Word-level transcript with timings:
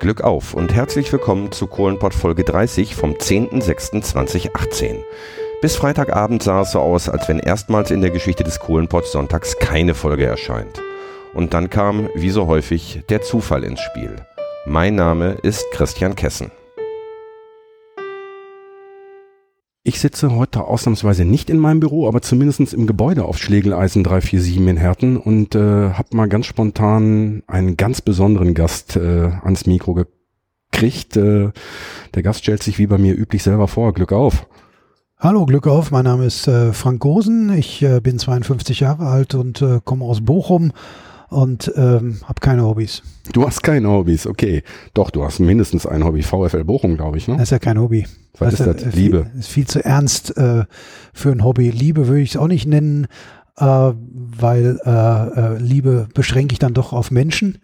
Glück 0.00 0.22
auf 0.22 0.54
und 0.54 0.72
herzlich 0.72 1.12
willkommen 1.12 1.52
zu 1.52 1.66
Kohlenpott 1.66 2.14
Folge 2.14 2.42
30 2.42 2.94
vom 2.94 3.12
10.06.2018. 3.12 4.96
Bis 5.60 5.76
Freitagabend 5.76 6.42
sah 6.42 6.62
es 6.62 6.72
so 6.72 6.80
aus, 6.80 7.10
als 7.10 7.28
wenn 7.28 7.38
erstmals 7.38 7.90
in 7.90 8.00
der 8.00 8.10
Geschichte 8.10 8.42
des 8.42 8.60
Kohlenpott 8.60 9.06
Sonntags 9.06 9.58
keine 9.58 9.92
Folge 9.92 10.24
erscheint. 10.24 10.80
Und 11.34 11.52
dann 11.52 11.68
kam, 11.68 12.08
wie 12.14 12.30
so 12.30 12.46
häufig, 12.46 13.02
der 13.10 13.20
Zufall 13.20 13.62
ins 13.62 13.82
Spiel. 13.82 14.16
Mein 14.64 14.94
Name 14.94 15.32
ist 15.42 15.70
Christian 15.70 16.16
Kessen. 16.16 16.50
Ich 19.90 19.98
sitze 19.98 20.36
heute 20.36 20.62
ausnahmsweise 20.62 21.24
nicht 21.24 21.50
in 21.50 21.58
meinem 21.58 21.80
Büro, 21.80 22.06
aber 22.06 22.22
zumindest 22.22 22.72
im 22.74 22.86
Gebäude 22.86 23.24
auf 23.24 23.38
Schlegeleisen 23.38 24.04
347 24.04 24.56
in 24.58 24.76
Herten 24.76 25.16
und 25.16 25.56
äh, 25.56 25.90
habe 25.90 26.16
mal 26.16 26.28
ganz 26.28 26.46
spontan 26.46 27.42
einen 27.48 27.76
ganz 27.76 28.00
besonderen 28.00 28.54
Gast 28.54 28.94
äh, 28.94 29.32
ans 29.42 29.66
Mikro 29.66 29.94
gekriegt. 29.94 31.16
Äh, 31.16 31.50
der 32.14 32.22
Gast 32.22 32.44
stellt 32.44 32.62
sich 32.62 32.78
wie 32.78 32.86
bei 32.86 32.98
mir 32.98 33.18
üblich 33.18 33.42
selber 33.42 33.66
vor. 33.66 33.92
Glück 33.92 34.12
auf. 34.12 34.46
Hallo, 35.18 35.44
Glück 35.44 35.66
auf. 35.66 35.90
Mein 35.90 36.04
Name 36.04 36.24
ist 36.24 36.46
äh, 36.46 36.72
Frank 36.72 37.00
Gosen. 37.00 37.52
Ich 37.52 37.82
äh, 37.82 37.98
bin 37.98 38.20
52 38.20 38.78
Jahre 38.78 39.08
alt 39.08 39.34
und 39.34 39.60
äh, 39.60 39.80
komme 39.84 40.04
aus 40.04 40.24
Bochum 40.24 40.70
und 41.30 41.72
ähm, 41.76 42.18
habe 42.24 42.40
keine 42.40 42.64
Hobbys. 42.64 43.02
Du 43.32 43.46
hast 43.46 43.62
keine 43.62 43.88
Hobbys, 43.88 44.26
okay. 44.26 44.62
Doch, 44.94 45.10
du 45.10 45.24
hast 45.24 45.38
mindestens 45.38 45.86
ein 45.86 46.04
Hobby. 46.04 46.22
VfL 46.22 46.64
Bochum, 46.64 46.96
glaube 46.96 47.18
ich, 47.18 47.28
ne? 47.28 47.34
Das 47.34 47.44
ist 47.44 47.50
ja 47.50 47.58
kein 47.58 47.80
Hobby. 47.80 48.06
Was 48.38 48.56
das 48.56 48.66
ist 48.66 48.86
das? 48.86 48.94
Liebe. 48.94 49.26
Viel, 49.30 49.40
ist 49.40 49.48
viel 49.48 49.66
zu 49.66 49.84
ernst 49.84 50.36
äh, 50.36 50.64
für 51.12 51.30
ein 51.30 51.44
Hobby. 51.44 51.70
Liebe 51.70 52.08
würde 52.08 52.20
ich 52.20 52.30
es 52.30 52.36
auch 52.36 52.48
nicht 52.48 52.66
nennen, 52.66 53.06
äh, 53.56 53.64
weil 53.64 54.80
äh, 54.84 54.90
äh, 54.90 55.58
Liebe 55.58 56.08
beschränke 56.14 56.52
ich 56.52 56.58
dann 56.58 56.74
doch 56.74 56.92
auf 56.92 57.10
Menschen 57.10 57.58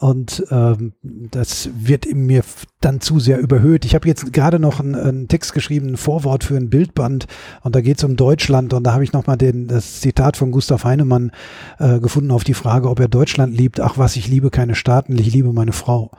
und 0.00 0.44
ähm, 0.50 0.94
das 1.02 1.68
wird 1.74 2.06
in 2.06 2.24
mir 2.24 2.42
dann 2.80 3.02
zu 3.02 3.20
sehr 3.20 3.38
überhöht. 3.38 3.84
Ich 3.84 3.94
habe 3.94 4.08
jetzt 4.08 4.32
gerade 4.32 4.58
noch 4.58 4.80
einen, 4.80 4.94
einen, 4.94 5.28
Text 5.28 5.52
geschrieben, 5.52 5.90
ein 5.90 5.96
Vorwort 5.98 6.42
für 6.42 6.56
ein 6.56 6.70
Bildband 6.70 7.26
und 7.62 7.76
da 7.76 7.82
geht 7.82 7.98
es 7.98 8.04
um 8.04 8.16
Deutschland 8.16 8.72
und 8.72 8.84
da 8.84 8.94
habe 8.94 9.04
ich 9.04 9.12
nochmal 9.12 9.36
das 9.36 10.00
Zitat 10.00 10.38
von 10.38 10.52
Gustav 10.52 10.84
Heinemann 10.84 11.32
äh, 11.78 12.00
gefunden 12.00 12.30
auf 12.30 12.44
die 12.44 12.54
Frage, 12.54 12.88
ob 12.88 12.98
er 12.98 13.08
Deutschland 13.08 13.54
liebt. 13.54 13.78
Ach 13.78 13.98
was, 13.98 14.16
ich 14.16 14.26
liebe 14.26 14.50
keine 14.50 14.74
Staaten, 14.74 15.18
ich 15.18 15.32
liebe 15.34 15.52
meine 15.52 15.72
Frau. 15.72 16.10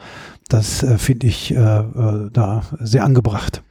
Das 0.48 0.84
äh, 0.84 1.00
finde 1.00 1.26
ich 1.26 1.52
äh, 1.52 1.58
äh, 1.58 2.30
da 2.32 2.64
sehr 2.80 3.04
angebracht. 3.04 3.64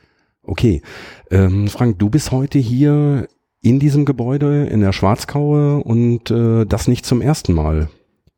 Okay, 0.42 0.82
ähm, 1.30 1.68
Frank, 1.68 2.00
du 2.00 2.10
bist 2.10 2.32
heute 2.32 2.58
hier 2.58 3.28
in 3.62 3.78
diesem 3.78 4.04
Gebäude 4.04 4.64
in 4.66 4.80
der 4.80 4.92
Schwarzkaue 4.92 5.84
und 5.84 6.32
äh, 6.32 6.64
das 6.64 6.88
nicht 6.88 7.06
zum 7.06 7.20
ersten 7.20 7.52
Mal. 7.52 7.88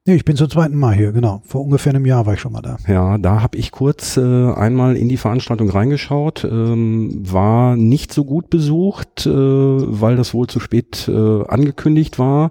Nee, 0.05 0.17
ich 0.17 0.25
bin 0.25 0.35
zum 0.35 0.51
zweiten 0.51 0.77
Mal 0.77 0.97
hier, 0.97 1.13
genau. 1.13 1.43
Vor 1.45 1.61
ungefähr 1.61 1.95
einem 1.95 2.07
Jahr 2.07 2.27
war 2.27 2.35
ich 2.35 2.41
schon 2.41 2.51
mal 2.51 2.61
da. 2.61 2.77
Ja, 2.89 3.19
da 3.19 3.41
habe 3.41 3.57
ich 3.57 3.71
kurz 3.71 4.17
äh, 4.17 4.53
einmal 4.53 4.97
in 4.97 5.09
die 5.09 5.17
Veranstaltung 5.17 5.71
reingeschaut, 5.71 6.43
ähm, 6.43 7.23
war 7.23 7.77
nicht 7.77 8.13
so 8.13 8.25
gut 8.25 8.51
besucht, 8.51 9.27
äh, 9.27 9.31
weil 9.31 10.17
das 10.17 10.35
wohl 10.35 10.49
zu 10.49 10.59
spät 10.59 11.07
äh, 11.07 11.45
angekündigt 11.47 12.19
war. 12.19 12.51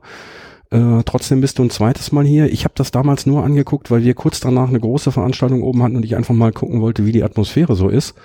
Äh, 0.69 1.03
trotzdem 1.03 1.41
bist 1.41 1.59
du 1.59 1.63
ein 1.63 1.69
zweites 1.69 2.13
Mal 2.13 2.25
hier. 2.25 2.49
Ich 2.49 2.63
habe 2.63 2.73
das 2.77 2.91
damals 2.91 3.25
nur 3.25 3.43
angeguckt, 3.43 3.91
weil 3.91 4.05
wir 4.05 4.13
kurz 4.13 4.39
danach 4.39 4.69
eine 4.69 4.79
große 4.79 5.11
Veranstaltung 5.11 5.61
oben 5.61 5.83
hatten 5.83 5.97
und 5.97 6.05
ich 6.05 6.15
einfach 6.15 6.33
mal 6.33 6.53
gucken 6.53 6.79
wollte, 6.79 7.05
wie 7.05 7.11
die 7.11 7.23
Atmosphäre 7.23 7.75
so 7.75 7.89
ist. 7.89 8.15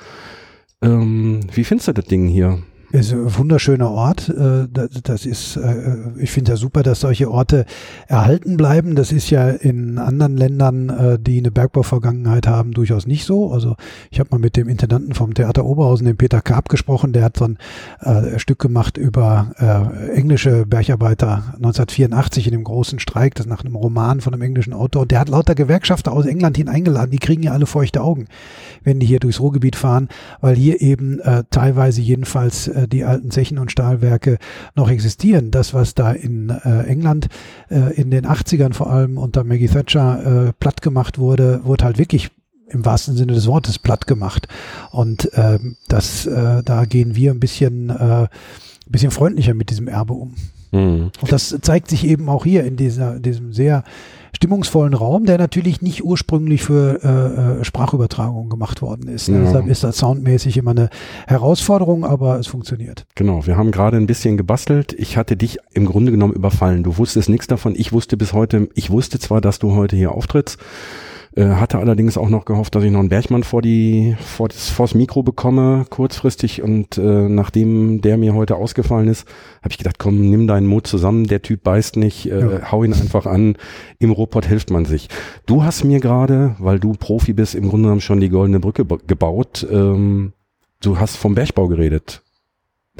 Ähm, 0.82 1.40
wie 1.52 1.64
findest 1.64 1.88
du 1.88 1.94
das 1.94 2.04
Ding 2.04 2.28
hier? 2.28 2.60
Ist 2.96 3.12
ein 3.12 3.36
wunderschöner 3.36 3.90
Ort. 3.90 4.28
Äh, 4.28 4.68
das 5.02 5.26
ist, 5.26 5.56
äh, 5.56 5.96
ich 6.18 6.30
finde 6.30 6.52
ja 6.52 6.56
super, 6.56 6.82
dass 6.82 7.00
solche 7.00 7.30
Orte 7.30 7.66
erhalten 8.06 8.56
bleiben. 8.56 8.94
Das 8.96 9.12
ist 9.12 9.30
ja 9.30 9.48
in 9.48 9.98
anderen 9.98 10.36
Ländern, 10.36 10.88
äh, 10.88 11.18
die 11.18 11.38
eine 11.38 11.50
Bergbauvergangenheit 11.50 12.46
haben, 12.46 12.72
durchaus 12.72 13.06
nicht 13.06 13.24
so. 13.24 13.52
Also 13.52 13.76
ich 14.10 14.20
habe 14.20 14.30
mal 14.32 14.38
mit 14.38 14.56
dem 14.56 14.68
Intendanten 14.68 15.14
vom 15.14 15.34
Theater 15.34 15.64
Oberhausen, 15.64 16.06
dem 16.06 16.16
Peter 16.16 16.40
Karp, 16.40 16.68
gesprochen. 16.68 17.12
Der 17.12 17.24
hat 17.24 17.36
so 17.36 17.44
ein 17.44 17.58
Stück 18.38 18.58
gemacht 18.58 18.96
über 18.96 19.52
englische 20.12 20.66
Bergarbeiter 20.66 21.54
1984 21.56 22.46
in 22.46 22.52
dem 22.52 22.64
großen 22.64 22.98
Streik, 22.98 23.34
das 23.36 23.46
nach 23.46 23.64
einem 23.64 23.76
Roman 23.76 24.20
von 24.20 24.32
einem 24.32 24.42
englischen 24.42 24.72
Autor. 24.72 25.02
Und 25.02 25.10
der 25.10 25.20
hat 25.20 25.28
lauter 25.28 25.54
Gewerkschafter 25.54 26.12
aus 26.12 26.26
England 26.26 26.56
hin 26.56 26.68
eingeladen. 26.68 27.10
Die 27.10 27.18
kriegen 27.18 27.42
ja 27.42 27.52
alle 27.52 27.66
feuchte 27.66 28.00
Augen, 28.02 28.26
wenn 28.82 28.98
die 28.98 29.06
hier 29.06 29.20
durchs 29.20 29.38
Ruhrgebiet 29.38 29.76
fahren, 29.76 30.08
weil 30.40 30.56
hier 30.56 30.80
eben 30.80 31.20
teilweise 31.50 32.00
jedenfalls 32.00 32.70
äh, 32.86 32.88
die 32.88 33.04
alten 33.04 33.30
Zechen 33.30 33.58
und 33.58 33.72
Stahlwerke 33.72 34.38
noch 34.74 34.90
existieren. 34.90 35.50
Das, 35.50 35.74
was 35.74 35.94
da 35.94 36.12
in 36.12 36.50
äh, 36.50 36.84
England 36.84 37.28
äh, 37.70 37.94
in 37.94 38.10
den 38.10 38.26
80ern 38.26 38.72
vor 38.72 38.90
allem 38.90 39.18
unter 39.18 39.44
Maggie 39.44 39.68
Thatcher 39.68 40.48
äh, 40.48 40.52
platt 40.58 40.82
gemacht 40.82 41.18
wurde, 41.18 41.60
wurde 41.64 41.84
halt 41.84 41.98
wirklich 41.98 42.30
im 42.68 42.84
wahrsten 42.84 43.16
Sinne 43.16 43.32
des 43.32 43.46
Wortes 43.46 43.78
platt 43.78 44.06
gemacht. 44.06 44.48
Und 44.90 45.32
äh, 45.34 45.58
das, 45.88 46.26
äh, 46.26 46.62
da 46.64 46.84
gehen 46.84 47.14
wir 47.14 47.30
ein 47.30 47.40
bisschen, 47.40 47.90
äh, 47.90 47.92
ein 47.92 48.28
bisschen 48.86 49.10
freundlicher 49.10 49.54
mit 49.54 49.70
diesem 49.70 49.88
Erbe 49.88 50.14
um. 50.14 50.34
Mhm. 50.72 51.10
Und 51.20 51.32
das 51.32 51.56
zeigt 51.60 51.88
sich 51.88 52.04
eben 52.04 52.28
auch 52.28 52.44
hier 52.44 52.64
in 52.64 52.76
dieser, 52.76 53.18
diesem 53.18 53.52
sehr 53.52 53.84
stimmungsvollen 54.36 54.92
Raum, 54.92 55.24
der 55.24 55.38
natürlich 55.38 55.80
nicht 55.80 56.04
ursprünglich 56.04 56.62
für 56.62 57.02
äh, 57.02 57.60
äh 57.60 57.64
Sprachübertragung 57.64 58.50
gemacht 58.50 58.82
worden 58.82 59.08
ist. 59.08 59.28
Ja. 59.28 59.40
Deshalb 59.40 59.66
ist 59.66 59.82
das 59.82 59.96
soundmäßig 59.96 60.58
immer 60.58 60.72
eine 60.72 60.90
Herausforderung, 61.26 62.04
aber 62.04 62.38
es 62.38 62.46
funktioniert. 62.46 63.06
Genau, 63.14 63.46
wir 63.46 63.56
haben 63.56 63.70
gerade 63.70 63.96
ein 63.96 64.06
bisschen 64.06 64.36
gebastelt. 64.36 64.94
Ich 64.98 65.16
hatte 65.16 65.36
dich 65.36 65.58
im 65.72 65.86
Grunde 65.86 66.12
genommen 66.12 66.34
überfallen. 66.34 66.82
Du 66.82 66.98
wusstest 66.98 67.30
nichts 67.30 67.46
davon. 67.46 67.74
Ich 67.76 67.92
wusste 67.92 68.18
bis 68.18 68.34
heute, 68.34 68.68
ich 68.74 68.90
wusste 68.90 69.18
zwar, 69.18 69.40
dass 69.40 69.58
du 69.58 69.74
heute 69.74 69.96
hier 69.96 70.12
auftrittst, 70.12 70.58
äh, 71.36 71.44
hatte 71.44 71.78
allerdings 71.78 72.16
auch 72.16 72.30
noch 72.30 72.46
gehofft, 72.46 72.74
dass 72.74 72.82
ich 72.82 72.90
noch 72.90 73.00
einen 73.00 73.10
Bergmann 73.10 73.44
vor 73.44 73.60
die 73.60 74.16
vor 74.18 74.48
das 74.48 74.70
vors 74.70 74.94
Mikro 74.94 75.22
bekomme 75.22 75.84
kurzfristig 75.90 76.62
und 76.62 76.96
äh, 76.96 77.28
nachdem 77.28 78.00
der 78.00 78.16
mir 78.16 78.34
heute 78.34 78.56
ausgefallen 78.56 79.08
ist, 79.08 79.28
habe 79.62 79.70
ich 79.70 79.78
gedacht, 79.78 79.98
komm, 79.98 80.30
nimm 80.30 80.46
deinen 80.46 80.66
Mut 80.66 80.86
zusammen, 80.86 81.26
der 81.26 81.42
Typ 81.42 81.62
beißt 81.62 81.96
nicht, 81.96 82.30
äh, 82.30 82.40
ja. 82.40 82.72
hau 82.72 82.84
ihn 82.84 82.94
einfach 82.94 83.26
an. 83.26 83.56
Im 83.98 84.10
Robot 84.10 84.46
hilft 84.46 84.70
man 84.70 84.86
sich. 84.86 85.08
Du 85.44 85.62
hast 85.62 85.84
mir 85.84 86.00
gerade, 86.00 86.56
weil 86.58 86.78
du 86.78 86.92
Profi 86.92 87.34
bist, 87.34 87.54
im 87.54 87.68
Grunde 87.68 87.84
genommen 87.84 88.00
schon 88.00 88.20
die 88.20 88.30
goldene 88.30 88.60
Brücke 88.60 88.86
gebaut. 89.06 89.66
Ähm, 89.70 90.32
du 90.80 90.98
hast 90.98 91.16
vom 91.16 91.34
Bergbau 91.34 91.68
geredet. 91.68 92.22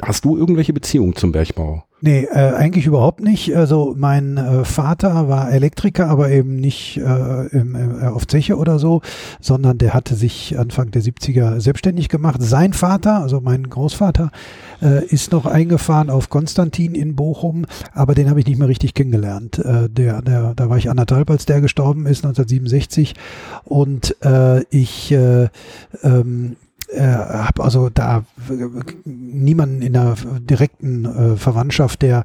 Hast 0.01 0.25
du 0.25 0.37
irgendwelche 0.37 0.73
Beziehungen 0.73 1.15
zum 1.15 1.31
Bergbau? 1.31 1.86
Nee, 1.99 2.25
äh, 2.25 2.53
eigentlich 2.53 2.85
überhaupt 2.85 3.21
nicht. 3.21 3.55
Also 3.55 3.95
mein 3.97 4.37
äh, 4.37 4.65
Vater 4.65 5.29
war 5.29 5.51
Elektriker, 5.51 6.07
aber 6.07 6.29
eben 6.29 6.57
nicht 6.57 6.97
äh, 6.97 7.47
im, 7.47 7.75
äh, 7.75 8.05
auf 8.05 8.27
Zeche 8.27 8.57
oder 8.57 8.77
so, 8.77 9.01
sondern 9.41 9.79
der 9.79 9.95
hatte 9.95 10.13
sich 10.13 10.59
Anfang 10.59 10.91
der 10.91 11.01
70er 11.01 11.59
selbstständig 11.59 12.07
gemacht. 12.07 12.39
Sein 12.43 12.73
Vater, 12.73 13.23
also 13.23 13.41
mein 13.41 13.67
Großvater, 13.67 14.29
äh, 14.79 15.07
ist 15.07 15.31
noch 15.31 15.47
eingefahren 15.47 16.11
auf 16.11 16.29
Konstantin 16.29 16.93
in 16.93 17.15
Bochum, 17.15 17.65
aber 17.93 18.13
den 18.13 18.29
habe 18.29 18.41
ich 18.41 18.45
nicht 18.45 18.59
mehr 18.59 18.67
richtig 18.67 18.93
kennengelernt. 18.93 19.57
Äh, 19.57 19.89
der, 19.89 20.21
der, 20.21 20.53
da 20.53 20.69
war 20.69 20.77
ich 20.77 20.91
anderthalb, 20.91 21.31
als 21.31 21.47
der 21.47 21.61
gestorben 21.61 22.05
ist, 22.05 22.23
1967. 22.23 23.15
Und 23.63 24.15
äh, 24.23 24.61
ich 24.69 25.11
äh, 25.11 25.47
ähm, 26.03 26.57
äh, 26.87 27.01
habe 27.01 27.63
also 27.63 27.89
da 27.89 28.23
niemanden 29.05 29.81
in 29.81 29.93
der 29.93 30.15
direkten 30.39 31.05
äh, 31.05 31.35
Verwandtschaft, 31.35 32.01
der 32.01 32.23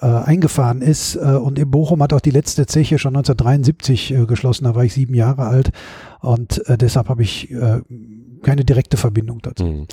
äh, 0.00 0.06
eingefahren 0.06 0.82
ist. 0.82 1.16
Äh, 1.16 1.36
und 1.36 1.58
in 1.58 1.70
Bochum 1.70 2.02
hat 2.02 2.12
auch 2.12 2.20
die 2.20 2.30
letzte 2.30 2.66
Zeche 2.66 2.98
schon 2.98 3.16
1973 3.16 4.12
äh, 4.12 4.26
geschlossen. 4.26 4.64
Da 4.64 4.74
war 4.74 4.84
ich 4.84 4.94
sieben 4.94 5.14
Jahre 5.14 5.46
alt 5.46 5.70
und 6.20 6.66
äh, 6.68 6.76
deshalb 6.76 7.08
habe 7.08 7.22
ich 7.22 7.50
äh, 7.50 7.80
keine 8.42 8.64
direkte 8.64 8.96
Verbindung 8.96 9.40
dazu. 9.42 9.64
Mhm. 9.64 9.86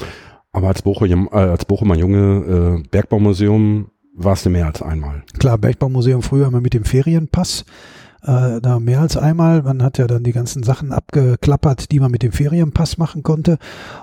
Aber 0.52 0.70
als, 0.70 0.82
Bochum, 0.82 1.30
äh, 1.32 1.36
als 1.36 1.66
Bochumer 1.66 1.96
Junge 1.96 2.80
äh, 2.84 2.88
Bergbaumuseum 2.90 3.92
warst 4.16 4.46
du 4.46 4.50
mehr 4.50 4.66
als 4.66 4.82
einmal. 4.82 5.24
Klar, 5.38 5.58
Bergbaumuseum 5.58 6.24
früher 6.24 6.48
immer 6.48 6.62
mit 6.62 6.74
dem 6.74 6.86
Ferienpass 6.86 7.66
äh, 8.24 8.60
da 8.62 8.80
mehr 8.80 9.02
als 9.02 9.18
einmal. 9.18 9.64
Man 9.64 9.84
hat 9.84 9.98
ja 9.98 10.08
dann 10.08 10.24
die 10.24 10.32
ganzen 10.32 10.64
Sachen 10.64 10.92
abgeklappert, 10.92 11.92
die 11.92 12.00
man 12.00 12.12
mit 12.12 12.24
dem 12.24 12.32
Ferienpass 12.32 12.98
machen 12.98 13.24
konnte. 13.24 13.58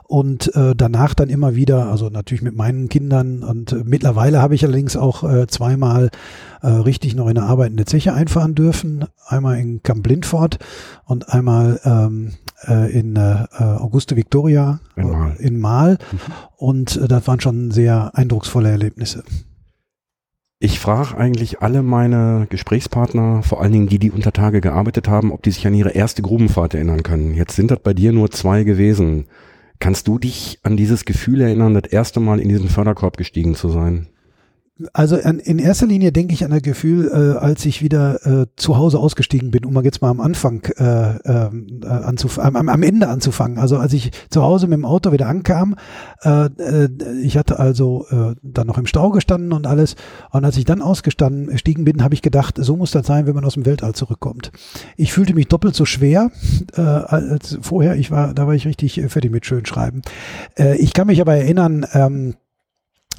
Und 0.04 0.54
äh, 0.54 0.74
danach 0.76 1.14
dann 1.14 1.28
immer 1.28 1.54
wieder, 1.54 1.90
also 1.90 2.08
natürlich 2.08 2.42
mit 2.42 2.56
meinen 2.56 2.88
Kindern. 2.88 3.42
Und 3.42 3.72
äh, 3.72 3.82
mittlerweile 3.84 4.40
habe 4.40 4.54
ich 4.54 4.64
allerdings 4.64 4.96
auch 4.96 5.24
äh, 5.24 5.46
zweimal 5.46 6.10
äh, 6.62 6.68
richtig 6.68 7.14
noch 7.14 7.28
in 7.28 7.38
eine 7.38 7.46
arbeitende 7.46 7.84
Zeche 7.84 8.14
einfahren 8.14 8.54
dürfen. 8.54 9.04
Einmal 9.26 9.58
in 9.58 9.82
Camp 9.82 10.06
Lindfort 10.06 10.58
und 11.04 11.28
einmal 11.30 11.80
ähm, 11.84 12.32
äh, 12.66 12.90
in 12.92 13.16
äh, 13.16 13.46
Auguste 13.58 14.16
Victoria 14.16 14.80
in 14.96 15.10
Mal. 15.10 15.36
In 15.38 15.60
Mal. 15.60 15.90
Mhm. 15.92 16.18
Und 16.56 16.96
äh, 16.96 17.08
das 17.08 17.26
waren 17.26 17.40
schon 17.40 17.70
sehr 17.70 18.12
eindrucksvolle 18.14 18.70
Erlebnisse. 18.70 19.24
Ich 20.64 20.80
frage 20.80 21.18
eigentlich 21.18 21.60
alle 21.60 21.82
meine 21.82 22.46
Gesprächspartner, 22.48 23.42
vor 23.42 23.60
allen 23.60 23.72
Dingen 23.72 23.86
die, 23.86 23.98
die 23.98 24.10
unter 24.10 24.32
Tage 24.32 24.62
gearbeitet 24.62 25.08
haben, 25.08 25.30
ob 25.30 25.42
die 25.42 25.50
sich 25.50 25.66
an 25.66 25.74
ihre 25.74 25.90
erste 25.90 26.22
Grubenfahrt 26.22 26.72
erinnern 26.72 27.02
können. 27.02 27.34
Jetzt 27.34 27.54
sind 27.54 27.70
das 27.70 27.80
bei 27.80 27.92
dir 27.92 28.12
nur 28.12 28.30
zwei 28.30 28.64
gewesen. 28.64 29.26
Kannst 29.78 30.08
du 30.08 30.18
dich 30.18 30.60
an 30.62 30.78
dieses 30.78 31.04
Gefühl 31.04 31.42
erinnern, 31.42 31.74
das 31.74 31.92
erste 31.92 32.18
Mal 32.18 32.40
in 32.40 32.48
diesen 32.48 32.70
Förderkorb 32.70 33.18
gestiegen 33.18 33.54
zu 33.54 33.68
sein? 33.68 34.06
Also 34.92 35.16
an, 35.20 35.38
in 35.38 35.60
erster 35.60 35.86
Linie 35.86 36.10
denke 36.10 36.34
ich 36.34 36.44
an 36.44 36.50
das 36.50 36.62
Gefühl, 36.62 37.08
äh, 37.08 37.38
als 37.38 37.64
ich 37.64 37.80
wieder 37.80 38.26
äh, 38.26 38.46
zu 38.56 38.76
Hause 38.76 38.98
ausgestiegen 38.98 39.52
bin, 39.52 39.64
um 39.64 39.72
mal 39.72 39.84
jetzt 39.84 40.02
mal 40.02 40.10
am 40.10 40.20
Anfang 40.20 40.64
äh, 40.76 41.16
ähm, 41.24 41.80
äh, 41.84 41.86
anzufangen, 41.86 42.56
am, 42.56 42.68
am 42.68 42.82
Ende 42.82 43.08
anzufangen. 43.08 43.58
Also 43.58 43.76
als 43.76 43.92
ich 43.92 44.10
zu 44.30 44.42
Hause 44.42 44.66
mit 44.66 44.76
dem 44.76 44.84
Auto 44.84 45.12
wieder 45.12 45.28
ankam, 45.28 45.76
äh, 46.22 46.46
äh, 46.46 46.88
ich 47.22 47.36
hatte 47.36 47.60
also 47.60 48.06
äh, 48.10 48.34
dann 48.42 48.66
noch 48.66 48.76
im 48.76 48.86
Stau 48.86 49.10
gestanden 49.10 49.52
und 49.52 49.68
alles. 49.68 49.94
Und 50.32 50.44
als 50.44 50.56
ich 50.56 50.64
dann 50.64 50.82
ausgestiegen 50.82 51.84
bin, 51.84 52.02
habe 52.02 52.14
ich 52.14 52.22
gedacht, 52.22 52.56
so 52.58 52.76
muss 52.76 52.90
das 52.90 53.06
sein, 53.06 53.26
wenn 53.26 53.34
man 53.36 53.44
aus 53.44 53.54
dem 53.54 53.66
Weltall 53.66 53.94
zurückkommt. 53.94 54.50
Ich 54.96 55.12
fühlte 55.12 55.34
mich 55.34 55.46
doppelt 55.46 55.76
so 55.76 55.84
schwer 55.84 56.32
äh, 56.76 56.80
als 56.80 57.58
vorher. 57.62 57.94
Ich 57.94 58.10
war, 58.10 58.34
da 58.34 58.48
war 58.48 58.54
ich 58.54 58.66
richtig 58.66 59.00
fertig 59.06 59.30
mit 59.30 59.46
Schönschreiben. 59.46 60.02
Äh, 60.58 60.78
ich 60.78 60.94
kann 60.94 61.06
mich 61.06 61.20
aber 61.20 61.36
erinnern. 61.36 61.86
Ähm, 61.92 62.34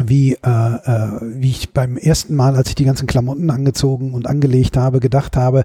wie, 0.03 0.33
äh, 0.33 0.37
äh, 0.45 1.19
wie 1.21 1.51
ich 1.51 1.71
beim 1.71 1.97
ersten 1.97 2.35
Mal, 2.35 2.55
als 2.55 2.69
ich 2.69 2.75
die 2.75 2.85
ganzen 2.85 3.07
Klamotten 3.07 3.49
angezogen 3.49 4.13
und 4.13 4.27
angelegt 4.27 4.77
habe, 4.77 4.99
gedacht 4.99 5.37
habe, 5.37 5.63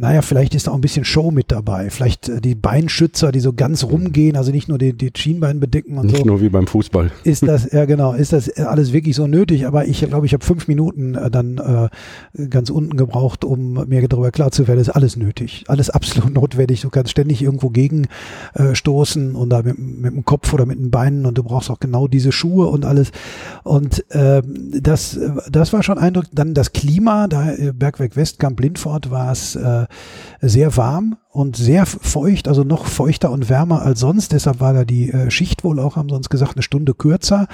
naja, 0.00 0.22
vielleicht 0.22 0.54
ist 0.54 0.66
da 0.66 0.70
auch 0.70 0.76
ein 0.76 0.80
bisschen 0.80 1.04
Show 1.04 1.30
mit 1.30 1.52
dabei. 1.52 1.90
Vielleicht 1.90 2.30
äh, 2.30 2.40
die 2.40 2.54
Beinschützer, 2.54 3.32
die 3.32 3.40
so 3.40 3.52
ganz 3.52 3.84
rumgehen, 3.84 4.34
also 4.34 4.50
nicht 4.50 4.66
nur 4.66 4.78
die, 4.78 4.94
die 4.94 5.10
Schienbein 5.14 5.60
bedecken 5.60 5.98
und 5.98 6.06
nicht 6.06 6.12
so. 6.12 6.16
Nicht 6.22 6.26
nur 6.26 6.40
wie 6.40 6.48
beim 6.48 6.66
Fußball. 6.66 7.10
Ist 7.22 7.46
das, 7.46 7.70
ja 7.70 7.84
genau, 7.84 8.14
ist 8.14 8.32
das 8.32 8.48
alles 8.56 8.94
wirklich 8.94 9.14
so 9.14 9.26
nötig? 9.26 9.66
Aber 9.66 9.86
ich 9.86 10.00
glaube, 10.00 10.24
ich 10.24 10.32
habe 10.32 10.42
fünf 10.42 10.68
Minuten 10.68 11.16
äh, 11.16 11.30
dann 11.30 11.90
äh, 12.32 12.48
ganz 12.48 12.70
unten 12.70 12.96
gebraucht, 12.96 13.44
um 13.44 13.74
mir 13.88 14.08
darüber 14.08 14.30
klar 14.30 14.50
zu 14.52 14.66
werden, 14.68 14.80
ist 14.80 14.88
alles 14.88 15.18
nötig. 15.18 15.64
Alles 15.68 15.90
absolut 15.90 16.32
notwendig. 16.34 16.80
Du 16.80 16.88
kannst 16.88 17.10
ständig 17.10 17.42
irgendwo 17.42 17.68
gegen 17.68 18.06
äh, 18.54 18.72
und 19.34 19.50
da 19.50 19.60
mit, 19.62 19.78
mit 19.78 20.14
dem 20.14 20.24
Kopf 20.24 20.54
oder 20.54 20.64
mit 20.64 20.78
den 20.78 20.90
Beinen 20.90 21.26
und 21.26 21.36
du 21.36 21.42
brauchst 21.42 21.70
auch 21.70 21.78
genau 21.78 22.08
diese 22.08 22.32
Schuhe 22.32 22.68
und 22.68 22.86
alles. 22.86 23.12
Und 23.64 24.10
äh, 24.10 24.40
das, 24.80 25.20
das 25.50 25.74
war 25.74 25.82
schon 25.82 25.98
Eindruck. 25.98 26.24
Dann 26.32 26.54
das 26.54 26.72
Klima, 26.72 27.28
da 27.28 27.52
äh, 27.52 27.72
Bergwerk 27.74 28.16
Westkamp 28.16 28.58
Lindfort 28.60 29.10
war 29.10 29.32
es 29.32 29.56
äh, 29.56 29.84
sehr 30.40 30.76
warm 30.76 31.16
und 31.28 31.56
sehr 31.56 31.86
feucht, 31.86 32.48
also 32.48 32.64
noch 32.64 32.86
feuchter 32.86 33.30
und 33.30 33.48
wärmer 33.48 33.82
als 33.82 34.00
sonst. 34.00 34.32
Deshalb 34.32 34.60
war 34.60 34.72
da 34.72 34.84
die 34.84 35.10
äh, 35.10 35.30
Schicht 35.30 35.64
wohl 35.64 35.78
auch, 35.78 35.96
haben 35.96 36.10
uns 36.10 36.28
gesagt, 36.28 36.56
eine 36.56 36.62
Stunde 36.62 36.94
kürzer. 36.94 37.46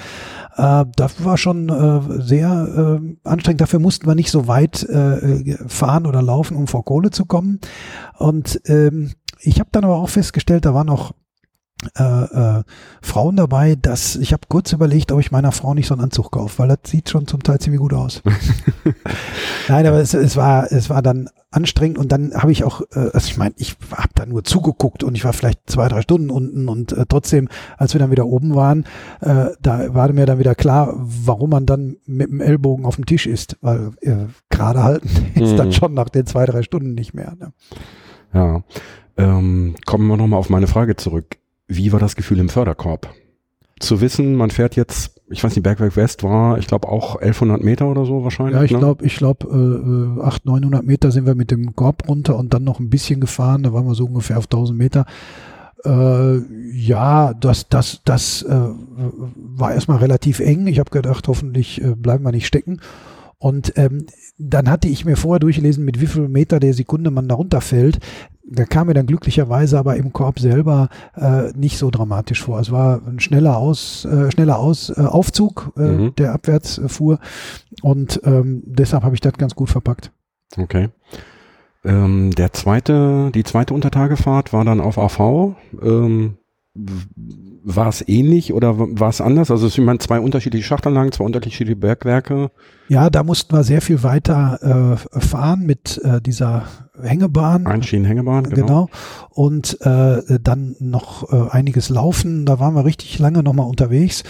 Äh, 0.55 0.85
das 0.95 1.23
war 1.23 1.37
schon 1.37 1.69
äh, 1.69 2.21
sehr 2.21 2.99
äh, 3.01 3.27
anstrengend. 3.27 3.61
Dafür 3.61 3.79
mussten 3.79 4.07
wir 4.07 4.15
nicht 4.15 4.31
so 4.31 4.47
weit 4.47 4.83
äh, 4.83 5.57
fahren 5.67 6.05
oder 6.05 6.21
laufen, 6.21 6.55
um 6.55 6.67
vor 6.67 6.85
Kohle 6.85 7.11
zu 7.11 7.25
kommen. 7.25 7.59
Und 8.17 8.61
ähm, 8.65 9.11
ich 9.39 9.59
habe 9.59 9.69
dann 9.71 9.83
aber 9.83 9.97
auch 9.97 10.09
festgestellt, 10.09 10.65
da 10.65 10.73
war 10.73 10.83
noch 10.83 11.13
äh, 11.95 12.03
äh, 12.03 12.63
Frauen 13.01 13.35
dabei, 13.35 13.75
dass 13.75 14.15
ich 14.15 14.33
habe 14.33 14.41
kurz 14.49 14.73
überlegt, 14.73 15.11
ob 15.11 15.19
ich 15.19 15.31
meiner 15.31 15.51
Frau 15.51 15.75
nicht 15.75 15.87
so 15.87 15.93
einen 15.93 16.03
Anzug 16.03 16.31
kaufe, 16.31 16.57
weil 16.57 16.69
das 16.69 16.79
sieht 16.85 17.09
schon 17.09 17.27
zum 17.27 17.43
Teil 17.43 17.59
ziemlich 17.59 17.79
gut 17.79 17.93
aus. 17.93 18.23
Nein, 19.69 19.85
aber 19.85 19.97
es, 19.97 20.15
es 20.15 20.35
war 20.35 20.71
es 20.71 20.89
war 20.89 21.03
dann 21.03 21.29
anstrengend 21.51 21.99
und 21.99 22.11
dann 22.11 22.33
habe 22.33 22.51
ich 22.51 22.63
auch, 22.63 22.81
äh, 22.93 23.11
also 23.13 23.27
ich 23.27 23.37
meine, 23.37 23.53
ich 23.57 23.77
habe 23.95 24.09
da 24.15 24.25
nur 24.25 24.43
zugeguckt 24.43 25.03
und 25.03 25.13
ich 25.13 25.23
war 25.23 25.33
vielleicht 25.33 25.69
zwei 25.69 25.87
drei 25.87 26.01
Stunden 26.01 26.31
unten 26.31 26.67
und 26.67 26.93
äh, 26.93 27.05
trotzdem, 27.07 27.47
als 27.77 27.93
wir 27.93 27.99
dann 27.99 28.09
wieder 28.11 28.25
oben 28.25 28.55
waren, 28.55 28.85
äh, 29.21 29.49
da 29.61 29.93
war 29.93 30.11
mir 30.13 30.25
dann 30.25 30.39
wieder 30.39 30.55
klar, 30.55 30.95
warum 30.97 31.51
man 31.51 31.67
dann 31.67 31.97
mit 32.07 32.31
dem 32.31 32.41
Ellbogen 32.41 32.85
auf 32.85 32.95
dem 32.95 33.05
Tisch 33.05 33.27
ist, 33.27 33.55
weil 33.61 33.91
äh, 34.01 34.25
gerade 34.49 34.81
halten 34.81 35.09
ist 35.35 35.51
mhm. 35.51 35.57
dann 35.57 35.71
schon 35.73 35.93
nach 35.93 36.09
den 36.09 36.25
zwei 36.25 36.47
drei 36.47 36.63
Stunden 36.63 36.95
nicht 36.95 37.13
mehr. 37.13 37.35
Ne? 37.39 37.53
Ja, 38.33 38.63
ähm, 39.15 39.75
kommen 39.85 40.07
wir 40.07 40.17
nochmal 40.17 40.39
auf 40.39 40.49
meine 40.49 40.67
Frage 40.67 40.95
zurück 40.95 41.37
wie 41.67 41.91
war 41.91 41.99
das 41.99 42.15
Gefühl 42.15 42.39
im 42.39 42.49
Förderkorb? 42.49 43.13
Zu 43.79 44.01
wissen, 44.01 44.35
man 44.35 44.49
fährt 44.49 44.75
jetzt, 44.75 45.21
ich 45.29 45.43
weiß 45.43 45.55
nicht, 45.55 45.63
Bergwerk 45.63 45.95
West 45.95 46.23
war, 46.23 46.57
ich 46.57 46.67
glaube 46.67 46.89
auch 46.89 47.15
1100 47.15 47.63
Meter 47.63 47.87
oder 47.87 48.05
so 48.05 48.23
wahrscheinlich. 48.23 48.55
Ja, 48.55 48.63
ich 48.63 48.71
ne? 48.71 48.79
glaube, 48.79 49.05
ich 49.05 49.17
glaube, 49.17 49.47
äh, 49.47 50.21
800, 50.21 50.45
900 50.45 50.83
Meter 50.83 51.11
sind 51.11 51.27
wir 51.27 51.35
mit 51.35 51.51
dem 51.51 51.75
Korb 51.75 52.07
runter 52.07 52.37
und 52.37 52.53
dann 52.53 52.63
noch 52.63 52.79
ein 52.79 52.89
bisschen 52.89 53.21
gefahren. 53.21 53.63
Da 53.63 53.73
waren 53.73 53.85
wir 53.85 53.93
so 53.93 54.05
ungefähr 54.05 54.39
auf 54.39 54.45
1000 54.45 54.77
Meter. 54.77 55.05
Äh, 55.85 56.37
ja, 56.71 57.33
das, 57.35 57.69
das, 57.69 58.01
das 58.03 58.41
äh, 58.41 58.55
war 59.35 59.73
erstmal 59.73 59.99
relativ 59.99 60.39
eng. 60.39 60.65
Ich 60.65 60.79
habe 60.79 60.89
gedacht, 60.89 61.27
hoffentlich 61.27 61.83
äh, 61.83 61.95
bleiben 61.95 62.23
wir 62.23 62.31
nicht 62.31 62.47
stecken. 62.47 62.79
Und 63.39 63.73
ähm, 63.75 64.07
dann 64.39 64.69
hatte 64.69 64.87
ich 64.87 65.05
mir 65.05 65.15
vorher 65.15 65.39
durchgelesen, 65.39 65.85
mit 65.85 66.01
wie 66.01 66.07
viel 66.07 66.27
Meter 66.27 66.59
der 66.59 66.73
Sekunde 66.73 67.11
man 67.11 67.27
da 67.27 67.35
runterfällt. 67.35 67.99
Da 68.49 68.65
kam 68.65 68.87
mir 68.87 68.93
dann 68.93 69.05
glücklicherweise 69.05 69.77
aber 69.77 69.97
im 69.97 70.13
Korb 70.13 70.39
selber 70.39 70.89
äh, 71.15 71.51
nicht 71.51 71.77
so 71.77 71.91
dramatisch 71.91 72.41
vor. 72.41 72.59
Es 72.59 72.71
war 72.71 73.01
ein 73.05 73.19
schneller 73.19 73.57
Aus, 73.57 74.05
äh, 74.05 74.31
schneller 74.31 74.57
Aus, 74.57 74.89
äh, 74.89 75.01
Aufzug, 75.01 75.73
äh, 75.77 75.81
mhm. 75.81 76.15
der 76.15 76.33
abwärts 76.33 76.77
äh, 76.77 76.87
fuhr. 76.89 77.19
Und 77.83 78.21
ähm, 78.23 78.63
deshalb 78.65 79.03
habe 79.03 79.15
ich 79.15 79.21
das 79.21 79.33
ganz 79.33 79.53
gut 79.53 79.69
verpackt. 79.69 80.11
Okay. 80.57 80.89
Ähm, 81.83 82.31
der 82.31 82.53
zweite, 82.53 83.31
die 83.35 83.43
zweite 83.43 83.73
Untertagefahrt 83.73 84.51
war 84.51 84.65
dann 84.65 84.81
auf 84.81 84.97
AV. 84.97 85.55
Ähm, 85.81 86.37
war 86.73 87.87
es 87.87 88.07
ähnlich 88.07 88.53
oder 88.53 88.75
war 88.77 89.09
es 89.09 89.21
anders? 89.21 89.51
Also 89.51 89.67
es 89.67 89.73
sind 89.73 90.01
zwei 90.01 90.19
unterschiedliche 90.19 90.65
Schachtanlagen, 90.65 91.11
zwei 91.11 91.25
unterschiedliche 91.25 91.75
Bergwerke. 91.75 92.49
Ja, 92.89 93.09
da 93.09 93.23
mussten 93.23 93.55
wir 93.55 93.63
sehr 93.63 93.81
viel 93.81 94.03
weiter 94.03 94.97
äh, 95.13 95.19
fahren 95.19 95.65
mit 95.65 95.99
äh, 96.03 96.21
dieser 96.21 96.63
Hängebahn. 97.01 97.67
Einschienenhängebahn, 97.67 98.45
genau. 98.45 98.65
genau. 98.65 98.89
Und 99.29 99.79
äh, 99.81 100.39
dann 100.41 100.75
noch 100.79 101.31
äh, 101.31 101.49
einiges 101.51 101.89
laufen. 101.89 102.45
Da 102.45 102.59
waren 102.59 102.73
wir 102.73 102.85
richtig 102.85 103.19
lange 103.19 103.43
nochmal 103.43 103.67
unterwegs. 103.67 104.23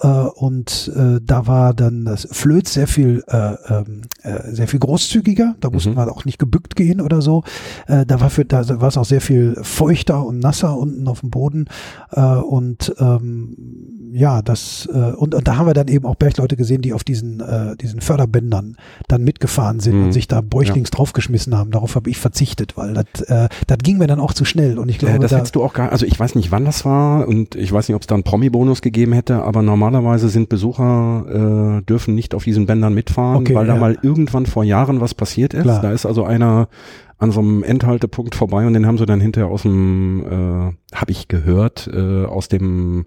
Äh, 0.00 0.08
und 0.08 0.92
äh, 0.94 1.20
da 1.22 1.46
war 1.46 1.72
dann 1.72 2.04
das 2.04 2.28
Flöz 2.30 2.74
sehr 2.74 2.86
viel, 2.86 3.24
äh, 3.28 3.54
ähm, 3.68 4.02
äh, 4.22 4.52
sehr 4.52 4.68
viel 4.68 4.80
großzügiger. 4.80 5.54
Da 5.60 5.70
mussten 5.70 5.92
mhm. 5.92 5.96
wir 5.96 6.12
auch 6.12 6.24
nicht 6.24 6.38
gebückt 6.38 6.76
gehen 6.76 7.00
oder 7.00 7.22
so. 7.22 7.42
Äh, 7.86 8.04
da 8.04 8.20
war 8.20 8.28
für, 8.28 8.44
da 8.44 8.80
war 8.80 8.88
es 8.88 8.98
auch 8.98 9.04
sehr 9.04 9.22
viel 9.22 9.56
feuchter 9.62 10.26
und 10.26 10.40
nasser 10.40 10.76
unten 10.76 11.08
auf 11.08 11.20
dem 11.20 11.30
Boden. 11.30 11.66
Äh, 12.10 12.20
und 12.20 12.94
ähm, 12.98 13.56
ja, 14.12 14.42
das 14.42 14.88
äh, 14.92 15.12
und, 15.12 15.34
und 15.34 15.48
da 15.48 15.56
haben 15.56 15.66
wir 15.66 15.74
dann 15.74 15.88
eben 15.88 16.04
auch 16.04 16.16
Bergleute 16.16 16.56
gesehen, 16.56 16.82
die 16.82 16.92
auf 16.92 17.04
diesen 17.04 17.40
äh, 17.40 17.76
diesen 17.76 17.99
Förderbändern 18.00 18.76
dann 19.08 19.22
mitgefahren 19.22 19.80
sind 19.80 19.96
mhm. 19.96 20.04
und 20.06 20.12
sich 20.12 20.28
da 20.28 20.40
bäuchlings 20.40 20.90
ja. 20.92 20.96
draufgeschmissen 20.96 21.56
haben. 21.56 21.70
Darauf 21.70 21.94
habe 21.94 22.10
ich 22.10 22.18
verzichtet, 22.18 22.76
weil 22.76 22.94
das 22.94 23.22
äh, 23.22 23.48
das 23.66 23.78
ging 23.78 23.98
mir 23.98 24.06
dann 24.06 24.20
auch 24.20 24.34
zu 24.34 24.44
schnell 24.44 24.78
und 24.78 24.88
ich 24.88 24.98
glaube, 24.98 25.16
äh, 25.16 25.18
das 25.18 25.30
da, 25.30 25.38
hättest 25.38 25.56
du 25.56 25.62
auch 25.62 25.72
gar, 25.72 25.92
also 25.92 26.06
ich 26.06 26.18
weiß 26.18 26.34
nicht, 26.34 26.50
wann 26.50 26.64
das 26.64 26.84
war 26.84 27.26
und 27.28 27.54
ich 27.54 27.72
weiß 27.72 27.88
nicht, 27.88 27.96
ob 27.96 28.02
es 28.02 28.06
da 28.06 28.14
einen 28.14 28.24
Promi-Bonus 28.24 28.82
gegeben 28.82 29.12
hätte, 29.12 29.42
aber 29.42 29.62
normalerweise 29.62 30.28
sind 30.28 30.48
Besucher 30.48 31.78
äh, 31.78 31.82
dürfen 31.82 32.14
nicht 32.14 32.34
auf 32.34 32.44
diesen 32.44 32.66
Bändern 32.66 32.94
mitfahren, 32.94 33.38
okay, 33.38 33.54
weil 33.54 33.66
ja. 33.66 33.74
da 33.74 33.80
mal 33.80 33.98
irgendwann 34.02 34.46
vor 34.46 34.64
Jahren 34.64 35.00
was 35.00 35.14
passiert 35.14 35.54
ist. 35.54 35.62
Klar. 35.62 35.82
Da 35.82 35.92
ist 35.92 36.06
also 36.06 36.24
einer 36.24 36.68
an 37.18 37.32
so 37.32 37.40
einem 37.40 37.62
Endhaltepunkt 37.62 38.34
vorbei 38.34 38.66
und 38.66 38.72
den 38.72 38.86
haben 38.86 38.96
sie 38.96 39.06
dann 39.06 39.20
hinterher 39.20 39.50
aus 39.50 39.62
dem, 39.62 40.24
äh, 40.24 40.96
habe 40.96 41.10
ich 41.10 41.28
gehört, 41.28 41.88
äh, 41.92 42.24
aus 42.24 42.48
dem 42.48 43.04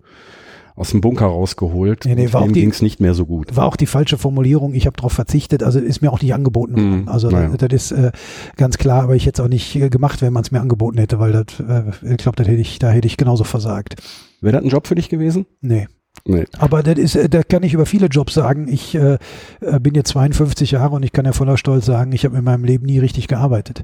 aus 0.76 0.90
dem 0.90 1.02
Bunker 1.02 1.28
rausgeholt. 1.28 2.06
Nee, 2.06 2.16
nee, 2.16 2.34
war 2.34 2.48
ging 2.48 2.72
es 2.72 2.82
nicht 2.82 3.00
mehr 3.00 3.14
so 3.14 3.26
gut. 3.26 3.56
War 3.56 3.66
auch 3.66 3.76
die 3.76 3.86
falsche 3.86 4.18
Formulierung. 4.18 4.74
Ich 4.74 4.86
habe 4.86 4.98
darauf 4.98 5.14
verzichtet. 5.14 5.64
Also 5.64 5.80
ist 5.80 6.02
mir 6.02 6.12
auch 6.12 6.22
nicht 6.22 6.34
angeboten 6.34 6.74
worden. 6.74 7.04
Mm, 7.04 7.10
also 7.10 7.30
naja. 7.30 7.50
das, 7.50 7.70
das, 7.70 7.74
ist 7.74 7.92
äh, 7.92 8.12
ganz 8.58 8.78
klar. 8.78 9.04
Aber 9.04 9.16
ich 9.16 9.26
hätte 9.26 9.42
es 9.42 9.46
auch 9.46 9.50
nicht 9.50 9.76
äh, 9.76 9.90
gemacht, 9.90 10.22
wenn 10.22 10.34
man 10.34 10.44
es 10.44 10.52
mir 10.52 10.62
angeboten 10.62 10.98
hätte, 10.98 11.20
weil 11.20 11.32
das, 11.32 11.60
äh, 11.60 11.92
ich 12.02 12.18
glaube, 12.18 12.36
da 12.36 12.44
hätte 12.44 12.62
ich, 12.62 12.80
da 12.80 12.90
hätte 12.90 13.08
ich 13.08 13.18
genauso 13.18 13.44
versagt. 13.44 13.96
Wäre 14.42 14.54
das 14.54 14.64
ein 14.64 14.70
Job 14.70 14.88
für 14.88 14.96
dich 14.96 15.10
gewesen? 15.10 15.46
Nee. 15.62 15.88
Nee. 16.26 16.46
Aber 16.60 16.84
das 16.84 16.98
ist, 16.98 17.16
äh, 17.16 17.28
da 17.28 17.44
kann 17.44 17.64
ich 17.64 17.74
über 17.74 17.86
viele 17.86 18.08
Jobs 18.08 18.34
sagen. 18.34 18.68
Ich 18.68 18.96
äh, 18.96 19.18
äh 19.62 19.80
bin 19.80 19.96
jetzt 19.96 20.10
52 20.10 20.72
Jahre 20.72 20.96
und 20.96 21.04
ich 21.04 21.12
kann 21.12 21.26
ja 21.26 21.34
voller 21.34 21.58
Stolz 21.58 21.86
sagen, 21.86 22.12
ich 22.12 22.24
habe 22.24 22.38
in 22.38 22.44
meinem 22.44 22.64
Leben 22.64 22.86
nie 22.86 23.00
richtig 23.00 23.28
gearbeitet. 23.28 23.84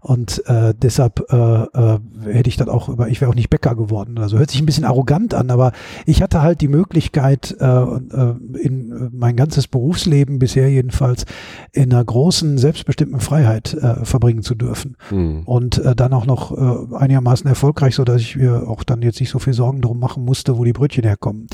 Und 0.00 0.42
äh, 0.46 0.74
deshalb 0.80 1.24
äh, 1.32 1.36
äh, 1.36 1.98
hätte 2.24 2.48
ich 2.48 2.56
dann 2.56 2.68
auch 2.68 2.88
über, 2.88 3.08
ich 3.08 3.20
wäre 3.20 3.30
auch 3.30 3.34
nicht 3.34 3.50
Bäcker 3.50 3.74
geworden. 3.74 4.18
Also 4.18 4.38
hört 4.38 4.50
sich 4.50 4.60
ein 4.60 4.66
bisschen 4.66 4.84
arrogant 4.84 5.34
an, 5.34 5.50
aber 5.50 5.72
ich 6.04 6.22
hatte 6.22 6.42
halt 6.42 6.60
die 6.60 6.68
Möglichkeit, 6.68 7.56
äh, 7.60 7.66
äh, 7.66 8.34
in 8.60 9.10
mein 9.12 9.36
ganzes 9.36 9.66
Berufsleben 9.66 10.38
bisher 10.38 10.70
jedenfalls 10.70 11.24
in 11.72 11.92
einer 11.92 12.04
großen, 12.04 12.58
selbstbestimmten 12.58 13.20
Freiheit 13.20 13.74
äh, 13.74 14.04
verbringen 14.04 14.42
zu 14.42 14.54
dürfen. 14.54 14.96
Mhm. 15.10 15.42
Und 15.44 15.78
äh, 15.78 15.94
dann 15.96 16.12
auch 16.12 16.26
noch 16.26 16.52
äh, 16.52 16.96
einigermaßen 16.96 17.48
erfolgreich, 17.48 17.94
so 17.94 18.04
dass 18.04 18.20
ich 18.20 18.36
mir 18.36 18.68
auch 18.68 18.84
dann 18.84 19.02
jetzt 19.02 19.20
nicht 19.20 19.30
so 19.30 19.38
viel 19.38 19.54
Sorgen 19.54 19.80
drum 19.80 19.98
machen 19.98 20.24
musste, 20.24 20.58
wo 20.58 20.64
die 20.64 20.72
Brötchen 20.72 21.04
herkommen. 21.04 21.46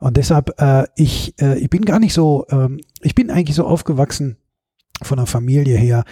Und 0.00 0.16
deshalb, 0.16 0.60
äh, 0.60 0.84
ich, 0.96 1.34
äh, 1.40 1.58
ich 1.58 1.70
bin 1.70 1.84
gar 1.84 1.98
nicht 1.98 2.14
so, 2.14 2.46
äh, 2.48 2.68
ich 3.00 3.14
bin 3.14 3.30
eigentlich 3.30 3.56
so 3.56 3.64
aufgewachsen, 3.64 4.36
von 5.02 5.18
der 5.18 5.26
Familie 5.26 5.76
her, 5.76 6.04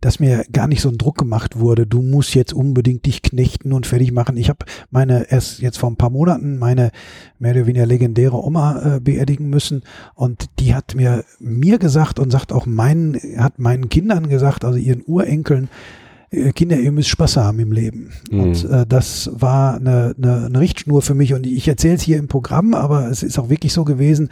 dass 0.00 0.20
mir 0.20 0.44
gar 0.52 0.66
nicht 0.66 0.80
so 0.80 0.88
ein 0.88 0.98
Druck 0.98 1.18
gemacht 1.18 1.58
wurde, 1.58 1.86
du 1.86 2.02
musst 2.02 2.34
jetzt 2.34 2.52
unbedingt 2.52 3.06
dich 3.06 3.22
knechten 3.22 3.72
und 3.72 3.86
fertig 3.86 4.12
machen. 4.12 4.36
Ich 4.36 4.48
habe 4.48 4.66
meine 4.90 5.30
erst 5.30 5.60
jetzt 5.60 5.78
vor 5.78 5.90
ein 5.90 5.96
paar 5.96 6.10
Monaten 6.10 6.58
meine 6.58 6.90
mehr 7.38 7.52
oder 7.52 7.66
weniger 7.66 7.86
legendäre 7.86 8.42
Oma 8.42 8.96
äh, 8.96 9.00
beerdigen 9.00 9.48
müssen 9.48 9.82
und 10.14 10.46
die 10.58 10.74
hat 10.74 10.94
mir 10.94 11.24
mir 11.38 11.78
gesagt 11.78 12.18
und 12.18 12.30
sagt 12.30 12.52
auch 12.52 12.66
meinen 12.66 13.18
hat 13.38 13.58
meinen 13.58 13.88
Kindern 13.88 14.28
gesagt, 14.28 14.64
also 14.64 14.78
ihren 14.78 15.02
Urenkeln, 15.06 15.68
Kinder, 16.52 16.78
ihr 16.78 16.92
müsst 16.92 17.08
Spaß 17.08 17.36
haben 17.36 17.58
im 17.58 17.72
Leben. 17.72 18.10
Mhm. 18.30 18.40
Und 18.40 18.64
äh, 18.64 18.86
das 18.86 19.30
war 19.32 19.76
eine, 19.76 20.14
eine, 20.16 20.46
eine 20.46 20.60
Richtschnur 20.60 21.02
für 21.02 21.14
mich. 21.14 21.34
Und 21.34 21.46
ich 21.46 21.68
erzähle 21.68 21.94
es 21.94 22.02
hier 22.02 22.18
im 22.18 22.28
Programm, 22.28 22.74
aber 22.74 23.08
es 23.08 23.22
ist 23.22 23.38
auch 23.38 23.48
wirklich 23.48 23.72
so 23.72 23.84
gewesen, 23.84 24.30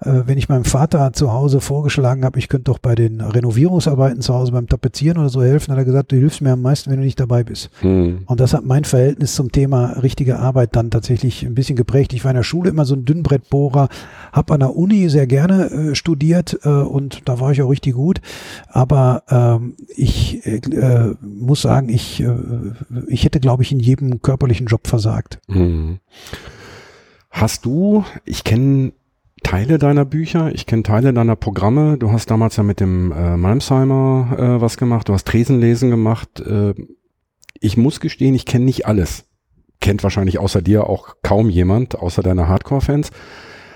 äh, 0.00 0.22
wenn 0.26 0.38
ich 0.38 0.48
meinem 0.48 0.64
Vater 0.64 1.12
zu 1.12 1.32
Hause 1.32 1.60
vorgeschlagen 1.60 2.24
habe, 2.24 2.38
ich 2.38 2.48
könnte 2.48 2.64
doch 2.64 2.78
bei 2.78 2.94
den 2.94 3.20
Renovierungsarbeiten 3.20 4.20
zu 4.22 4.34
Hause 4.34 4.52
beim 4.52 4.68
Tapezieren 4.68 5.18
oder 5.18 5.28
so 5.28 5.42
helfen, 5.42 5.72
hat 5.72 5.78
er 5.78 5.84
gesagt, 5.84 6.12
du 6.12 6.16
hilfst 6.16 6.40
mir 6.40 6.52
am 6.52 6.62
meisten, 6.62 6.90
wenn 6.90 6.98
du 6.98 7.04
nicht 7.04 7.20
dabei 7.20 7.44
bist. 7.44 7.70
Mhm. 7.82 8.22
Und 8.26 8.40
das 8.40 8.54
hat 8.54 8.64
mein 8.64 8.84
Verhältnis 8.84 9.34
zum 9.34 9.52
Thema 9.52 9.98
richtige 10.02 10.38
Arbeit 10.38 10.74
dann 10.76 10.90
tatsächlich 10.90 11.44
ein 11.44 11.54
bisschen 11.54 11.76
geprägt. 11.76 12.12
Ich 12.12 12.24
war 12.24 12.30
in 12.30 12.36
der 12.36 12.42
Schule 12.42 12.70
immer 12.70 12.84
so 12.84 12.94
ein 12.94 13.04
Dünnbrettbohrer, 13.04 13.88
habe 14.32 14.54
an 14.54 14.60
der 14.60 14.76
Uni 14.76 15.08
sehr 15.08 15.26
gerne 15.26 15.70
äh, 15.70 15.94
studiert 15.94 16.58
äh, 16.64 16.68
und 16.68 17.22
da 17.26 17.40
war 17.40 17.52
ich 17.52 17.62
auch 17.62 17.70
richtig 17.70 17.94
gut. 17.94 18.20
Aber 18.68 19.22
ähm, 19.30 19.74
ich 19.94 20.44
äh, 20.46 20.60
muss 21.42 21.62
sagen, 21.62 21.88
ich, 21.88 22.20
äh, 22.20 22.34
ich 23.08 23.24
hätte, 23.24 23.40
glaube 23.40 23.62
ich, 23.62 23.72
in 23.72 23.80
jedem 23.80 24.22
körperlichen 24.22 24.66
Job 24.66 24.86
versagt. 24.86 25.40
Mhm. 25.48 25.98
Hast 27.30 27.64
du, 27.64 28.04
ich 28.24 28.44
kenne 28.44 28.92
Teile 29.42 29.78
deiner 29.78 30.04
Bücher, 30.04 30.54
ich 30.54 30.66
kenne 30.66 30.82
Teile 30.82 31.12
deiner 31.12 31.36
Programme. 31.36 31.98
Du 31.98 32.12
hast 32.12 32.30
damals 32.30 32.56
ja 32.56 32.62
mit 32.62 32.80
dem 32.80 33.12
äh, 33.12 33.36
Malmsheimer 33.36 34.36
äh, 34.38 34.60
was 34.60 34.76
gemacht, 34.76 35.08
du 35.08 35.14
hast 35.14 35.26
Tresenlesen 35.26 35.90
gemacht. 35.90 36.40
Äh, 36.40 36.74
ich 37.60 37.76
muss 37.76 38.00
gestehen, 38.00 38.34
ich 38.34 38.46
kenne 38.46 38.64
nicht 38.64 38.86
alles. 38.86 39.24
Kennt 39.80 40.02
wahrscheinlich 40.02 40.38
außer 40.38 40.62
dir 40.62 40.88
auch 40.88 41.16
kaum 41.22 41.50
jemand, 41.50 41.98
außer 41.98 42.22
deiner 42.22 42.48
Hardcore-Fans. 42.48 43.10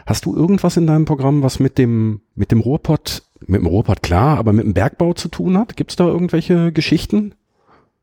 Hast 0.07 0.25
du 0.25 0.37
irgendwas 0.37 0.77
in 0.77 0.87
deinem 0.87 1.05
Programm, 1.05 1.43
was 1.43 1.59
mit 1.59 1.79
dem, 1.79 2.21
mit 2.37 2.53
dem 2.53 2.61
Ruhrpott, 2.61 3.25
mit 3.41 3.61
dem 3.61 3.67
Ruhrpott 3.67 4.03
klar, 4.03 4.39
aber 4.39 4.53
mit 4.53 4.65
dem 4.65 4.75
Bergbau 4.75 5.15
zu 5.15 5.29
tun 5.29 5.59
hat? 5.59 5.77
Gibt 5.77 5.91
es 5.91 5.97
da 5.97 6.07
irgendwelche 6.07 6.71
Geschichten? 6.73 7.35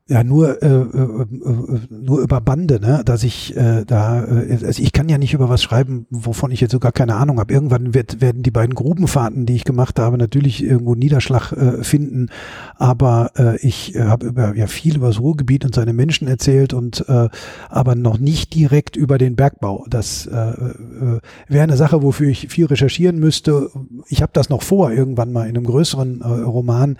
Ja 0.10 0.22
nur 0.22 0.62
äh, 0.62 0.68
äh, 0.68 0.80
äh, 0.80 1.80
nur 1.90 2.20
über 2.20 2.42
Bande, 2.42 2.82
ne, 2.82 3.04
dass 3.06 3.24
ich 3.24 3.56
äh, 3.56 3.86
da 3.86 4.26
äh, 4.26 4.60
also 4.66 4.82
ich 4.82 4.92
kann 4.92 5.08
ja 5.08 5.18
nicht 5.18 5.34
über 5.34 5.48
was 5.48 5.64
schreiben, 5.64 6.08
wovon 6.10 6.52
ich 6.52 6.60
jetzt 6.60 6.74
sogar 6.74 6.92
keine 6.92 7.16
Ahnung 7.16 7.40
habe. 7.40 7.54
Irgendwann 7.54 7.94
wird, 7.94 8.20
werden 8.20 8.44
die 8.44 8.52
beiden 8.52 8.76
Grubenfahrten, 8.76 9.46
die 9.46 9.56
ich 9.56 9.64
gemacht 9.64 10.00
habe, 10.00 10.18
natürlich 10.18 10.62
irgendwo 10.62 10.94
Niederschlag 10.96 11.54
äh, 11.54 11.84
finden, 11.86 12.28
aber 12.76 13.32
äh, 13.38 13.58
ich 13.66 13.96
äh, 13.96 14.04
habe 14.04 14.26
über 14.26 14.54
ja 14.56 14.68
viel 14.68 14.98
über 14.98 15.08
das 15.08 15.22
Ruhrgebiet 15.22 15.64
und 15.64 15.74
seine 15.74 15.94
Menschen 15.94 16.28
erzählt 16.28 16.74
und 16.74 17.06
äh, 17.08 17.30
aber 17.70 17.96
noch 17.96 18.18
nicht 18.18 18.54
direkt 18.56 18.98
über 18.98 19.18
den 19.18 19.38
Bergbau. 19.38 19.86
Das 19.90 20.26
äh, 20.26 20.36
äh, 20.36 21.20
wäre 21.48 21.64
eine 21.64 21.78
Sache, 21.78 22.04
wofür 22.04 22.28
ich 22.28 22.50
viel 22.50 22.66
recherchieren 22.66 23.20
müsste. 23.20 23.70
Ich 24.10 24.22
habe 24.22 24.32
das 24.34 24.50
noch 24.50 24.64
vor, 24.64 24.92
irgendwann 24.92 25.32
mal 25.32 25.48
in 25.48 25.56
einem 25.56 25.66
größeren 25.66 26.20
äh, 26.20 26.26
Roman 26.26 26.98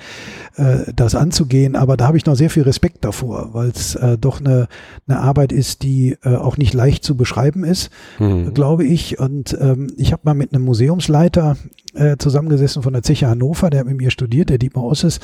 äh, 0.56 0.94
das 0.96 1.16
anzugehen, 1.16 1.76
aber 1.76 1.98
da 1.98 2.08
habe 2.08 2.16
ich 2.16 2.26
noch 2.26 2.36
sehr 2.36 2.50
viel 2.50 2.64
Respekt 2.64 2.93
Respekt 2.94 3.06
davor, 3.06 3.50
weil 3.54 3.70
es 3.70 3.96
äh, 3.96 4.18
doch 4.18 4.40
eine, 4.40 4.68
eine 5.08 5.20
Arbeit 5.20 5.52
ist, 5.52 5.84
die 5.84 6.18
äh, 6.24 6.36
auch 6.36 6.58
nicht 6.58 6.74
leicht 6.74 7.04
zu 7.04 7.16
beschreiben 7.16 7.64
ist, 7.64 7.90
mhm. 8.20 8.54
glaube 8.54 8.86
ich. 8.86 9.20
Und 9.20 9.58
ähm, 9.60 9.88
ich 9.98 10.12
habe 10.12 10.22
mal 10.26 10.34
mit 10.34 10.54
einem 10.54 10.66
Museumsleiter 10.66 11.58
äh, 11.94 12.18
zusammengesessen 12.18 12.82
von 12.82 12.94
der 12.94 13.04
Zeche 13.04 13.28
Hannover, 13.28 13.70
der 13.70 13.86
mit 13.86 13.98
mir 13.98 14.12
studiert, 14.12 14.50
der 14.50 14.58
Dietmar 14.58 14.84
Osses, 14.84 15.20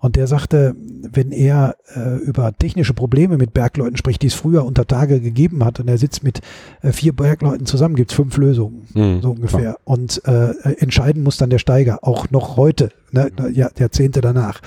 und 0.00 0.16
der 0.16 0.26
sagte, 0.26 0.76
wenn 1.10 1.32
er 1.32 1.76
äh, 1.94 2.16
über 2.18 2.56
technische 2.56 2.94
Probleme 2.94 3.38
mit 3.38 3.52
Bergleuten 3.52 3.96
spricht, 3.96 4.22
die 4.22 4.28
es 4.28 4.34
früher 4.34 4.64
unter 4.64 4.86
Tage 4.86 5.20
gegeben 5.20 5.64
hat, 5.64 5.80
und 5.80 5.88
er 5.88 5.98
sitzt 5.98 6.22
mit 6.22 6.40
äh, 6.82 6.92
vier 6.92 7.12
Bergleuten 7.12 7.66
zusammen, 7.66 7.96
gibt 7.96 8.10
es 8.10 8.16
fünf 8.16 8.36
Lösungen, 8.36 8.86
mhm, 8.94 9.20
so 9.20 9.30
ungefähr. 9.30 9.60
Klar. 9.60 9.78
Und 9.84 10.22
äh, 10.26 10.52
entscheiden 10.78 11.22
muss 11.22 11.38
dann 11.38 11.50
der 11.50 11.58
Steiger, 11.58 12.00
auch 12.02 12.30
noch 12.30 12.56
heute, 12.56 12.90
ne, 13.10 13.30
Jahrzehnte 13.52 14.20
danach 14.20 14.60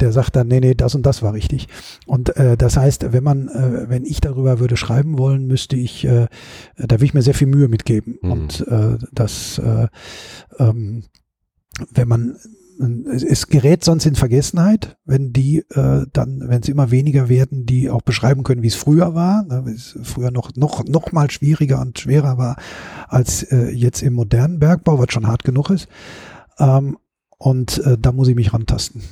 der 0.00 0.12
sagt 0.12 0.36
dann, 0.36 0.48
nee, 0.48 0.60
nee, 0.60 0.74
das 0.74 0.94
und 0.94 1.04
das 1.04 1.22
war 1.22 1.34
richtig. 1.34 1.68
Und 2.06 2.36
äh, 2.36 2.56
das 2.56 2.76
heißt, 2.76 3.12
wenn 3.12 3.24
man, 3.24 3.48
äh, 3.48 3.88
wenn 3.88 4.04
ich 4.04 4.20
darüber 4.20 4.58
würde 4.58 4.76
schreiben 4.76 5.18
wollen, 5.18 5.46
müsste 5.46 5.76
ich, 5.76 6.04
äh, 6.04 6.26
da 6.76 7.00
will 7.00 7.06
ich 7.06 7.14
mir 7.14 7.22
sehr 7.22 7.34
viel 7.34 7.48
Mühe 7.48 7.68
mitgeben. 7.68 8.18
Mhm. 8.22 8.32
Und 8.32 8.66
äh, 8.68 8.98
das, 9.12 9.58
äh, 9.58 9.88
ähm, 10.58 11.04
wenn 11.94 12.08
man 12.08 12.36
es 12.80 13.48
gerät 13.48 13.84
sonst 13.84 14.06
in 14.06 14.14
Vergessenheit, 14.14 14.96
wenn 15.04 15.32
die 15.32 15.58
äh, 15.70 16.06
dann, 16.12 16.48
wenn 16.48 16.62
es 16.62 16.68
immer 16.68 16.90
weniger 16.90 17.28
werden, 17.28 17.66
die 17.66 17.90
auch 17.90 18.00
beschreiben 18.00 18.42
können, 18.42 18.62
wie 18.62 18.68
es 18.68 18.74
früher 18.74 19.14
war, 19.14 19.44
ne, 19.44 19.62
wie 19.66 19.72
es 19.72 19.98
früher 20.02 20.30
noch 20.30 20.54
noch 20.56 20.84
noch 20.86 21.12
mal 21.12 21.30
schwieriger 21.30 21.80
und 21.80 21.98
schwerer 21.98 22.38
war 22.38 22.56
als 23.08 23.42
äh, 23.42 23.70
jetzt 23.70 24.02
im 24.02 24.14
modernen 24.14 24.58
Bergbau, 24.60 24.98
was 24.98 25.12
schon 25.12 25.26
hart 25.26 25.44
genug 25.44 25.70
ist. 25.70 25.88
Ähm, 26.58 26.96
und 27.36 27.78
äh, 27.84 27.98
da 27.98 28.12
muss 28.12 28.28
ich 28.28 28.34
mich 28.34 28.52
rantasten. 28.52 29.02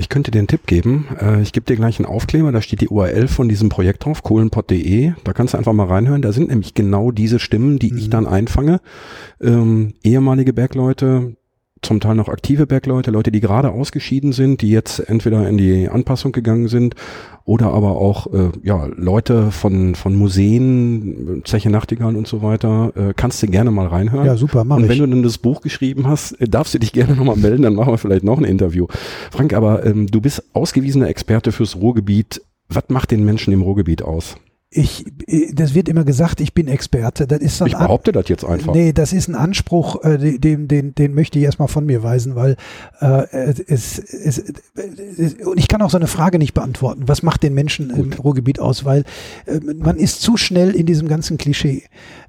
Ich 0.00 0.08
könnte 0.08 0.30
dir 0.30 0.38
einen 0.38 0.48
Tipp 0.48 0.66
geben. 0.66 1.08
Äh, 1.20 1.42
ich 1.42 1.52
gebe 1.52 1.66
dir 1.66 1.76
gleich 1.76 1.98
einen 1.98 2.06
Aufkleber, 2.06 2.50
da 2.52 2.62
steht 2.62 2.80
die 2.80 2.88
URL 2.88 3.28
von 3.28 3.50
diesem 3.50 3.68
Projekt 3.68 4.04
drauf, 4.04 4.22
kohlenpott.de. 4.22 5.12
Da 5.24 5.32
kannst 5.34 5.52
du 5.52 5.58
einfach 5.58 5.74
mal 5.74 5.86
reinhören. 5.86 6.22
Da 6.22 6.32
sind 6.32 6.48
nämlich 6.48 6.72
genau 6.72 7.10
diese 7.10 7.38
Stimmen, 7.38 7.78
die 7.78 7.92
mhm. 7.92 7.98
ich 7.98 8.08
dann 8.08 8.26
einfange. 8.26 8.80
Ähm, 9.42 9.92
ehemalige 10.02 10.54
Bergleute, 10.54 11.36
zum 11.82 12.00
Teil 12.00 12.14
noch 12.14 12.28
aktive 12.28 12.66
Bergleute, 12.66 13.10
Leute, 13.10 13.30
die 13.32 13.40
gerade 13.40 13.70
ausgeschieden 13.70 14.32
sind, 14.32 14.60
die 14.62 14.70
jetzt 14.70 14.98
entweder 15.00 15.48
in 15.48 15.56
die 15.58 15.88
Anpassung 15.88 16.32
gegangen 16.32 16.68
sind 16.68 16.94
oder 17.44 17.72
aber 17.72 17.96
auch 17.96 18.32
äh, 18.32 18.50
ja 18.62 18.86
Leute 18.96 19.50
von 19.50 19.94
von 19.94 20.14
Museen, 20.14 21.42
Zeche 21.44 21.70
Nachtigall 21.70 22.16
und 22.16 22.26
so 22.28 22.42
weiter. 22.42 22.92
Äh, 22.94 23.12
kannst 23.16 23.42
du 23.42 23.46
gerne 23.46 23.70
mal 23.70 23.86
reinhören. 23.86 24.26
Ja, 24.26 24.36
super, 24.36 24.64
mach 24.64 24.76
Und 24.76 24.84
wenn 24.84 24.92
ich. 24.92 24.98
du 24.98 25.06
dann 25.06 25.22
das 25.22 25.38
Buch 25.38 25.60
geschrieben 25.62 26.06
hast, 26.06 26.32
äh, 26.40 26.48
darfst 26.48 26.74
du 26.74 26.78
dich 26.78 26.92
gerne 26.92 27.14
nochmal 27.16 27.36
melden, 27.36 27.62
dann 27.62 27.74
machen 27.74 27.92
wir 27.92 27.98
vielleicht 27.98 28.24
noch 28.24 28.38
ein 28.38 28.44
Interview. 28.44 28.86
Frank, 29.30 29.54
aber 29.54 29.84
ähm, 29.86 30.06
du 30.06 30.20
bist 30.20 30.44
ausgewiesener 30.54 31.08
Experte 31.08 31.52
fürs 31.52 31.76
Ruhrgebiet. 31.76 32.42
Was 32.68 32.84
macht 32.88 33.10
den 33.10 33.24
Menschen 33.24 33.52
im 33.52 33.62
Ruhrgebiet 33.62 34.02
aus? 34.02 34.36
Ich, 34.72 35.04
das 35.52 35.74
wird 35.74 35.88
immer 35.88 36.04
gesagt, 36.04 36.40
ich 36.40 36.54
bin 36.54 36.68
Experte. 36.68 37.26
Das 37.26 37.40
ist 37.40 37.60
ich 37.60 37.76
behaupte 37.76 38.12
das 38.12 38.28
jetzt 38.28 38.44
einfach. 38.44 38.72
Nee, 38.72 38.92
das 38.92 39.12
ist 39.12 39.26
ein 39.26 39.34
Anspruch, 39.34 40.04
äh, 40.04 40.38
den, 40.38 40.68
den, 40.68 40.94
den 40.94 41.12
möchte 41.12 41.40
ich 41.40 41.44
erstmal 41.44 41.66
von 41.66 41.84
mir 41.86 42.04
weisen, 42.04 42.36
weil 42.36 42.56
äh, 43.00 43.24
es, 43.66 43.98
es, 43.98 44.38
es, 44.38 45.34
und 45.44 45.58
ich 45.58 45.66
kann 45.66 45.82
auch 45.82 45.90
so 45.90 45.96
eine 45.96 46.06
Frage 46.06 46.38
nicht 46.38 46.54
beantworten. 46.54 47.08
Was 47.08 47.24
macht 47.24 47.42
den 47.42 47.52
Menschen 47.52 47.88
Gut. 47.88 47.98
im 47.98 48.12
Ruhrgebiet 48.12 48.60
aus? 48.60 48.84
Weil 48.84 49.02
äh, 49.46 49.58
man 49.74 49.96
ist 49.96 50.22
zu 50.22 50.36
schnell 50.36 50.70
in 50.70 50.86
diesem 50.86 51.08
ganzen 51.08 51.36
Klischee. 51.36 51.82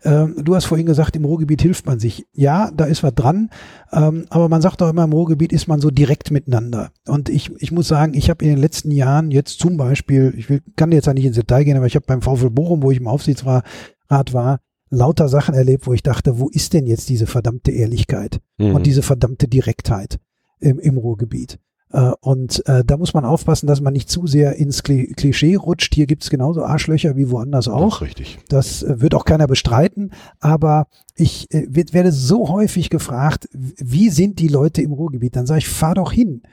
Ähm, 0.04 0.34
du 0.44 0.56
hast 0.56 0.66
vorhin 0.66 0.88
gesagt, 0.88 1.16
im 1.16 1.26
Ruhrgebiet 1.26 1.62
hilft 1.62 1.86
man 1.86 2.00
sich. 2.00 2.26
Ja, 2.34 2.72
da 2.76 2.86
ist 2.86 3.04
was 3.04 3.14
dran, 3.14 3.52
ähm, 3.94 4.26
aber 4.30 4.50
man 4.50 4.64
sagt 4.64 4.82
doch 4.82 4.90
immer, 4.90 5.04
im 5.04 5.14
Ruhrgebiet 5.14 5.54
ist 5.54 5.68
man 5.68 5.80
so 5.80 5.92
direkt 5.92 6.32
miteinander. 6.32 6.90
Und 7.08 7.30
ich, 7.30 7.52
ich 7.60 7.72
muss 7.72 7.88
sagen, 7.88 8.16
ich 8.16 8.32
habe 8.32 8.44
in 8.44 8.50
den 8.50 8.58
letzten 8.58 8.90
Jahren 8.90 9.30
jetzt 9.30 9.60
zum 9.60 9.78
Beispiel, 9.78 10.34
ich 10.36 10.50
will, 10.50 10.64
kann 10.76 10.92
jetzt 10.92 11.06
ja 11.06 11.14
nicht 11.14 11.26
ins 11.26 11.36
Detail 11.36 11.66
gehen, 11.66 11.78
aber 11.78 11.86
ich 11.86 11.96
habe 11.96 12.06
beim 12.08 12.24
VfL 12.36 12.50
Bochum, 12.50 12.84
wo 12.84 12.92
ich 12.92 13.00
im 13.00 13.08
Aufsichtsrat 13.08 13.64
war, 14.10 14.60
lauter 14.90 15.30
Sachen 15.30 15.56
erlebt, 15.56 15.88
wo 15.88 15.94
ich 15.94 16.04
dachte, 16.04 16.40
wo 16.40 16.50
ist 16.50 16.74
denn 16.74 16.86
jetzt 16.86 17.10
diese 17.10 17.28
verdammte 17.28 17.72
Ehrlichkeit 17.72 18.42
mhm. 18.58 18.76
und 18.76 18.86
diese 18.86 19.02
verdammte 19.02 19.48
Direktheit 19.48 20.20
im, 20.60 20.80
im 20.80 20.98
Ruhrgebiet? 20.98 21.60
Äh, 21.94 22.12
und 22.22 22.66
äh, 22.68 22.84
da 22.86 22.98
muss 22.98 23.14
man 23.14 23.26
aufpassen, 23.26 23.68
dass 23.68 23.82
man 23.82 23.94
nicht 23.94 24.10
zu 24.10 24.28
sehr 24.28 24.56
ins 24.56 24.84
Klischee 24.84 25.56
rutscht. 25.56 25.94
Hier 25.94 26.06
gibt's 26.06 26.30
genauso 26.30 26.64
Arschlöcher 26.64 27.16
wie 27.16 27.30
woanders 27.30 27.68
auch. 27.68 28.00
Das 28.00 28.02
richtig. 28.02 28.40
Das 28.50 28.84
äh, 28.84 29.02
wird 29.02 29.16
auch 29.16 29.26
keiner 29.26 29.48
bestreiten. 29.48 30.12
Aber 30.40 30.88
ich 31.16 31.52
äh, 31.54 31.66
werde 31.70 32.12
so 32.12 32.50
häufig 32.50 32.90
gefragt, 32.90 33.50
wie 33.52 34.10
sind 34.10 34.40
die 34.40 34.48
Leute 34.48 34.82
im 34.82 34.92
Ruhrgebiet? 34.92 35.36
Dann 35.36 35.46
sage 35.46 35.60
ich, 35.60 35.70
fahr 35.70 35.96
doch 35.96 36.12
hin. 36.12 36.44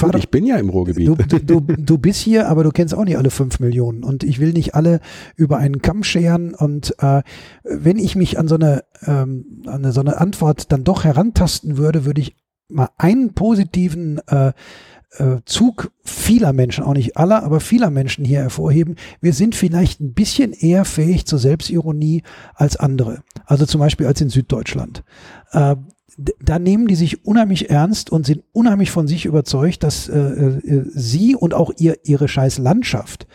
Gut, 0.00 0.16
ich 0.16 0.30
bin 0.30 0.46
ja 0.46 0.56
im 0.56 0.68
Ruhrgebiet. 0.68 1.06
Du, 1.06 1.16
du, 1.16 1.60
du 1.60 1.98
bist 1.98 2.20
hier, 2.20 2.48
aber 2.48 2.64
du 2.64 2.70
kennst 2.70 2.94
auch 2.94 3.04
nicht 3.04 3.18
alle 3.18 3.30
fünf 3.30 3.60
Millionen. 3.60 4.04
Und 4.04 4.24
ich 4.24 4.38
will 4.38 4.52
nicht 4.52 4.74
alle 4.74 5.00
über 5.36 5.58
einen 5.58 5.82
Kamm 5.82 6.04
scheren. 6.04 6.54
Und 6.54 6.94
äh, 6.98 7.22
wenn 7.64 7.98
ich 7.98 8.16
mich 8.16 8.38
an 8.38 8.48
so 8.48 8.56
eine, 8.56 8.84
ähm, 9.06 9.62
an 9.66 9.90
so 9.92 10.00
eine 10.00 10.18
Antwort 10.18 10.72
dann 10.72 10.84
doch 10.84 11.04
herantasten 11.04 11.76
würde, 11.76 12.04
würde 12.04 12.20
ich 12.20 12.36
mal 12.68 12.88
einen 12.98 13.34
positiven 13.34 14.20
äh, 14.28 14.52
äh, 15.18 15.36
Zug 15.44 15.92
vieler 16.02 16.52
Menschen, 16.52 16.84
auch 16.84 16.94
nicht 16.94 17.16
aller, 17.16 17.42
aber 17.42 17.60
vieler 17.60 17.90
Menschen 17.90 18.24
hier 18.24 18.40
hervorheben. 18.40 18.96
Wir 19.20 19.32
sind 19.32 19.54
vielleicht 19.54 20.00
ein 20.00 20.14
bisschen 20.14 20.52
eher 20.52 20.84
fähig 20.84 21.26
zur 21.26 21.38
Selbstironie 21.38 22.22
als 22.54 22.76
andere. 22.76 23.22
Also 23.46 23.66
zum 23.66 23.80
Beispiel 23.80 24.06
als 24.06 24.20
in 24.20 24.30
Süddeutschland. 24.30 25.04
Äh, 25.52 25.76
da 26.16 26.58
nehmen 26.58 26.86
die 26.86 26.94
sich 26.94 27.24
unheimlich 27.24 27.70
ernst 27.70 28.10
und 28.10 28.26
sind 28.26 28.44
unheimlich 28.52 28.90
von 28.90 29.08
sich 29.08 29.26
überzeugt, 29.26 29.82
dass 29.82 30.08
äh, 30.08 30.18
äh, 30.18 30.84
sie 30.94 31.34
und 31.34 31.54
auch 31.54 31.72
ihr, 31.78 31.98
ihre 32.04 32.28
scheiß 32.28 32.58
Landschaft 32.58 33.26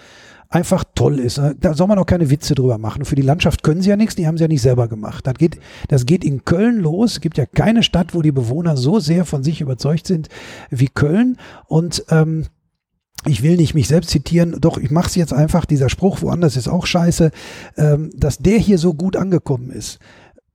einfach 0.49 0.83
toll 0.95 1.19
ist. 1.19 1.39
Da 1.59 1.73
soll 1.75 1.87
man 1.87 1.99
auch 1.99 2.05
keine 2.05 2.29
Witze 2.29 2.55
drüber 2.55 2.79
machen. 2.79 3.05
Für 3.05 3.15
die 3.15 3.21
Landschaft 3.21 3.61
können 3.63 3.81
sie 3.81 3.89
ja 3.89 3.95
nichts, 3.95 4.15
die 4.15 4.25
haben 4.25 4.37
sie 4.37 4.43
ja 4.43 4.47
nicht 4.47 4.63
selber 4.63 4.87
gemacht. 4.87 5.27
Das 5.27 5.35
geht, 5.35 5.59
das 5.89 6.05
geht 6.05 6.23
in 6.23 6.43
Köln 6.43 6.79
los. 6.79 7.13
Es 7.13 7.21
gibt 7.21 7.37
ja 7.37 7.45
keine 7.45 7.83
Stadt, 7.83 8.15
wo 8.15 8.21
die 8.21 8.31
Bewohner 8.31 8.75
so 8.75 8.99
sehr 8.99 9.25
von 9.25 9.43
sich 9.43 9.61
überzeugt 9.61 10.07
sind 10.07 10.27
wie 10.71 10.87
Köln. 10.87 11.37
Und 11.67 12.03
ähm, 12.09 12.47
ich 13.25 13.43
will 13.43 13.57
nicht 13.57 13.75
mich 13.75 13.87
selbst 13.87 14.09
zitieren, 14.09 14.55
doch 14.59 14.77
ich 14.77 14.89
mache 14.91 15.09
es 15.09 15.15
jetzt 15.15 15.33
einfach, 15.33 15.65
dieser 15.65 15.89
Spruch 15.89 16.21
woanders 16.21 16.55
ist 16.55 16.69
auch 16.69 16.85
scheiße, 16.85 17.31
ähm, 17.77 18.11
dass 18.15 18.39
der 18.39 18.57
hier 18.57 18.77
so 18.77 18.93
gut 18.93 19.17
angekommen 19.17 19.69
ist 19.69 19.99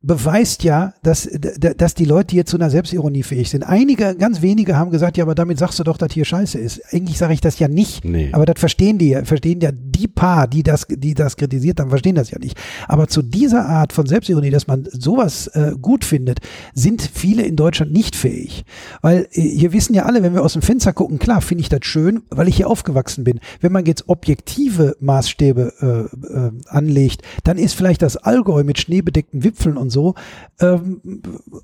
beweist 0.06 0.62
ja, 0.64 0.92
dass, 1.02 1.28
dass 1.30 1.94
die 1.94 2.04
Leute 2.04 2.32
hier 2.32 2.44
zu 2.44 2.58
einer 2.58 2.68
Selbstironie 2.68 3.23
fähig 3.23 3.49
sind. 3.49 3.62
Einige, 3.62 4.14
ganz 4.14 4.42
wenige 4.42 4.76
haben 4.76 4.90
gesagt, 4.90 5.16
ja, 5.16 5.25
aber 5.25 5.34
damit 5.34 5.58
sagst 5.58 5.78
du 5.78 5.84
doch, 5.84 5.96
dass 5.96 6.12
hier 6.12 6.26
scheiße 6.26 6.58
ist. 6.58 6.82
Eigentlich 6.92 7.16
sage 7.16 7.32
ich 7.32 7.40
das 7.40 7.58
ja 7.58 7.68
nicht. 7.68 8.04
Nee. 8.04 8.28
Aber 8.32 8.44
das 8.44 8.61
verstehen 8.61 8.99
die, 8.99 9.18
verstehen 9.25 9.61
ja 9.61 9.70
die 9.73 10.06
paar, 10.06 10.46
die 10.46 10.62
das, 10.62 10.87
die 10.90 11.14
das 11.14 11.37
kritisiert 11.37 11.80
haben, 11.80 11.88
verstehen 11.88 12.16
das 12.16 12.30
ja 12.30 12.38
nicht. 12.38 12.58
Aber 12.87 13.08
zu 13.08 13.23
dieser 13.23 13.66
Art 13.66 13.94
von 13.94 14.06
Selbstironie, 14.06 14.50
dass 14.50 14.66
man 14.66 14.87
sowas 14.92 15.46
äh, 15.49 15.73
gut 15.80 16.04
findet, 16.04 16.40
sind 16.75 17.00
viele 17.00 17.42
in 17.42 17.56
Deutschland 17.56 17.92
nicht 17.92 18.14
fähig. 18.14 18.64
Weil 19.00 19.26
äh, 19.32 19.40
hier 19.40 19.73
wissen 19.73 19.94
ja 19.94 20.04
alle, 20.04 20.23
wenn 20.23 20.34
wir 20.34 20.42
aus 20.42 20.52
dem 20.52 20.62
Fenster 20.62 20.92
gucken, 20.92 21.18
klar, 21.18 21.40
finde 21.40 21.62
ich 21.62 21.70
das 21.70 21.80
schön, 21.82 22.23
weil 22.28 22.49
ich 22.49 22.56
hier 22.56 22.68
aufgewachsen 22.68 23.25
bin. 23.25 23.40
Wenn 23.61 23.73
man 23.73 23.87
jetzt 23.87 24.08
objektive 24.08 24.96
Maßstäbe 25.00 25.73
äh, 25.80 26.26
äh, 26.26 26.50
anlegt, 26.66 27.23
dann 27.44 27.56
ist 27.56 27.75
vielleicht 27.75 28.02
das 28.02 28.18
Allgäu 28.18 28.64
mit 28.64 28.78
schneebedeckten 28.78 29.44
Wipfeln 29.44 29.78
und 29.78 29.94
so 29.95 30.15
ähm, 30.61 31.01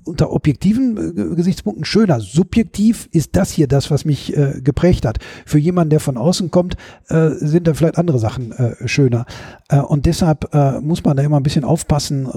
unter 0.03 0.31
objektiven 0.31 0.97
äh, 0.97 1.35
Gesichtspunkten 1.35 1.85
schöner. 1.85 2.19
Subjektiv 2.19 3.07
ist 3.11 3.35
das 3.35 3.51
hier 3.51 3.67
das, 3.67 3.91
was 3.91 4.05
mich 4.05 4.35
äh, 4.35 4.61
geprägt 4.63 5.05
hat. 5.05 5.19
Für 5.45 5.59
jemanden, 5.59 5.91
der 5.91 5.99
von 5.99 6.17
außen 6.17 6.49
kommt, 6.49 6.75
äh, 7.09 7.29
sind 7.31 7.67
da 7.67 7.75
vielleicht 7.75 7.99
andere 7.99 8.17
Sachen 8.17 8.51
äh, 8.51 8.87
schöner. 8.87 9.25
Äh, 9.69 9.79
und 9.79 10.07
deshalb 10.07 10.53
äh, 10.53 10.81
muss 10.81 11.03
man 11.03 11.17
da 11.17 11.23
immer 11.23 11.39
ein 11.39 11.43
bisschen 11.43 11.63
aufpassen 11.63 12.29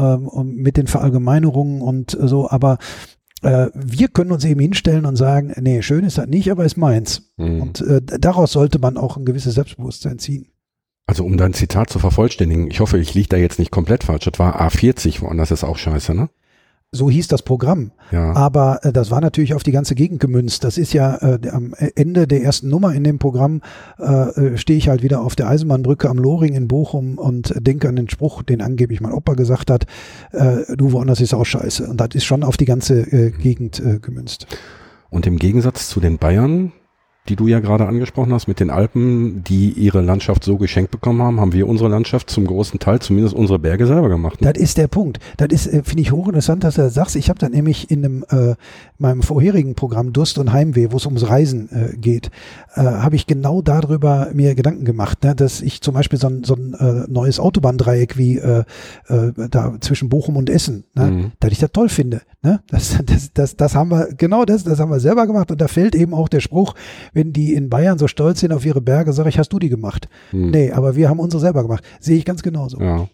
mit 0.45 0.77
den 0.77 0.87
Verallgemeinerungen 0.87 1.81
und 1.81 2.17
so. 2.21 2.51
Aber 2.51 2.79
wir 3.43 4.09
können 4.09 4.33
uns 4.33 4.45
eben 4.47 4.61
hinstellen 4.61 5.05
und 5.05 5.17
sagen, 5.17 5.53
nee, 5.61 5.83
schön 5.83 6.05
ist 6.05 6.17
das 6.17 6.27
nicht, 6.27 6.51
aber 6.51 6.65
ist 6.65 6.79
meins. 6.79 7.31
Mhm. 7.37 7.61
Und 7.61 7.85
daraus 8.19 8.53
sollte 8.53 8.79
man 8.79 8.97
auch 8.97 9.19
ein 9.19 9.27
gewisses 9.27 9.55
Selbstbewusstsein 9.55 10.19
ziehen. 10.19 10.47
Also 11.06 11.25
um 11.25 11.37
dein 11.37 11.52
Zitat 11.52 11.90
zu 11.90 11.99
vervollständigen, 11.99 12.70
ich 12.70 12.80
hoffe, 12.80 12.99
ich 12.99 13.14
liege 13.14 13.28
da 13.28 13.37
jetzt 13.37 13.58
nicht 13.58 13.70
komplett 13.70 14.04
falsch. 14.04 14.25
Das 14.25 14.38
war 14.38 14.61
A40, 14.61 15.20
woanders 15.20 15.50
ist 15.50 15.64
auch 15.64 15.76
scheiße, 15.76 16.14
ne? 16.14 16.30
So 16.94 17.11
hieß 17.11 17.26
das 17.26 17.42
Programm. 17.42 17.90
Ja. 18.12 18.37
Aber 18.37 18.78
äh, 18.84 18.92
das 18.92 19.11
war 19.11 19.20
natürlich 19.20 19.52
auf 19.54 19.64
die 19.64 19.73
ganze 19.73 19.96
Gegend 19.96 20.20
gemünzt. 20.20 20.62
Das 20.62 20.78
ist 20.78 20.92
ja 20.92 21.16
äh, 21.16 21.40
am 21.49 21.75
Ende 21.96 22.28
der 22.28 22.42
ersten 22.42 22.68
Nummer 22.68 22.94
in 22.94 23.02
dem 23.02 23.18
Programm 23.18 23.62
äh, 23.99 24.04
äh, 24.04 24.58
stehe 24.58 24.78
ich 24.78 24.88
halt 24.88 25.02
wieder 25.02 25.20
auf 25.20 25.34
der 25.34 25.49
Eisenbahnbrücke 25.49 26.08
am 26.08 26.18
Loring 26.18 26.54
in 26.54 26.68
Bochum 26.68 27.18
und 27.18 27.52
denke 27.58 27.88
an 27.88 27.96
den 27.96 28.08
Spruch, 28.08 28.44
den 28.44 28.62
angeblich 28.62 29.00
mein 29.00 29.12
Opa 29.12 29.34
gesagt 29.34 29.73
hat, 29.73 29.87
äh, 30.30 30.76
du 30.76 30.92
woanders 30.92 31.20
ist 31.20 31.34
auch 31.34 31.44
scheiße. 31.44 31.84
Und 31.88 32.00
das 32.00 32.11
ist 32.12 32.25
schon 32.25 32.44
auf 32.44 32.56
die 32.56 32.64
ganze 32.64 33.00
äh, 33.00 33.30
Gegend 33.32 33.80
äh, 33.80 33.99
gemünzt. 33.99 34.46
Und 35.11 35.26
im 35.26 35.38
Gegensatz 35.38 35.88
zu 35.88 35.99
den 35.99 36.18
Bayern 36.18 36.73
die 37.28 37.37
du 37.37 37.47
ja 37.47 37.61
gerade 37.61 37.87
angesprochen 37.87 38.35
hast 38.35 38.49
mit 38.49 38.61
den 38.61 38.69
Alpen, 38.69 39.43
die 39.45 39.71
ihre 39.71 40.02
Landschaft 40.02 40.45
so 40.45 40.59
geschenkt 40.59 40.90
bekommen 40.90 41.23
haben, 41.23 41.40
haben 41.40 41.54
wir 41.54 41.66
unsere 41.66 41.88
Landschaft 41.88 42.28
zum 42.28 42.47
großen 42.47 42.78
Teil, 42.78 43.00
zumindest 43.00 43.35
unsere 43.35 43.59
Berge 43.59 43.87
selber 43.87 44.11
gemacht. 44.11 44.43
Ne? 44.43 44.52
Das 44.52 44.62
ist 44.62 44.76
der 44.76 44.88
Punkt. 44.88 45.21
Das 45.38 45.49
ist, 45.49 45.66
äh, 45.66 45.83
finde 45.83 46.02
ich, 46.02 46.12
hochinteressant, 46.12 46.64
dass 46.64 46.75
du 46.75 46.83
das 46.83 46.93
sagst. 46.93 47.16
Ich 47.16 47.31
habe 47.31 47.38
dann 47.38 47.52
nämlich 47.52 47.90
in 47.90 48.04
einem, 48.04 48.25
äh, 48.28 48.57
meinem 48.99 49.23
vorherigen 49.23 49.75
Programm 49.75 50.12
Durst 50.12 50.37
und 50.37 50.52
Heimweh, 50.52 50.88
wo 50.90 50.99
es 50.99 51.07
ums 51.07 51.26
Reisen 51.26 51.71
äh, 51.71 51.97
geht, 51.97 52.31
äh, 52.75 52.83
habe 52.83 53.16
ich 53.16 53.26
genau 53.26 53.62
darüber 53.62 54.28
mir 54.35 54.54
Gedanken 54.54 54.85
gemacht, 54.85 55.25
ne? 55.25 55.35
dass 55.35 55.62
ich 55.62 55.81
zum 55.81 55.95
Beispiel 55.95 56.19
so 56.19 56.28
ein, 56.28 56.45
so 56.45 56.54
ein 56.54 56.75
äh, 56.75 57.11
neues 57.11 57.40
Autobahndreieck 57.40 58.19
wie 58.19 58.37
äh, 58.37 58.64
äh, 59.09 59.33
da 59.50 59.76
zwischen 59.81 60.11
Bochum 60.11 60.37
und 60.37 60.50
Essen, 60.50 60.85
ne? 60.95 61.11
Mhm. 61.11 61.33
dass 61.40 61.52
ich 61.52 61.59
das 61.59 61.73
toll 61.73 61.88
finde. 61.88 62.21
Ne? 62.43 62.61
Das, 62.69 62.99
das, 63.07 63.33
das, 63.33 63.57
das 63.57 63.75
haben 63.75 63.90
wir, 63.90 64.09
genau 64.16 64.45
das, 64.45 64.64
das 64.64 64.78
haben 64.78 64.90
wir 64.90 65.00
selber 65.00 65.26
gemacht 65.26 65.50
und 65.50 65.61
da 65.61 65.69
fällt 65.69 65.95
eben 65.95 66.12
auch 66.12 66.28
der 66.28 66.40
Spruch, 66.40 66.75
wenn 67.14 67.33
die 67.33 67.54
in 67.54 67.71
Bayern 67.71 67.99
so 67.99 68.09
stolz 68.09 68.40
sind 68.40 68.52
auf 68.52 68.66
ihre 68.66 68.80
Berge, 68.80 69.12
sage 69.12 69.28
ich, 69.30 69.38
hast 69.38 69.52
du 69.52 69.59
die 69.59 69.71
gemacht? 69.71 70.09
Hm. 70.30 70.50
Nee, 70.50 70.73
aber 70.73 70.97
wir 70.97 71.09
haben 71.09 71.21
unsere 71.21 71.40
selber 71.40 71.62
gemacht. 71.62 71.85
Sehe 72.00 72.18
ich 72.18 72.25
ganz 72.25 72.42
genauso. 72.42 72.80
Ja. 72.80 73.09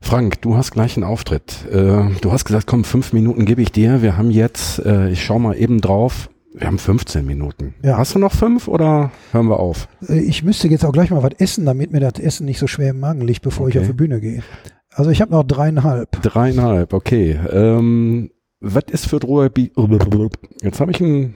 Frank, 0.00 0.40
du 0.42 0.56
hast 0.56 0.70
gleich 0.70 0.96
einen 0.96 1.04
Auftritt. 1.04 1.66
Äh, 1.70 2.10
du 2.20 2.32
hast 2.32 2.44
gesagt, 2.44 2.66
komm, 2.66 2.84
fünf 2.84 3.12
Minuten 3.12 3.44
gebe 3.44 3.62
ich 3.62 3.72
dir. 3.72 4.00
Wir 4.00 4.16
haben 4.16 4.30
jetzt, 4.30 4.78
äh, 4.84 5.10
ich 5.10 5.24
schau 5.24 5.38
mal 5.38 5.56
eben 5.56 5.80
drauf, 5.80 6.30
wir 6.54 6.66
haben 6.66 6.78
15 6.78 7.26
Minuten. 7.26 7.74
Ja. 7.82 7.98
Hast 7.98 8.14
du 8.14 8.18
noch 8.18 8.32
fünf 8.32 8.68
oder 8.68 9.10
hören 9.32 9.48
wir 9.48 9.60
auf? 9.60 9.88
Äh, 10.08 10.20
ich 10.20 10.42
müsste 10.44 10.68
jetzt 10.68 10.84
auch 10.84 10.92
gleich 10.92 11.10
mal 11.10 11.22
was 11.22 11.32
essen, 11.38 11.66
damit 11.66 11.92
mir 11.92 12.00
das 12.00 12.18
Essen 12.18 12.46
nicht 12.46 12.58
so 12.58 12.66
schwer 12.66 12.90
im 12.90 13.00
Magen 13.00 13.22
liegt, 13.22 13.42
bevor 13.42 13.66
okay. 13.66 13.78
ich 13.78 13.80
auf 13.82 13.86
die 13.88 13.94
Bühne 13.94 14.20
gehe. 14.20 14.42
Also 14.92 15.10
ich 15.10 15.20
habe 15.20 15.32
noch 15.32 15.44
dreieinhalb. 15.44 16.22
Dreieinhalb, 16.22 16.92
okay. 16.92 17.38
Ähm, 17.50 18.30
was 18.60 18.84
ist 18.90 19.06
für 19.06 19.20
Ruhrgebiet? 19.20 19.72
Jetzt 20.62 20.80
habe 20.80 20.90
ich 20.90 21.00
einen 21.00 21.34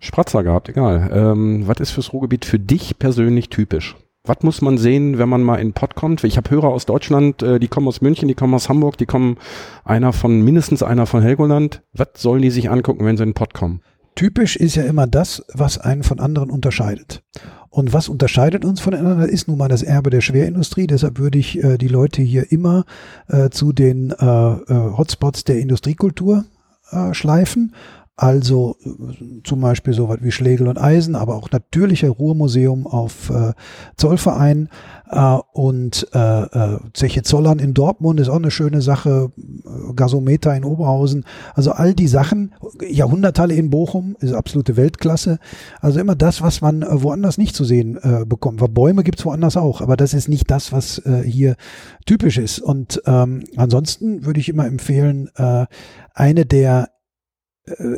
Spratzer 0.00 0.42
gehabt, 0.42 0.68
egal. 0.68 1.10
Ähm, 1.12 1.62
was 1.66 1.78
ist 1.78 1.90
fürs 1.90 2.12
Ruhrgebiet 2.12 2.44
für 2.44 2.58
dich 2.58 2.98
persönlich 2.98 3.50
typisch? 3.50 3.96
Was 4.24 4.42
muss 4.42 4.60
man 4.60 4.76
sehen, 4.76 5.18
wenn 5.18 5.28
man 5.28 5.42
mal 5.42 5.56
in 5.56 5.72
Pott 5.72 5.94
kommt? 5.94 6.24
Ich 6.24 6.36
habe 6.36 6.50
Hörer 6.50 6.68
aus 6.68 6.86
Deutschland, 6.86 7.42
äh, 7.42 7.58
die 7.58 7.68
kommen 7.68 7.88
aus 7.88 8.00
München, 8.00 8.28
die 8.28 8.34
kommen 8.34 8.54
aus 8.54 8.68
Hamburg, 8.68 8.98
die 8.98 9.06
kommen 9.06 9.36
einer 9.84 10.12
von, 10.12 10.42
mindestens 10.42 10.82
einer 10.82 11.06
von 11.06 11.22
Helgoland. 11.22 11.82
Was 11.92 12.08
sollen 12.16 12.42
die 12.42 12.50
sich 12.50 12.70
angucken, 12.70 13.04
wenn 13.04 13.16
sie 13.16 13.22
in 13.22 13.34
Pott 13.34 13.54
kommen? 13.54 13.80
Typisch 14.14 14.56
ist 14.56 14.74
ja 14.74 14.84
immer 14.84 15.06
das, 15.06 15.42
was 15.54 15.78
einen 15.78 16.02
von 16.02 16.20
anderen 16.20 16.50
unterscheidet. 16.50 17.22
Und 17.70 17.92
was 17.92 18.08
unterscheidet 18.08 18.64
uns 18.64 18.80
voneinander, 18.80 19.28
ist 19.28 19.48
nun 19.48 19.56
mal 19.56 19.68
das 19.68 19.82
Erbe 19.82 20.10
der 20.10 20.20
Schwerindustrie. 20.20 20.86
Deshalb 20.86 21.18
würde 21.18 21.38
ich 21.38 21.62
äh, 21.62 21.78
die 21.78 21.88
Leute 21.88 22.20
hier 22.20 22.50
immer 22.50 22.84
äh, 23.28 23.48
zu 23.48 23.72
den 23.72 24.10
äh, 24.10 24.24
äh 24.24 24.96
Hotspots 24.98 25.44
der 25.44 25.60
Industriekultur 25.60 26.44
äh, 26.90 27.14
schleifen. 27.14 27.74
Also 28.20 28.76
äh, 28.84 29.40
zum 29.44 29.62
Beispiel 29.62 29.94
so 29.94 30.10
was 30.10 30.18
wie 30.20 30.30
Schlegel 30.30 30.68
und 30.68 30.76
Eisen, 30.78 31.16
aber 31.16 31.36
auch 31.36 31.50
natürliche 31.50 32.10
Ruhrmuseum 32.10 32.86
auf 32.86 33.30
äh, 33.30 33.54
Zollverein 33.96 34.68
äh, 35.08 35.38
und 35.54 36.06
äh, 36.12 36.42
äh, 36.42 36.78
Zeche 36.92 37.22
Zollern 37.22 37.58
in 37.58 37.72
Dortmund 37.72 38.20
ist 38.20 38.28
auch 38.28 38.36
eine 38.36 38.50
schöne 38.50 38.82
Sache, 38.82 39.32
äh, 39.38 39.94
Gasometer 39.94 40.54
in 40.54 40.64
Oberhausen. 40.64 41.24
Also 41.54 41.72
all 41.72 41.94
die 41.94 42.08
Sachen, 42.08 42.54
Jahrhunderthalle 42.86 43.54
in 43.54 43.70
Bochum 43.70 44.18
ist 44.20 44.34
absolute 44.34 44.76
Weltklasse. 44.76 45.38
Also 45.80 45.98
immer 45.98 46.14
das, 46.14 46.42
was 46.42 46.60
man 46.60 46.82
äh, 46.82 47.02
woanders 47.02 47.38
nicht 47.38 47.56
zu 47.56 47.64
sehen 47.64 47.98
äh, 48.02 48.26
bekommt. 48.26 48.60
Weil 48.60 48.68
Bäume 48.68 49.02
gibt's 49.02 49.24
woanders 49.24 49.56
auch, 49.56 49.80
aber 49.80 49.96
das 49.96 50.12
ist 50.12 50.28
nicht 50.28 50.50
das, 50.50 50.72
was 50.72 50.98
äh, 51.06 51.22
hier 51.24 51.56
typisch 52.04 52.36
ist. 52.36 52.58
Und 52.58 53.00
ähm, 53.06 53.44
ansonsten 53.56 54.26
würde 54.26 54.40
ich 54.40 54.50
immer 54.50 54.66
empfehlen, 54.66 55.30
äh, 55.36 55.64
eine 56.12 56.44
der 56.44 56.90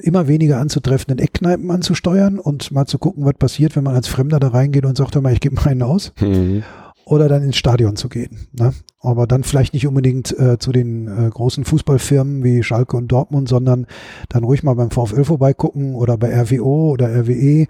immer 0.02 0.28
weniger 0.28 0.58
anzutreffenden 0.58 1.18
Eckkneipen 1.18 1.70
anzusteuern 1.70 2.38
und 2.38 2.70
mal 2.72 2.86
zu 2.86 2.98
gucken, 2.98 3.24
was 3.24 3.34
passiert, 3.34 3.76
wenn 3.76 3.84
man 3.84 3.94
als 3.94 4.08
Fremder 4.08 4.40
da 4.40 4.48
reingeht 4.48 4.84
und 4.84 4.96
sagt, 4.96 5.14
hör 5.14 5.22
mal, 5.22 5.32
ich 5.32 5.40
gebe 5.40 5.56
mal 5.56 5.68
einen 5.68 5.82
aus. 5.82 6.12
Mhm. 6.20 6.62
Oder 7.04 7.28
dann 7.28 7.42
ins 7.42 7.56
Stadion 7.56 7.96
zu 7.96 8.08
gehen. 8.08 8.46
Ne? 8.52 8.72
Aber 9.00 9.26
dann 9.26 9.42
vielleicht 9.42 9.74
nicht 9.74 9.88
unbedingt 9.88 10.38
äh, 10.38 10.58
zu 10.58 10.70
den 10.70 11.08
äh, 11.08 11.28
großen 11.28 11.64
Fußballfirmen 11.64 12.44
wie 12.44 12.62
Schalke 12.62 12.96
und 12.96 13.08
Dortmund, 13.08 13.48
sondern 13.48 13.86
dann 14.28 14.44
ruhig 14.44 14.62
mal 14.62 14.74
beim 14.74 14.92
VfL 14.92 15.24
vorbeigucken 15.24 15.96
oder 15.96 16.16
bei 16.16 16.32
RWO 16.32 16.92
oder 16.92 17.08
RWE 17.08 17.66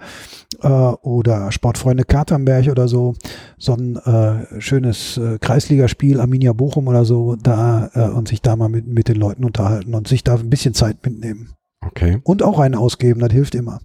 äh, 0.62 0.68
oder 0.68 1.50
Sportfreunde 1.50 2.04
Katernberg 2.04 2.68
oder 2.68 2.88
so. 2.88 3.14
So 3.56 3.72
ein 3.72 3.96
äh, 3.96 4.60
schönes 4.60 5.16
äh, 5.16 5.38
Kreisligaspiel, 5.40 6.20
Arminia 6.20 6.52
Bochum 6.52 6.86
oder 6.86 7.06
so, 7.06 7.36
da 7.36 7.90
äh, 7.94 8.10
und 8.10 8.28
sich 8.28 8.42
da 8.42 8.54
mal 8.54 8.68
mit, 8.68 8.86
mit 8.86 9.08
den 9.08 9.16
Leuten 9.16 9.44
unterhalten 9.44 9.94
und 9.94 10.08
sich 10.08 10.22
da 10.22 10.34
ein 10.34 10.50
bisschen 10.50 10.74
Zeit 10.74 10.98
mitnehmen. 11.04 11.54
Okay. 11.86 12.20
Und 12.22 12.42
auch 12.42 12.58
einen 12.58 12.74
ausgeben, 12.74 13.20
das 13.20 13.32
hilft 13.32 13.54
immer. 13.54 13.80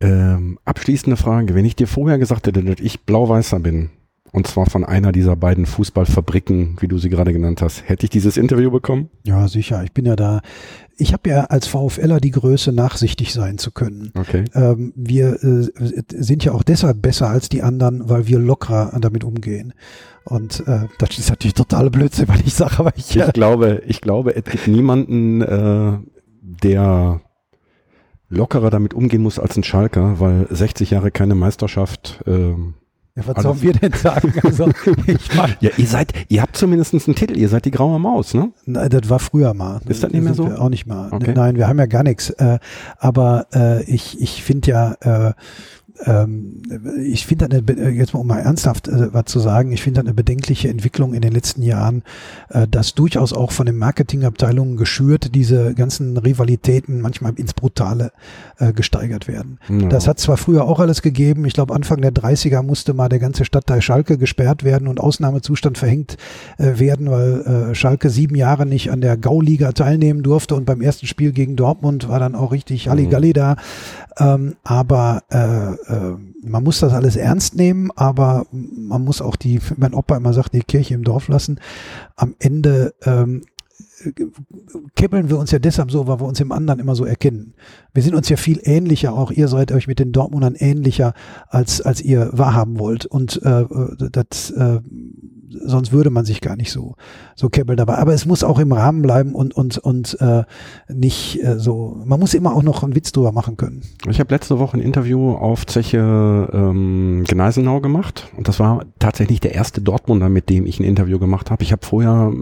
Ähm, 0.00 0.58
abschließende 0.64 1.16
Frage. 1.16 1.54
Wenn 1.54 1.64
ich 1.64 1.76
dir 1.76 1.86
vorher 1.86 2.18
gesagt 2.18 2.46
hätte, 2.46 2.62
dass 2.62 2.80
ich 2.80 3.04
Blau-Weißer 3.04 3.60
bin, 3.60 3.90
und 4.34 4.48
zwar 4.48 4.66
von 4.66 4.84
einer 4.84 5.12
dieser 5.12 5.36
beiden 5.36 5.64
Fußballfabriken, 5.64 6.78
wie 6.80 6.88
du 6.88 6.98
sie 6.98 7.08
gerade 7.08 7.32
genannt 7.32 7.62
hast, 7.62 7.88
hätte 7.88 8.04
ich 8.04 8.10
dieses 8.10 8.36
Interview 8.36 8.68
bekommen? 8.68 9.08
Ja, 9.22 9.46
sicher. 9.46 9.84
Ich 9.84 9.92
bin 9.92 10.06
ja 10.06 10.16
da. 10.16 10.40
Ich 10.96 11.12
habe 11.12 11.30
ja 11.30 11.44
als 11.44 11.68
VfLer 11.68 12.18
die 12.18 12.32
Größe, 12.32 12.72
nachsichtig 12.72 13.32
sein 13.32 13.58
zu 13.58 13.70
können. 13.70 14.10
Okay. 14.18 14.44
Ähm, 14.54 14.92
wir 14.96 15.42
äh, 15.44 15.68
sind 16.08 16.44
ja 16.44 16.50
auch 16.50 16.64
deshalb 16.64 17.00
besser 17.00 17.30
als 17.30 17.48
die 17.48 17.62
anderen, 17.62 18.08
weil 18.08 18.26
wir 18.26 18.40
lockerer 18.40 18.98
damit 19.00 19.22
umgehen. 19.22 19.72
Und 20.24 20.66
äh, 20.66 20.88
das 20.98 21.16
ist 21.16 21.30
natürlich 21.30 21.54
totale 21.54 21.90
Blödsinn, 21.90 22.26
weil 22.28 22.40
ich 22.44 22.54
sage, 22.54 22.80
aber 22.80 22.92
ich. 22.96 23.14
Ich 23.16 23.32
glaube, 23.34 23.82
ich 23.86 24.00
glaube, 24.00 24.34
es 24.34 24.44
gibt 24.44 24.66
niemanden, 24.66 25.42
äh, 25.42 25.98
der 26.44 27.20
lockerer 28.28 28.70
damit 28.70 28.94
umgehen 28.94 29.22
muss 29.22 29.38
als 29.38 29.56
ein 29.56 29.64
Schalker, 29.64 30.20
weil 30.20 30.46
60 30.50 30.90
Jahre 30.90 31.10
keine 31.10 31.34
Meisterschaft. 31.34 32.22
Ähm, 32.26 32.74
ja, 33.16 33.22
was 33.26 33.42
sollen 33.44 33.62
wir 33.62 33.72
denn 33.72 33.92
sagen? 33.92 34.34
Also, 34.42 34.68
ich 35.06 35.34
mein, 35.36 35.54
ja, 35.60 35.70
ihr 35.76 35.86
seid, 35.86 36.12
ihr 36.28 36.42
habt 36.42 36.56
zumindest 36.56 36.94
einen 36.94 37.14
Titel, 37.14 37.36
ihr 37.36 37.48
seid 37.48 37.64
die 37.64 37.70
graue 37.70 38.00
Maus, 38.00 38.34
ne? 38.34 38.52
Nein, 38.66 38.88
das 38.90 39.08
war 39.08 39.20
früher 39.20 39.54
mal. 39.54 39.80
Ist 39.86 40.02
das 40.02 40.10
nicht 40.10 40.22
mehr 40.22 40.34
so? 40.34 40.46
Auch 40.46 40.68
nicht 40.68 40.86
mal. 40.86 41.10
Okay. 41.12 41.32
Nein, 41.34 41.56
wir 41.56 41.68
haben 41.68 41.78
ja 41.78 41.86
gar 41.86 42.02
nichts. 42.02 42.30
Äh, 42.30 42.58
aber 42.98 43.46
äh, 43.54 43.84
ich, 43.84 44.20
ich 44.20 44.42
finde 44.42 44.70
ja, 44.70 44.92
äh, 45.00 45.32
ähm, 46.06 46.62
ich 47.02 47.24
finde 47.26 47.46
eine, 47.46 47.90
jetzt 47.90 48.14
mal 48.14 48.20
um 48.20 48.26
mal 48.26 48.40
ernsthaft 48.40 48.88
äh, 48.88 49.12
was 49.12 49.26
zu 49.26 49.38
sagen, 49.38 49.70
ich 49.72 49.82
finde 49.82 50.00
eine 50.00 50.12
bedenkliche 50.12 50.68
Entwicklung 50.68 51.14
in 51.14 51.22
den 51.22 51.32
letzten 51.32 51.62
Jahren, 51.62 52.02
äh, 52.50 52.66
dass 52.66 52.94
durchaus 52.94 53.32
auch 53.32 53.52
von 53.52 53.66
den 53.66 53.76
Marketingabteilungen 53.76 54.76
geschürt 54.76 55.34
diese 55.34 55.74
ganzen 55.74 56.16
Rivalitäten 56.16 57.00
manchmal 57.00 57.34
ins 57.36 57.54
Brutale 57.54 58.12
äh, 58.58 58.72
gesteigert 58.72 59.28
werden. 59.28 59.58
Ja. 59.68 59.88
Das 59.88 60.08
hat 60.08 60.18
zwar 60.18 60.36
früher 60.36 60.64
auch 60.64 60.80
alles 60.80 61.00
gegeben, 61.00 61.44
ich 61.44 61.54
glaube 61.54 61.74
Anfang 61.74 62.00
der 62.00 62.12
30er 62.12 62.62
musste 62.62 62.92
mal 62.92 63.08
der 63.08 63.20
ganze 63.20 63.44
Stadtteil 63.44 63.80
Schalke 63.80 64.18
gesperrt 64.18 64.64
werden 64.64 64.88
und 64.88 64.98
Ausnahmezustand 64.98 65.78
verhängt 65.78 66.16
äh, 66.58 66.78
werden, 66.78 67.10
weil 67.10 67.70
äh, 67.70 67.74
Schalke 67.74 68.10
sieben 68.10 68.34
Jahre 68.34 68.66
nicht 68.66 68.90
an 68.90 69.00
der 69.00 69.16
Gauliga 69.16 69.72
teilnehmen 69.72 70.22
durfte 70.22 70.56
und 70.56 70.64
beim 70.64 70.80
ersten 70.80 71.06
Spiel 71.06 71.32
gegen 71.32 71.54
Dortmund 71.56 72.08
war 72.08 72.18
dann 72.18 72.34
auch 72.34 72.50
richtig 72.52 72.88
Halligalli 72.88 73.28
mhm. 73.28 73.32
da. 73.34 73.56
Ähm, 74.16 74.56
aber 74.62 75.22
äh, 75.30 75.83
äh, 75.86 76.12
man 76.42 76.62
muss 76.62 76.80
das 76.80 76.92
alles 76.92 77.16
ernst 77.16 77.54
nehmen, 77.56 77.90
aber 77.96 78.46
man 78.50 79.04
muss 79.04 79.20
auch 79.20 79.36
die, 79.36 79.60
mein 79.76 79.94
Opa 79.94 80.16
immer 80.16 80.32
sagt, 80.32 80.54
die 80.54 80.60
Kirche 80.60 80.94
im 80.94 81.04
Dorf 81.04 81.28
lassen. 81.28 81.60
Am 82.16 82.34
Ende 82.38 82.94
ähm, 83.04 83.42
kippeln 84.94 85.30
wir 85.30 85.38
uns 85.38 85.50
ja 85.50 85.58
deshalb 85.58 85.90
so, 85.90 86.06
weil 86.06 86.20
wir 86.20 86.26
uns 86.26 86.40
im 86.40 86.52
anderen 86.52 86.80
immer 86.80 86.94
so 86.94 87.04
erkennen. 87.04 87.54
Wir 87.92 88.02
sind 88.02 88.14
uns 88.14 88.28
ja 88.28 88.36
viel 88.36 88.60
ähnlicher, 88.62 89.12
auch 89.14 89.30
ihr 89.30 89.48
seid 89.48 89.72
euch 89.72 89.86
mit 89.86 89.98
den 89.98 90.12
Dortmundern 90.12 90.54
ähnlicher, 90.56 91.14
als, 91.48 91.80
als 91.80 92.00
ihr 92.00 92.30
wahrhaben 92.32 92.78
wollt. 92.78 93.06
Und 93.06 93.40
äh, 93.42 93.64
das 94.12 94.50
äh, 94.50 94.80
sonst 95.64 95.92
würde 95.92 96.10
man 96.10 96.24
sich 96.24 96.40
gar 96.40 96.56
nicht 96.56 96.72
so, 96.72 96.94
so 97.34 97.48
kebbeln 97.48 97.76
dabei. 97.76 97.98
Aber 97.98 98.12
es 98.12 98.26
muss 98.26 98.44
auch 98.44 98.58
im 98.58 98.72
Rahmen 98.72 99.02
bleiben 99.02 99.34
und, 99.34 99.54
und, 99.54 99.78
und 99.78 100.20
äh, 100.20 100.44
nicht 100.88 101.42
äh, 101.42 101.58
so, 101.58 102.00
man 102.04 102.20
muss 102.20 102.34
immer 102.34 102.54
auch 102.54 102.62
noch 102.62 102.82
einen 102.82 102.94
Witz 102.94 103.12
drüber 103.12 103.32
machen 103.32 103.56
können. 103.56 103.82
Ich 104.08 104.20
habe 104.20 104.32
letzte 104.34 104.58
Woche 104.58 104.76
ein 104.76 104.80
Interview 104.80 105.32
auf 105.32 105.66
Zeche 105.66 106.48
ähm, 106.52 107.24
Gneisenau 107.26 107.80
gemacht 107.80 108.28
und 108.36 108.48
das 108.48 108.60
war 108.60 108.84
tatsächlich 108.98 109.40
der 109.40 109.54
erste 109.54 109.80
Dortmunder, 109.80 110.28
mit 110.28 110.48
dem 110.50 110.66
ich 110.66 110.80
ein 110.80 110.84
Interview 110.84 111.18
gemacht 111.18 111.50
habe. 111.50 111.62
Ich 111.62 111.72
habe 111.72 111.84
vorher 111.84 112.32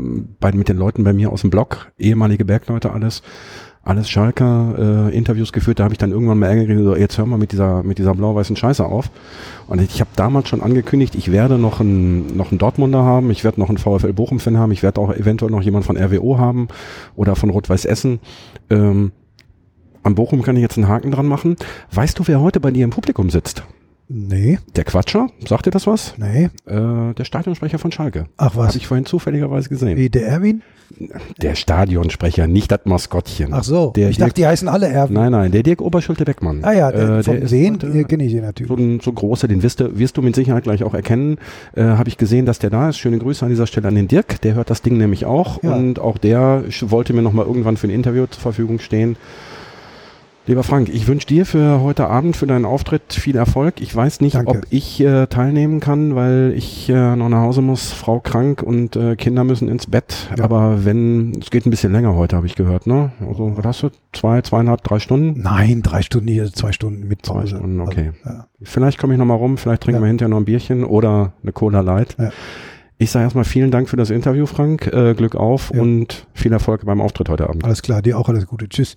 bei, 0.41 0.53
mit 0.53 0.69
den 0.69 0.77
Leuten 0.77 1.05
bei 1.05 1.13
mir 1.13 1.33
aus 1.33 1.43
dem 1.43 1.51
Blog, 1.51 1.93
ehemalige 1.99 2.45
Bergleute 2.45 2.93
alles, 2.93 3.23
alles 3.85 4.09
Schalker 4.09 5.09
äh, 5.11 5.17
Interviews 5.17 5.53
geführt, 5.53 5.81
da 5.81 5.85
habe 5.85 5.95
ich 5.95 5.99
dann 5.99 6.13
irgendwann 6.13 6.39
mal 6.39 6.47
Ärger 6.47 6.67
gekriegt, 6.67 6.85
so, 6.85 6.97
jetzt 6.97 7.19
hör 7.19 7.27
mal 7.27 7.37
mit 7.37 7.53
dieser 7.53 7.83
mit 7.83 7.99
dieser 7.99 8.15
blau-weißen 8.15 8.55
Scheiße 8.55 8.85
auf. 8.85 9.11
Und 9.67 9.81
ich 9.81 10.01
habe 10.01 10.11
damals 10.15 10.49
schon 10.49 10.63
angekündigt, 10.63 11.15
ich 11.17 11.33
werde 11.33 11.59
noch 11.59 11.81
einen 11.81 12.37
noch 12.37 12.53
einen 12.53 12.59
Dortmunder 12.59 13.03
haben, 13.03 13.31
ich 13.31 13.43
werde 13.43 13.61
noch 13.61 13.69
einen 13.69 13.79
VfL 13.79 14.13
Bochum 14.13 14.39
Fan 14.39 14.57
haben, 14.57 14.71
ich 14.71 14.83
werde 14.83 15.01
auch 15.01 15.13
eventuell 15.13 15.51
noch 15.51 15.63
jemand 15.63 15.85
von 15.85 15.97
RWO 15.97 16.39
haben 16.39 16.69
oder 17.17 17.35
von 17.35 17.51
Rot-Weiß 17.51 17.85
Essen. 17.85 18.21
Ähm, 18.71 19.11
an 20.05 20.15
Bochum 20.15 20.43
kann 20.43 20.57
ich 20.57 20.63
jetzt 20.63 20.79
einen 20.79 20.89
Haken 20.89 21.11
dran 21.11 21.27
machen. 21.27 21.57
Weißt 21.93 22.19
du, 22.19 22.25
wer 22.27 22.41
heute 22.41 22.61
bei 22.61 22.71
dir 22.71 22.85
im 22.85 22.91
Publikum 22.91 23.31
sitzt? 23.31 23.65
Nee. 24.15 24.59
Der 24.77 24.85
Quatscher, 24.85 25.29
sagt 25.49 25.67
dir 25.67 25.71
das 25.71 25.87
was? 25.87 26.15
Nee. 26.19 26.51
Äh, 26.67 27.15
der 27.15 27.25
Stadionsprecher 27.25 27.79
von 27.79 27.93
Schalke. 27.93 28.27
Ach 28.37 28.57
was. 28.57 28.69
Habe 28.69 28.79
ich 28.79 28.87
vorhin 28.87 29.07
zufälligerweise 29.07 29.71
gesehen. 29.71 29.97
Wie, 29.97 30.11
der 30.11 30.27
Erwin? 30.27 30.63
Der 31.41 31.55
Stadionsprecher, 31.55 32.47
nicht 32.47 32.71
das 32.71 32.81
Maskottchen. 32.85 33.55
Ach 33.55 33.65
so, 33.65 33.93
der 33.97 34.11
ich 34.11 34.17
Dirk, 34.17 34.29
dachte, 34.29 34.41
die 34.43 34.47
heißen 34.47 34.69
alle 34.69 34.89
Erwin. 34.89 35.15
Nein, 35.15 35.33
nein, 35.33 35.51
der 35.51 35.63
Dirk 35.63 35.81
Oberschulte-Beckmann. 35.81 36.59
Ah 36.63 36.73
ja, 36.73 36.93
der, 36.93 37.09
äh, 37.09 37.23
vom 37.23 37.47
Sehen 37.47 37.79
kenne 37.79 38.25
ich 38.25 38.33
den 38.33 38.43
natürlich. 38.43 38.69
So 38.69 38.77
ein 38.77 39.01
so 39.01 39.13
großer, 39.13 39.49
den 39.49 39.63
wirst 39.63 39.81
du, 39.81 39.99
wirst 39.99 40.19
du 40.19 40.23
mit 40.23 40.35
Sicherheit 40.35 40.65
gleich 40.65 40.85
auch 40.85 40.93
erkennen. 40.93 41.39
Äh, 41.75 41.83
Habe 41.83 42.11
ich 42.11 42.19
gesehen, 42.19 42.45
dass 42.45 42.59
der 42.59 42.69
da 42.69 42.91
ist. 42.91 42.99
Schöne 42.99 43.19
Grüße 43.19 43.43
an 43.43 43.51
dieser 43.51 43.67
Stelle 43.67 43.89
an 43.89 43.95
den 43.95 44.09
Dirk, 44.09 44.43
der 44.43 44.55
hört 44.55 44.69
das 44.69 44.83
Ding 44.83 44.99
nämlich 44.99 45.25
auch. 45.25 45.63
Ja. 45.63 45.75
Und 45.75 45.99
auch 45.99 46.19
der 46.19 46.65
wollte 46.83 47.15
mir 47.15 47.23
nochmal 47.23 47.47
irgendwann 47.47 47.79
für 47.79 47.87
ein 47.87 47.91
Interview 47.91 48.27
zur 48.27 48.43
Verfügung 48.43 48.79
stehen. 48.79 49.17
Lieber 50.45 50.65
Frank, 50.65 50.89
ich 50.89 51.07
wünsche 51.07 51.29
dir 51.29 51.47
für 51.47 51.81
heute 51.83 52.09
Abend, 52.09 52.37
für 52.37 52.49
deinen 52.49 52.65
Auftritt 52.65 53.13
viel 53.13 53.37
Erfolg. 53.37 53.81
Ich 53.81 53.95
weiß 53.95 54.21
nicht, 54.21 54.35
Danke. 54.35 54.51
ob 54.51 54.67
ich 54.71 55.01
äh, 55.01 55.29
teilnehmen 55.29 55.79
kann, 55.79 56.17
weil 56.17 56.53
ich 56.57 56.89
äh, 56.89 57.15
noch 57.15 57.29
nach 57.29 57.43
Hause 57.43 57.63
muss, 57.63 57.93
Frau 57.93 58.19
krank 58.19 58.61
und 58.61 58.97
äh, 58.97 59.15
Kinder 59.15 59.45
müssen 59.45 59.69
ins 59.69 59.87
Bett. 59.87 60.31
Ja. 60.37 60.43
Aber 60.43 60.85
wenn, 60.85 61.39
es 61.41 61.53
geht 61.53 61.65
ein 61.65 61.71
bisschen 61.71 61.93
länger 61.93 62.17
heute, 62.17 62.35
habe 62.35 62.47
ich 62.47 62.57
gehört, 62.57 62.89
ne? 62.89 63.13
Also, 63.21 63.57
was 63.57 63.65
hast 63.65 63.83
du? 63.85 63.91
Zwei, 64.13 64.43
zweieinhalb, 64.43 64.83
drei 64.83 64.99
Stunden? 64.99 65.41
Nein, 65.41 65.81
drei 65.83 66.03
Stunden 66.03 66.27
hier, 66.27 66.53
zwei 66.53 66.73
Stunden 66.73 67.07
mit 67.07 67.25
Zwei 67.25 67.47
Stunden, 67.47 67.81
okay. 67.81 68.11
Also, 68.25 68.39
ja. 68.39 68.47
Vielleicht 68.63 68.99
komme 68.99 69.15
ich 69.15 69.21
nochmal 69.21 69.37
rum, 69.37 69.59
vielleicht 69.59 69.85
trinken 69.85 70.01
ja. 70.01 70.07
wir 70.07 70.09
hinterher 70.09 70.31
noch 70.31 70.39
ein 70.39 70.45
Bierchen 70.45 70.83
oder 70.83 71.35
eine 71.45 71.53
Cola 71.53 71.83
Light. 71.83 72.17
Ich 72.99 73.13
sage 73.13 73.25
erstmal 73.25 73.45
vielen 73.45 73.71
Dank 73.71 73.89
für 73.89 73.97
das 73.97 74.11
Interview, 74.11 74.47
Frank. 74.47 74.89
Äh, 74.89 75.15
Glück 75.15 75.37
auf 75.37 75.71
und 75.71 76.27
viel 76.35 76.53
Erfolg 76.53 76.85
beim 76.85 77.01
Auftritt 77.01 77.29
heute 77.29 77.49
Abend. 77.49 77.65
Alles 77.65 77.83
klar, 77.83 78.03
dir 78.03 78.19
auch 78.19 78.29
alles 78.29 78.47
Gute. 78.47 78.69
Tschüss. 78.69 78.97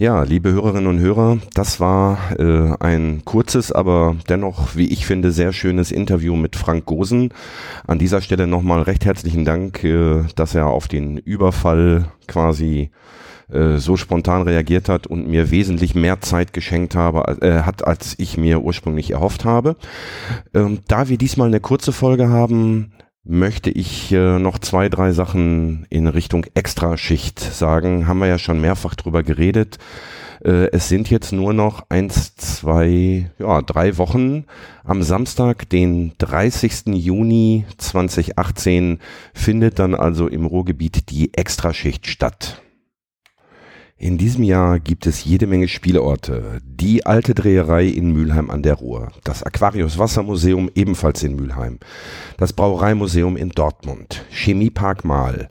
Ja, 0.00 0.22
liebe 0.22 0.50
Hörerinnen 0.50 0.86
und 0.86 0.98
Hörer, 0.98 1.40
das 1.52 1.78
war 1.78 2.32
äh, 2.38 2.74
ein 2.80 3.20
kurzes, 3.26 3.70
aber 3.70 4.16
dennoch, 4.30 4.74
wie 4.74 4.88
ich 4.88 5.04
finde, 5.04 5.30
sehr 5.30 5.52
schönes 5.52 5.92
Interview 5.92 6.36
mit 6.36 6.56
Frank 6.56 6.86
Gosen. 6.86 7.34
An 7.86 7.98
dieser 7.98 8.22
Stelle 8.22 8.46
nochmal 8.46 8.80
recht 8.80 9.04
herzlichen 9.04 9.44
Dank, 9.44 9.84
äh, 9.84 10.22
dass 10.36 10.54
er 10.54 10.68
auf 10.68 10.88
den 10.88 11.18
Überfall 11.18 12.06
quasi 12.26 12.88
äh, 13.52 13.76
so 13.76 13.98
spontan 13.98 14.40
reagiert 14.40 14.88
hat 14.88 15.06
und 15.06 15.28
mir 15.28 15.50
wesentlich 15.50 15.94
mehr 15.94 16.22
Zeit 16.22 16.54
geschenkt 16.54 16.94
habe, 16.94 17.36
äh, 17.42 17.64
hat, 17.64 17.86
als 17.86 18.14
ich 18.18 18.38
mir 18.38 18.62
ursprünglich 18.62 19.10
erhofft 19.10 19.44
habe. 19.44 19.76
Ähm, 20.54 20.78
da 20.88 21.10
wir 21.10 21.18
diesmal 21.18 21.48
eine 21.48 21.60
kurze 21.60 21.92
Folge 21.92 22.30
haben, 22.30 22.92
möchte 23.24 23.70
ich 23.70 24.12
äh, 24.12 24.38
noch 24.38 24.58
zwei, 24.58 24.88
drei 24.88 25.12
Sachen 25.12 25.86
in 25.90 26.06
Richtung 26.06 26.46
Extraschicht 26.54 27.38
sagen. 27.38 28.06
Haben 28.06 28.20
wir 28.20 28.26
ja 28.26 28.38
schon 28.38 28.60
mehrfach 28.60 28.94
drüber 28.94 29.22
geredet. 29.22 29.78
Äh, 30.42 30.70
es 30.72 30.88
sind 30.88 31.10
jetzt 31.10 31.32
nur 31.32 31.52
noch 31.52 31.84
eins, 31.90 32.34
zwei, 32.36 33.30
ja, 33.38 33.62
drei 33.62 33.98
Wochen. 33.98 34.46
Am 34.84 35.02
Samstag, 35.02 35.68
den 35.68 36.12
30. 36.18 36.86
Juni 36.94 37.66
2018, 37.76 38.98
findet 39.34 39.78
dann 39.78 39.94
also 39.94 40.26
im 40.26 40.46
Ruhrgebiet 40.46 41.10
die 41.10 41.34
Extraschicht 41.34 42.06
statt. 42.06 42.62
In 44.02 44.16
diesem 44.16 44.44
Jahr 44.44 44.80
gibt 44.80 45.06
es 45.06 45.26
jede 45.26 45.46
Menge 45.46 45.68
Spielorte. 45.68 46.62
Die 46.64 47.04
alte 47.04 47.34
Dreherei 47.34 47.84
in 47.84 48.10
Mülheim 48.14 48.48
an 48.48 48.62
der 48.62 48.76
Ruhr, 48.76 49.12
das 49.24 49.42
Aquarius 49.42 49.98
Wassermuseum 49.98 50.70
ebenfalls 50.74 51.22
in 51.22 51.36
Mülheim, 51.36 51.78
das 52.38 52.54
Brauereimuseum 52.54 53.36
in 53.36 53.50
Dortmund, 53.50 54.24
Chemiepark 54.30 55.04
Mahl, 55.04 55.50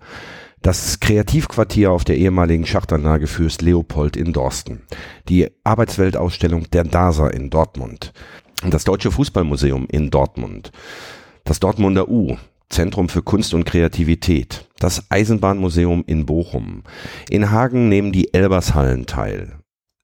das 0.63 0.99
Kreativquartier 0.99 1.91
auf 1.91 2.05
der 2.05 2.17
ehemaligen 2.17 2.65
Schachtanlage 2.65 3.27
Fürst 3.27 3.61
Leopold 3.61 4.17
in 4.17 4.33
Dorsten, 4.33 4.81
die 5.29 5.51
Arbeitsweltausstellung 5.63 6.71
der 6.71 6.85
DASA 6.85 7.27
in 7.27 7.51
Dortmund, 7.51 8.13
das 8.67 8.83
Deutsche 8.83 9.11
Fußballmuseum 9.11 9.85
in 9.91 10.09
Dortmund, 10.09 10.71
das 11.43 11.59
Dortmunder 11.59 12.09
U, 12.09 12.35
Zentrum 12.69 13.09
für 13.09 13.23
Kunst 13.23 13.53
und 13.53 13.65
Kreativität, 13.65 14.67
das 14.79 15.09
Eisenbahnmuseum 15.09 16.03
in 16.05 16.25
Bochum. 16.25 16.83
In 17.29 17.51
Hagen 17.51 17.89
nehmen 17.89 18.11
die 18.11 18.33
Elbershallen 18.33 19.05
teil. 19.05 19.59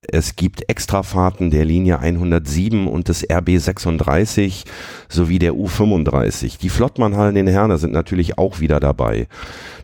Es 0.08 0.36
gibt 0.36 0.70
Extrafahrten 0.70 1.52
der 1.52 1.66
Linie 1.66 2.00
107 2.00 2.88
und 2.88 3.08
des 3.08 3.26
RB 3.30 3.58
36 3.58 4.66
sowie 5.10 5.40
der 5.40 5.54
U35. 5.54 6.60
Die 6.60 6.70
Flottmannhallen 6.70 7.36
in 7.36 7.48
Herne 7.48 7.78
sind 7.78 7.94
natürlich 7.94 8.38
auch 8.38 8.60
wieder 8.60 8.80
dabei. 8.80 9.28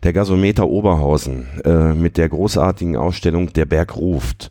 Der 0.02 0.12
Gasometer 0.12 0.68
Oberhausen 0.68 1.46
äh, 1.64 1.94
mit 1.94 2.16
der 2.16 2.28
großartigen 2.28 2.96
Ausstellung 2.96 3.52
Der 3.52 3.66
Berg 3.66 3.96
ruft. 3.96 4.50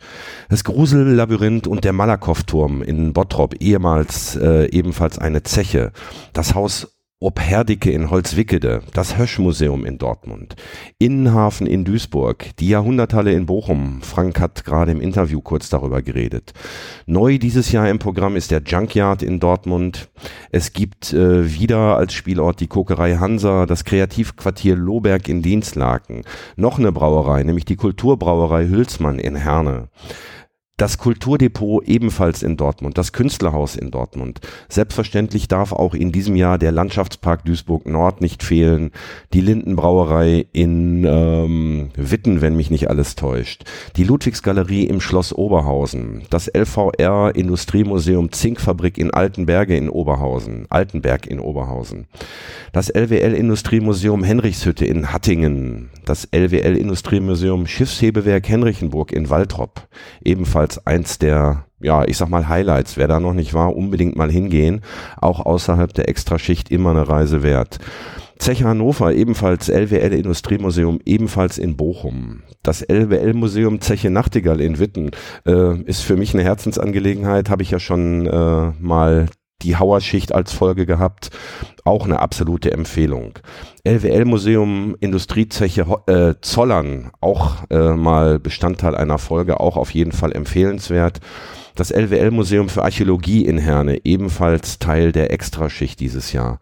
Das 0.50 0.64
Grusellabyrinth 0.64 1.68
und 1.68 1.84
der 1.84 1.94
Malakow-Turm 1.94 2.82
in 2.82 3.14
Bottrop, 3.14 3.56
ehemals 3.60 4.36
äh, 4.36 4.66
ebenfalls 4.72 5.20
eine 5.20 5.44
Zeche. 5.44 5.92
Das 6.34 6.56
Haus 6.56 7.01
Opherdicke 7.24 7.92
in 7.92 8.10
Holzwickede, 8.10 8.82
das 8.96 9.16
Höschmuseum 9.16 9.86
in 9.86 10.00
Dortmund, 10.00 10.56
Innenhafen 10.98 11.68
in 11.68 11.86
Duisburg, 11.86 12.50
die 12.58 12.70
Jahrhunderthalle 12.70 13.32
in 13.32 13.46
Bochum. 13.46 14.02
Frank 14.02 14.40
hat 14.40 14.66
gerade 14.66 14.92
im 14.92 15.00
Interview 15.00 15.40
kurz 15.40 15.70
darüber 15.70 16.02
geredet. 16.02 16.54
Neu 17.06 17.38
dieses 17.38 17.72
Jahr 17.72 17.88
im 17.90 18.00
Programm 18.00 18.36
ist 18.36 18.50
der 18.50 18.64
Junkyard 18.64 19.22
in 19.22 19.40
Dortmund. 19.40 20.10
Es 20.50 20.74
gibt 20.74 21.14
äh, 21.14 21.54
wieder 21.54 21.96
als 21.96 22.14
Spielort 22.14 22.60
die 22.60 22.66
Kokerei 22.66 23.18
Hansa, 23.18 23.68
das 23.68 23.84
Kreativquartier 23.84 24.76
Lohberg 24.76 25.30
in 25.30 25.44
Dienstlaken, 25.44 26.24
noch 26.56 26.80
eine 26.80 26.92
Brauerei, 26.92 27.44
nämlich 27.44 27.66
die 27.66 27.76
Kulturbrauerei 27.76 28.68
Hülsmann 28.68 29.20
in 29.20 29.36
Herne 29.36 29.90
das 30.82 30.98
Kulturdepot 30.98 31.88
ebenfalls 31.88 32.42
in 32.42 32.58
Dortmund, 32.58 32.98
das 32.98 33.14
Künstlerhaus 33.14 33.76
in 33.76 33.92
Dortmund. 33.92 34.40
Selbstverständlich 34.68 35.48
darf 35.48 35.74
auch 35.74 35.94
in 35.94 36.12
diesem 36.12 36.36
Jahr 36.36 36.58
der 36.58 36.72
Landschaftspark 36.72 37.46
Duisburg 37.46 37.86
Nord 37.86 38.20
nicht 38.22 38.42
fehlen, 38.42 38.90
die 39.32 39.42
Lindenbrauerei 39.42 40.48
in 40.54 41.06
ähm, 41.06 41.90
Witten, 41.96 42.42
wenn 42.42 42.56
mich 42.56 42.72
nicht 42.72 42.90
alles 42.90 43.14
täuscht, 43.14 43.64
die 43.96 44.04
Ludwigsgalerie 44.04 44.86
im 44.86 45.02
Schloss 45.02 45.34
Oberhausen, 45.34 46.24
das 46.32 46.48
LVR 46.48 47.36
Industriemuseum 47.36 48.32
Zinkfabrik 48.32 48.98
in 48.98 49.12
Altenberge 49.12 49.78
in 49.78 49.88
Oberhausen, 49.88 50.66
Altenberg 50.70 51.28
in 51.28 51.40
Oberhausen, 51.40 52.08
das 52.74 52.90
LWL 52.90 53.34
Industriemuseum 53.36 54.24
Henrichshütte 54.24 54.86
in 54.86 55.14
Hattingen, 55.14 55.92
das 56.06 56.28
LWL 56.32 56.76
Industriemuseum 56.76 57.68
Schiffshebewerk 57.68 58.50
Henrichenburg 58.50 59.12
in 59.12 59.30
Waltrop, 59.30 59.88
ebenfalls 60.24 60.71
als 60.72 60.88
eins 60.88 61.20
der, 61.20 61.66
ja, 61.82 62.06
ich 62.06 62.18
sag 62.18 62.30
mal 62.30 62.48
Highlights. 62.48 62.96
Wer 62.96 63.08
da 63.08 63.20
noch 63.20 63.34
nicht 63.34 63.54
war, 63.54 63.76
unbedingt 63.76 64.16
mal 64.16 64.32
hingehen. 64.32 64.82
Auch 65.20 65.46
außerhalb 65.46 65.94
der 65.94 66.08
Extraschicht 66.08 66.72
immer 66.72 66.92
eine 66.92 67.08
Reise 67.08 67.44
wert. 67.44 67.80
Zeche 68.38 68.64
Hannover, 68.66 69.14
ebenfalls 69.14 69.70
LWL 69.70 70.14
Industriemuseum, 70.14 71.00
ebenfalls 71.06 71.58
in 71.58 71.78
Bochum. 71.78 72.42
Das 72.64 72.82
LWL 72.82 73.34
Museum 73.34 73.82
Zeche 73.82 74.10
Nachtigall 74.10 74.62
in 74.62 74.80
Witten 74.80 75.12
äh, 75.46 75.80
ist 75.82 76.02
für 76.02 76.16
mich 76.16 76.34
eine 76.34 76.44
Herzensangelegenheit, 76.44 77.50
habe 77.50 77.62
ich 77.62 77.70
ja 77.70 77.80
schon 77.80 78.26
äh, 78.26 78.72
mal 78.80 79.28
die 79.64 79.78
Hauerschicht 79.78 80.34
als 80.34 80.54
Folge 80.54 80.86
gehabt. 80.86 81.30
Auch 81.84 82.06
eine 82.06 82.20
absolute 82.20 82.72
Empfehlung. 82.72 83.40
LWL 83.84 84.26
Museum 84.26 84.96
Industriezeche 85.00 85.86
äh, 86.08 86.36
Zollern, 86.42 87.12
auch 87.20 87.70
äh, 87.70 87.94
mal 87.94 88.40
Bestandteil 88.40 88.96
einer 88.96 89.18
Folge, 89.18 89.60
auch 89.60 89.78
auf 89.78 89.92
jeden 89.92 90.12
Fall 90.12 90.32
empfehlenswert. 90.32 91.20
Das 91.76 91.92
LWL 91.92 92.32
Museum 92.32 92.70
für 92.70 92.84
Archäologie 92.84 93.46
in 93.46 93.58
Herne, 93.58 94.00
ebenfalls 94.04 94.78
Teil 94.80 95.12
der 95.12 95.32
Extraschicht 95.32 96.00
dieses 96.00 96.34
Jahr. 96.34 96.60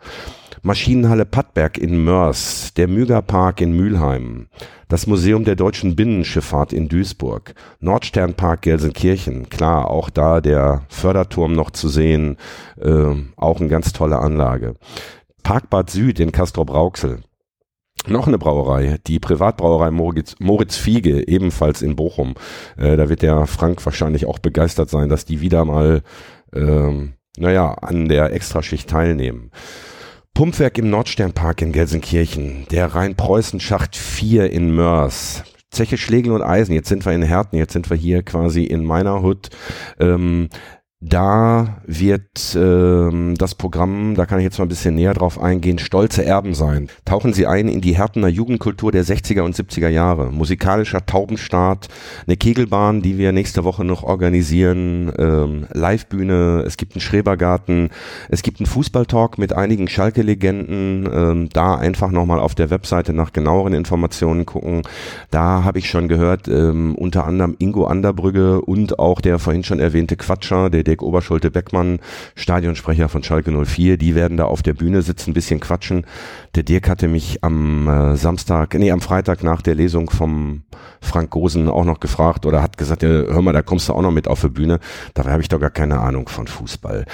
Maschinenhalle 0.61 1.25
Pattberg 1.25 1.77
in 1.77 2.03
Mörs, 2.03 2.73
der 2.73 2.87
Mügerpark 2.87 3.61
in 3.61 3.71
Mülheim, 3.73 4.47
das 4.89 5.07
Museum 5.07 5.45
der 5.45 5.55
deutschen 5.55 5.95
Binnenschifffahrt 5.95 6.73
in 6.73 6.89
Duisburg, 6.89 7.53
Nordsternpark 7.79 8.63
Gelsenkirchen, 8.63 9.49
klar, 9.49 9.89
auch 9.89 10.09
da 10.09 10.41
der 10.41 10.83
Förderturm 10.89 11.53
noch 11.53 11.71
zu 11.71 11.87
sehen, 11.87 12.37
äh, 12.77 13.13
auch 13.37 13.59
eine 13.59 13.69
ganz 13.69 13.93
tolle 13.93 14.19
Anlage. 14.19 14.75
Parkbad 15.43 15.89
Süd 15.89 16.19
in 16.19 16.33
Castrop-Rauxel, 16.33 17.23
noch 18.07 18.27
eine 18.27 18.37
Brauerei, 18.37 18.97
die 19.07 19.19
Privatbrauerei 19.19 19.91
Moritz, 19.91 20.35
Moritz 20.39 20.75
Fiege, 20.75 21.27
ebenfalls 21.27 21.81
in 21.81 21.95
Bochum. 21.95 22.35
Äh, 22.77 22.97
da 22.97 23.09
wird 23.09 23.21
der 23.21 23.45
Frank 23.45 23.85
wahrscheinlich 23.85 24.25
auch 24.25 24.39
begeistert 24.39 24.89
sein, 24.89 25.09
dass 25.09 25.25
die 25.25 25.41
wieder 25.41 25.63
mal, 25.63 26.01
ähm, 26.53 27.13
naja, 27.37 27.73
an 27.73 28.09
der 28.09 28.33
Extraschicht 28.33 28.89
teilnehmen. 28.89 29.51
Pumpwerk 30.33 30.77
im 30.77 30.89
Nordsternpark 30.89 31.61
in 31.61 31.71
Gelsenkirchen, 31.71 32.65
der 32.71 32.95
Rhein-Preußen-Schacht 32.95 33.95
4 33.95 34.51
in 34.51 34.73
Mörs, 34.73 35.43
Zeche 35.71 35.97
Schlegel 35.97 36.31
und 36.31 36.41
Eisen, 36.41 36.73
jetzt 36.73 36.89
sind 36.89 37.05
wir 37.05 37.13
in 37.13 37.21
Herten, 37.21 37.57
jetzt 37.57 37.73
sind 37.73 37.89
wir 37.89 37.97
hier 37.97 38.23
quasi 38.23 38.63
in 38.63 38.83
meiner 38.83 39.21
Hut. 39.21 39.49
Ähm, 39.99 40.49
da 41.01 41.77
wird 41.85 42.57
ähm, 42.57 43.35
das 43.37 43.55
Programm, 43.55 44.15
da 44.15 44.25
kann 44.25 44.39
ich 44.39 44.43
jetzt 44.43 44.59
mal 44.59 44.65
ein 44.65 44.69
bisschen 44.69 44.95
näher 44.95 45.13
drauf 45.13 45.41
eingehen, 45.41 45.79
Stolze 45.79 46.25
Erben 46.25 46.53
sein. 46.53 46.89
Tauchen 47.05 47.31
Sie 47.31 47.47
ein 47.47 47.69
in 47.69 47.79
die 47.79 47.95
Härtener 47.95 48.27
Jugendkultur 48.27 48.91
der 48.91 49.05
60er 49.05 49.43
und 49.43 49.55
70er 49.55 49.87
Jahre. 49.87 50.29
Musikalischer 50.33 51.05
Taubenstart, 51.05 51.87
eine 52.27 52.35
Kegelbahn, 52.35 53.01
die 53.01 53.17
wir 53.17 53.31
nächste 53.31 53.63
Woche 53.63 53.85
noch 53.85 54.03
organisieren, 54.03 55.09
ähm, 55.17 55.67
Livebühne, 55.71 56.63
es 56.67 56.75
gibt 56.75 56.95
einen 56.95 57.01
Schrebergarten, 57.01 57.91
es 58.27 58.41
gibt 58.41 58.59
einen 58.59 58.67
Fußballtalk 58.67 59.37
mit 59.37 59.53
einigen 59.53 59.87
Schalke-Legenden. 59.87 61.09
Ähm, 61.13 61.49
da 61.53 61.75
einfach 61.75 62.11
nochmal 62.11 62.39
auf 62.39 62.55
der 62.55 62.71
Webseite 62.71 63.13
nach 63.13 63.31
genaueren 63.31 63.71
Informationen 63.71 64.45
gucken. 64.45 64.81
Da 65.31 65.63
habe 65.63 65.79
ich 65.79 65.89
schon 65.89 66.09
gehört, 66.09 66.49
ähm, 66.49 66.95
unter 66.95 67.25
anderem 67.25 67.55
Ingo 67.57 67.85
Anderbrügge 67.85 68.59
und 68.59 68.99
auch 68.99 69.21
der 69.21 69.39
vorhin 69.39 69.63
schon 69.63 69.79
erwähnte 69.79 70.17
Quatscher, 70.17 70.69
der 70.69 70.88
Dirk 70.89 71.03
Oberschulte-Beckmann, 71.03 71.99
Stadionsprecher 72.35 73.09
von 73.09 73.23
Schalke 73.23 73.51
04, 73.51 73.97
die 73.97 74.15
werden 74.15 74.37
da 74.37 74.45
auf 74.45 74.63
der 74.63 74.73
Bühne 74.73 75.03
sitzen, 75.03 75.31
ein 75.31 75.33
bisschen 75.33 75.59
quatschen. 75.59 76.05
Der 76.55 76.63
Dirk 76.63 76.89
hatte 76.89 77.07
mich 77.07 77.43
am 77.43 77.87
äh, 77.87 78.15
Samstag, 78.15 78.73
nee, 78.73 78.91
am 78.91 79.01
Freitag 79.01 79.43
nach 79.43 79.61
der 79.61 79.75
Lesung 79.75 80.09
vom 80.09 80.63
Frank 81.01 81.29
Gosen 81.29 81.69
auch 81.69 81.85
noch 81.85 81.99
gefragt 81.99 82.45
oder 82.45 82.61
hat 82.61 82.77
gesagt, 82.77 83.03
ja, 83.03 83.09
hör 83.09 83.41
mal, 83.41 83.53
da 83.53 83.61
kommst 83.61 83.87
du 83.87 83.93
auch 83.93 84.01
noch 84.01 84.11
mit 84.11 84.27
auf 84.27 84.41
die 84.41 84.49
Bühne. 84.49 84.79
Dabei 85.13 85.31
habe 85.31 85.41
ich 85.41 85.49
doch 85.49 85.59
gar 85.59 85.69
keine 85.69 85.99
Ahnung 85.99 86.27
von 86.27 86.47
Fußball. 86.47 87.05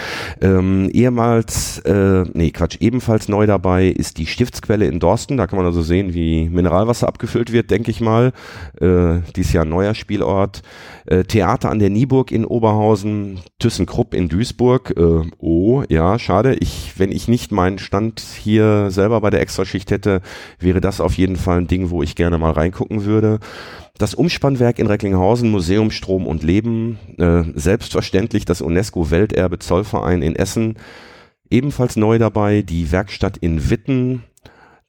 Ähm, 0.41 0.89
ehemals, 0.91 1.79
äh, 1.79 2.23
nee, 2.33 2.51
Quatsch, 2.51 2.77
ebenfalls 2.79 3.27
neu 3.27 3.45
dabei 3.45 3.87
ist 3.87 4.17
die 4.17 4.25
Stiftsquelle 4.25 4.87
in 4.87 4.99
Dorsten. 4.99 5.37
Da 5.37 5.47
kann 5.47 5.57
man 5.57 5.65
also 5.65 5.81
sehen, 5.81 6.13
wie 6.13 6.49
Mineralwasser 6.49 7.07
abgefüllt 7.07 7.51
wird, 7.51 7.71
denke 7.71 7.91
ich 7.91 8.01
mal. 8.01 8.31
Äh, 8.79 9.19
dies 9.35 9.53
Jahr 9.53 9.65
neuer 9.65 9.93
Spielort. 9.93 10.61
Äh, 11.05 11.23
Theater 11.23 11.69
an 11.69 11.79
der 11.79 11.89
Nieburg 11.89 12.31
in 12.31 12.45
Oberhausen, 12.45 13.39
ThyssenKrupp 13.65 14.13
in 14.13 14.29
Duisburg. 14.29 14.93
Äh, 14.95 15.27
oh, 15.39 15.83
ja, 15.89 16.19
schade. 16.19 16.55
Ich, 16.59 16.93
wenn 16.97 17.11
ich 17.11 17.27
nicht 17.27 17.51
meinen 17.51 17.79
Stand 17.79 18.19
hier 18.19 18.91
selber 18.91 19.19
bei 19.21 19.31
der 19.31 19.41
Extraschicht 19.41 19.89
hätte, 19.89 20.21
wäre 20.59 20.81
das 20.81 21.01
auf 21.01 21.15
jeden 21.15 21.35
Fall 21.35 21.57
ein 21.57 21.67
Ding, 21.67 21.89
wo 21.89 22.03
ich 22.03 22.15
gerne 22.15 22.37
mal 22.37 22.51
reingucken 22.51 23.05
würde. 23.05 23.39
Das 23.97 24.13
Umspannwerk 24.13 24.77
in 24.77 24.85
Recklinghausen, 24.85 25.49
Museum 25.49 25.89
Strom 25.89 26.27
und 26.27 26.43
Leben, 26.43 26.99
äh, 27.17 27.43
selbstverständlich 27.55 28.45
das 28.45 28.61
UNESCO-Welterbe 28.61 29.57
Zollverein 29.57 30.21
in 30.21 30.35
Essen, 30.35 30.75
ebenfalls 31.49 31.95
neu 31.95 32.19
dabei, 32.19 32.61
die 32.61 32.91
Werkstatt 32.91 33.37
in 33.37 33.71
Witten, 33.71 34.23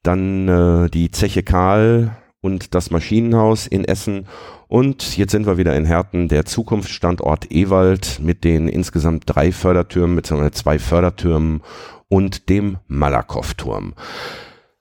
dann 0.03 0.49
äh, 0.49 0.91
die 0.91 1.11
Zeche 1.11 1.43
Karl 1.43 2.15
und 2.47 2.75
das 2.75 2.91
Maschinenhaus 2.91 3.67
in 3.67 3.85
Essen 3.85 4.27
und 4.69 5.17
jetzt 5.17 5.33
sind 5.33 5.47
wir 5.47 5.59
wieder 5.59 5.77
in 5.77 5.85
Herten, 5.85 6.29
der 6.29 6.45
Zukunftsstandort 6.45 7.53
Ewald 7.53 8.21
mit 8.21 8.45
den 8.45 8.69
insgesamt 8.69 9.25
drei 9.27 9.53
Fördertürmen, 9.53 10.17
beziehungsweise 10.17 10.53
zwei 10.53 10.79
Fördertürmen 10.79 11.61
und 12.09 12.49
dem 12.49 12.79
Malakow-Turm. 12.89 13.95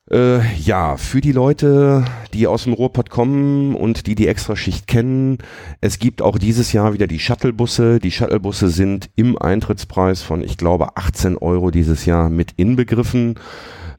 Äh, 0.09 0.55
ja, 0.57 0.97
für 0.97 1.21
die 1.21 1.31
Leute, 1.31 2.05
die 2.33 2.45
aus 2.45 2.65
dem 2.65 2.73
Ruhrpott 2.73 3.09
kommen 3.09 3.75
und 3.75 4.05
die 4.05 4.13
die 4.13 4.27
Extraschicht 4.27 4.85
kennen, 4.85 5.39
es 5.81 5.97
gibt 5.97 6.21
auch 6.21 6.37
dieses 6.37 6.73
Jahr 6.73 6.93
wieder 6.93 7.07
die 7.07 7.19
Shuttlebusse. 7.19 7.99
Die 7.99 8.11
Shuttlebusse 8.11 8.69
sind 8.69 9.09
im 9.15 9.37
Eintrittspreis 9.37 10.21
von, 10.21 10.43
ich 10.43 10.57
glaube, 10.57 10.95
18 10.97 11.37
Euro 11.37 11.71
dieses 11.71 12.05
Jahr 12.05 12.29
mit 12.29 12.53
inbegriffen. 12.57 13.39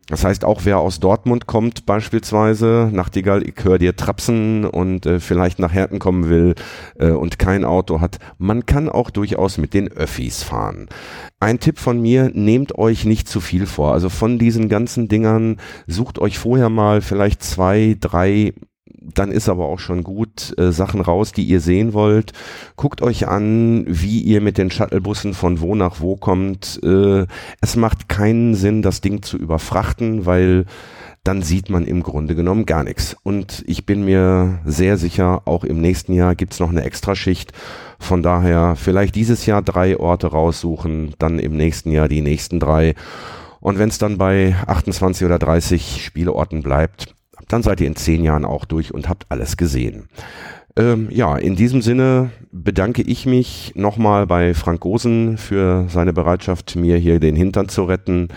Das 0.09 0.23
heißt, 0.23 0.45
auch 0.45 0.61
wer 0.65 0.79
aus 0.79 1.01
Dortmund 1.01 1.47
kommt 1.47 1.85
beispielsweise, 1.85 2.89
Nachtigall, 2.93 3.43
ich 3.43 3.65
höre 3.65 3.79
dir 3.79 3.97
trapsen 3.97 4.65
und 4.65 5.05
äh, 5.05 5.19
vielleicht 5.19 5.59
nach 5.59 5.73
Herten 5.73 5.99
kommen 5.99 6.29
will 6.29 6.55
äh, 6.99 7.11
und 7.11 7.41
kein 7.41 7.65
Auto 7.65 8.01
hat, 8.01 8.19
man 8.39 8.67
kann 8.67 8.89
auch 8.89 9.11
durchaus 9.11 9.59
mit 9.59 9.75
den 9.75 9.89
Öffis 9.89 10.45
fahren. 10.45 10.89
Ein 11.41 11.59
Tipp 11.59 11.79
von 11.79 12.01
mir, 12.01 12.31
nehmt 12.33 12.79
euch 12.79 13.05
nicht 13.05 13.29
zu 13.29 13.41
viel 13.41 13.67
vor. 13.67 13.93
Also 13.93 14.09
von 14.09 14.39
diesen 14.39 14.69
ganzen 14.69 15.09
Dingern 15.09 15.57
sucht 15.89 16.21
euch 16.21 16.39
vorher 16.39 16.71
mal 16.71 17.01
vielleicht 17.01 17.43
zwei, 17.43 17.97
drei 18.01 18.55
dann 19.15 19.33
ist 19.33 19.49
aber 19.49 19.67
auch 19.67 19.79
schon 19.79 20.03
gut 20.03 20.55
äh, 20.59 20.73
Sachen 20.73 21.01
raus, 21.01 21.33
die 21.33 21.45
ihr 21.45 21.61
sehen 21.61 21.93
wollt. 21.93 22.33
Guckt 22.77 23.03
euch 23.03 23.29
an, 23.29 23.85
wie 23.89 24.21
ihr 24.21 24.41
mit 24.41 24.59
den 24.59 24.71
Shuttlebussen 24.71 25.35
von 25.35 25.61
wo 25.61 25.75
nach 25.75 26.01
wo 26.01 26.17
kommt. 26.17 26.81
Äh, 26.83 27.27
es 27.61 27.77
macht 27.77 28.09
keinen 28.09 28.55
Sinn, 28.55 28.83
das 28.83 29.01
Ding 29.01 29.23
zu 29.23 29.37
überfrachten, 29.37 30.27
weil 30.27 30.67
dann 31.27 31.43
sieht 31.43 31.71
man 31.71 31.85
im 31.85 32.03
Grunde 32.03 32.37
genommen 32.37 32.67
gar 32.67 32.85
nichts. 32.85 33.17
Und 33.25 33.65
ich 33.67 33.85
bin 33.85 34.05
mir 34.05 34.61
sehr 34.65 34.97
sicher, 34.97 35.43
auch 35.45 35.65
im 35.65 35.81
nächsten 35.81 36.13
Jahr 36.13 36.37
gibt's 36.37 36.61
noch 36.61 36.71
eine 36.71 36.85
Extraschicht. 36.85 37.53
Von 37.99 38.23
daher 38.23 38.77
vielleicht 38.77 39.15
dieses 39.17 39.45
Jahr 39.47 39.63
drei 39.63 39.99
Orte 39.99 40.29
raussuchen, 40.29 41.15
dann 41.19 41.39
im 41.39 41.57
nächsten 41.57 41.91
Jahr 41.91 42.09
die 42.09 42.23
nächsten 42.23 42.61
drei. 42.61 42.95
Und 43.59 43.81
wenn 43.81 43.89
es 43.89 43.99
dann 43.99 44.19
bei 44.19 44.55
28 44.67 45.27
oder 45.27 45.41
30 45.41 46.05
Spieleorten 46.05 46.63
bleibt, 46.63 47.16
dann 47.49 47.63
seid 47.63 47.81
ihr 47.81 47.87
in 47.87 47.97
zehn 47.97 48.25
Jahren 48.25 48.45
auch 48.45 48.65
durch 48.65 48.93
und 48.93 49.09
habt 49.09 49.27
alles 49.29 49.57
gesehen. 49.57 50.09
Ähm, 50.79 51.09
ja, 51.11 51.37
in 51.37 51.57
diesem 51.57 51.81
Sinne 51.81 52.31
bedanke 52.53 53.01
ich 53.01 53.25
mich 53.25 53.73
nochmal 53.75 54.27
bei 54.27 54.53
Frank 54.53 54.81
Gosen 54.81 55.39
für 55.39 55.87
seine 55.89 56.13
Bereitschaft, 56.13 56.77
mir 56.77 56.99
hier 56.99 57.19
den 57.19 57.35
Hintern 57.35 57.71
zu 57.71 57.85
retten. 57.85 58.29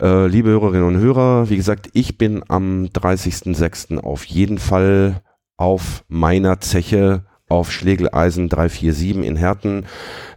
Äh, 0.00 0.28
liebe 0.28 0.50
Hörerinnen 0.50 0.86
und 0.86 0.98
Hörer, 0.98 1.50
wie 1.50 1.56
gesagt, 1.56 1.90
ich 1.92 2.18
bin 2.18 2.44
am 2.46 2.84
30.06. 2.84 3.98
auf 3.98 4.24
jeden 4.24 4.58
Fall 4.58 5.22
auf 5.56 6.04
meiner 6.08 6.60
Zeche 6.60 7.24
auf 7.52 7.70
Schlegeleisen 7.70 8.48
347 8.48 9.26
in 9.26 9.36
Herten. 9.36 9.84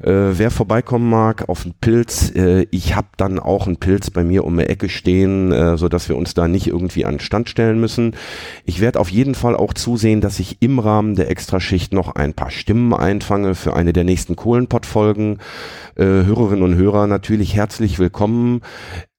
Äh, 0.04 0.12
wer 0.38 0.52
vorbeikommen 0.52 1.10
mag 1.10 1.48
auf 1.48 1.64
einen 1.64 1.74
Pilz, 1.80 2.32
äh, 2.36 2.68
ich 2.72 2.94
habe 2.96 3.08
dann 3.16 3.40
auch 3.40 3.68
einen 3.68 3.78
Pilz 3.78 4.10
bei 4.10 4.26
mir 4.26 4.44
um 4.44 4.58
die 4.58 4.66
Ecke 4.66 4.90
stehen, 4.90 5.54
äh, 5.54 5.78
so 5.78 5.88
dass 5.88 6.10
wir 6.10 6.18
uns 6.18 6.34
da 6.34 6.50
nicht 6.50 6.68
irgendwie 6.68 7.06
an 7.06 7.22
Stand 7.22 7.50
stellen 7.50 7.80
müssen. 7.80 8.16
Ich 8.66 8.82
werde 8.82 9.00
auf 9.00 9.10
jeden 9.10 9.34
Fall 9.34 9.56
auch 9.56 9.74
zusehen, 9.74 10.20
dass 10.20 10.40
ich 10.40 10.62
im 10.62 10.78
Rahmen 10.78 11.16
der 11.16 11.32
Extraschicht 11.32 11.94
noch 11.94 12.16
ein 12.16 12.34
paar 12.34 12.52
Stimmen 12.52 12.94
einfange 12.94 13.56
für 13.56 13.74
eine 13.76 13.94
der 13.94 14.04
nächsten 14.04 14.36
Kohlenpott-Folgen. 14.36 15.40
Äh, 15.96 16.04
Hörerinnen 16.04 16.64
und 16.64 16.76
Hörer 16.76 17.08
natürlich 17.08 17.56
herzlich 17.56 18.00
willkommen. 18.00 18.60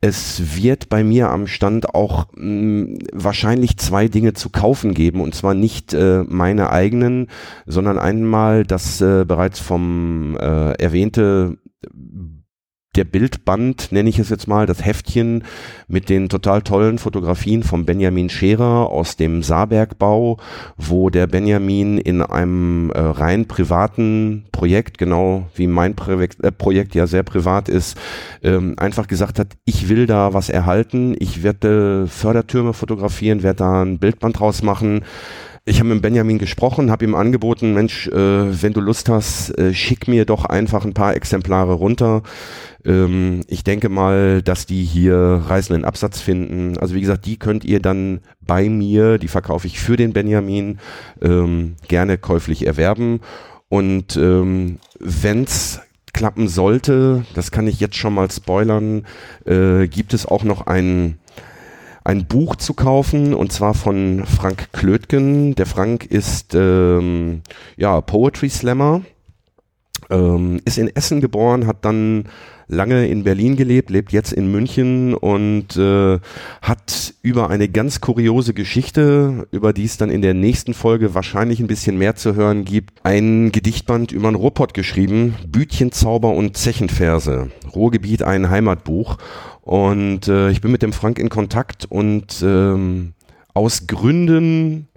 Es 0.03 0.57
wird 0.57 0.91
bei 0.91 1.05
mir 1.05 1.31
am 1.31 1.47
Stand 1.47 1.95
auch 1.95 2.27
mh, 2.35 2.45
mm, 2.45 2.99
wahrscheinlich 3.15 3.79
zwei 3.79 4.09
Dinge 4.09 4.35
zu 4.35 4.51
kaufen 4.51 4.93
geben 4.93 5.23
und 5.23 5.35
zwar 5.35 5.55
nicht 5.55 5.95
äh, 5.95 6.23
meine 6.29 6.69
eigenen, 6.69 7.29
sondern 7.65 7.99
einmal 7.99 8.65
das 8.65 9.01
äh, 9.01 9.25
bereits 9.27 9.59
vom 9.59 10.37
äh, 10.39 10.73
erwähnte 10.73 11.57
der 12.97 13.05
Bildband, 13.05 13.93
nenne 13.93 14.09
ich 14.09 14.19
es 14.19 14.31
jetzt 14.31 14.49
mal, 14.49 14.67
das 14.67 14.85
Heftchen 14.85 15.45
mit 15.89 16.09
den 16.09 16.29
total 16.29 16.63
tollen 16.63 16.99
Fotografien 16.99 17.63
von 17.63 17.85
Benjamin 17.85 18.29
Scherer 18.29 18.91
aus 18.91 19.17
dem 19.17 19.43
Saarbergbau, 19.43 20.39
wo 20.77 21.11
der 21.11 21.27
Benjamin 21.27 21.99
in 21.99 22.23
einem 22.23 22.91
äh, 22.91 22.99
rein 22.99 23.47
privaten 23.47 24.47
Projekt, 24.53 24.99
genau 24.99 25.47
wie 25.55 25.67
mein 25.67 25.95
Projekt, 25.95 26.43
äh, 26.43 26.51
Projekt 26.51 26.95
ja 26.95 27.07
sehr 27.07 27.23
privat 27.23 27.69
ist, 27.69 27.99
ähm, 28.43 28.75
einfach 28.79 29.07
gesagt 29.07 29.39
hat, 29.39 29.49
ich 29.65 29.89
will 29.89 30.07
da 30.07 30.33
was 30.33 30.49
erhalten, 30.49 31.15
ich 31.19 31.43
werde 31.43 32.07
Fördertürme 32.09 32.73
fotografieren, 32.73 33.43
werde 33.43 33.59
da 33.59 33.83
ein 33.83 33.99
Bildband 33.99 34.39
draus 34.39 34.63
machen 34.63 35.03
ich 35.68 35.81
habe 35.81 35.88
mit 35.88 36.00
Benjamin 36.00 36.38
gesprochen, 36.38 36.92
habe 36.92 37.05
ihm 37.05 37.16
angeboten, 37.16 37.74
Mensch, 37.74 38.07
äh, 38.07 38.62
wenn 38.62 38.72
du 38.72 38.81
Lust 38.81 39.09
hast, 39.09 39.50
äh, 39.59 39.74
schick 39.74 40.07
mir 40.07 40.24
doch 40.24 40.44
einfach 40.44 40.85
ein 40.85 40.94
paar 40.94 41.16
Exemplare 41.16 41.72
runter. 41.72 42.22
Ähm, 42.85 43.40
ich 43.48 43.64
denke 43.64 43.88
mal, 43.88 44.42
dass 44.42 44.66
die 44.66 44.85
hier 44.85 45.16
reißenden 45.16 45.85
Absatz 45.85 46.20
finden. 46.20 46.79
Also 46.79 46.94
wie 46.94 47.00
gesagt, 47.00 47.26
die 47.26 47.37
könnt 47.37 47.64
ihr 47.64 47.81
dann 47.81 48.20
bei 48.40 48.68
mir, 48.68 49.18
die 49.18 49.26
verkaufe 49.26 49.66
ich 49.66 49.81
für 49.81 49.96
den 49.96 50.12
Benjamin, 50.12 50.79
ähm, 51.20 51.74
gerne 51.88 52.16
käuflich 52.16 52.64
erwerben. 52.64 53.18
Und 53.68 54.16
ähm, 54.16 54.79
wenn's 55.00 55.81
klappen 56.12 56.46
sollte, 56.46 57.26
das 57.35 57.50
kann 57.50 57.66
ich 57.66 57.81
jetzt 57.81 57.96
schon 57.96 58.14
mal 58.14 58.31
spoilern, 58.31 59.05
äh, 59.44 59.88
gibt 59.88 60.14
es 60.14 60.26
auch 60.26 60.44
noch 60.44 60.68
einen 60.68 61.18
ein 62.07 62.27
Buch 62.27 62.55
zu 62.55 62.73
kaufen 62.73 63.35
und 63.35 63.53
zwar 63.53 63.75
von 63.75 64.25
Frank 64.27 64.69
Klötgen. 64.73 65.57
Der 65.57 65.66
Frank 65.66 66.07
ist 66.07 66.55
ähm, 66.55 67.42
ja 67.77 68.01
Poetry 68.01 68.49
Slammer, 68.49 69.03
ähm, 70.11 70.61
ist 70.64 70.79
in 70.79 70.95
Essen 70.95 71.21
geboren, 71.21 71.66
hat 71.66 71.85
dann 71.85 72.25
lange 72.69 73.07
in 73.07 73.25
Berlin 73.25 73.57
gelebt, 73.57 73.90
lebt 73.90 74.12
jetzt 74.12 74.33
in 74.33 74.51
München 74.51 75.14
und 75.14 75.77
äh, 75.77 76.19
hat 76.62 77.14
über 77.23 77.49
eine 77.51 77.69
ganz 77.69 78.01
kuriose 78.01 78.55
Geschichte, 78.55 79.47
über 79.53 79.73
die 79.73 79.85
es 79.85 79.99
dann 79.99 80.11
in 80.11 80.23
der 80.23 80.35
nächsten 80.35 80.75
Folge 80.75 81.14
wahrscheinlich 81.14 81.61
ein 81.61 81.69
bisschen 81.69 81.99
mehr 81.99 82.16
zu 82.16 82.35
hören 82.35 82.64
gibt, 82.64 83.05
ein 83.05 83.53
Gedichtband 83.53 84.12
über 84.12 84.29
einen 84.29 84.37
Ruhrpott 84.37 84.75
geschrieben, 84.75 85.37
Bütchenzauber 85.47 86.31
und 86.31 86.57
Zechenverse, 86.57 87.51
Ruhrgebiet 87.75 88.23
ein 88.23 88.51
Heimatbuch. 88.51 89.19
Und 89.62 90.29
äh, 90.29 90.51
ich 90.51 90.61
bin 90.61 90.71
mit 90.71 90.83
dem 90.83 90.92
Frank 90.92 91.19
in 91.19 91.29
Kontakt 91.29 91.87
und 91.87 92.42
ähm, 92.42 93.14
aus 93.53 93.87
Gründen 93.87 94.88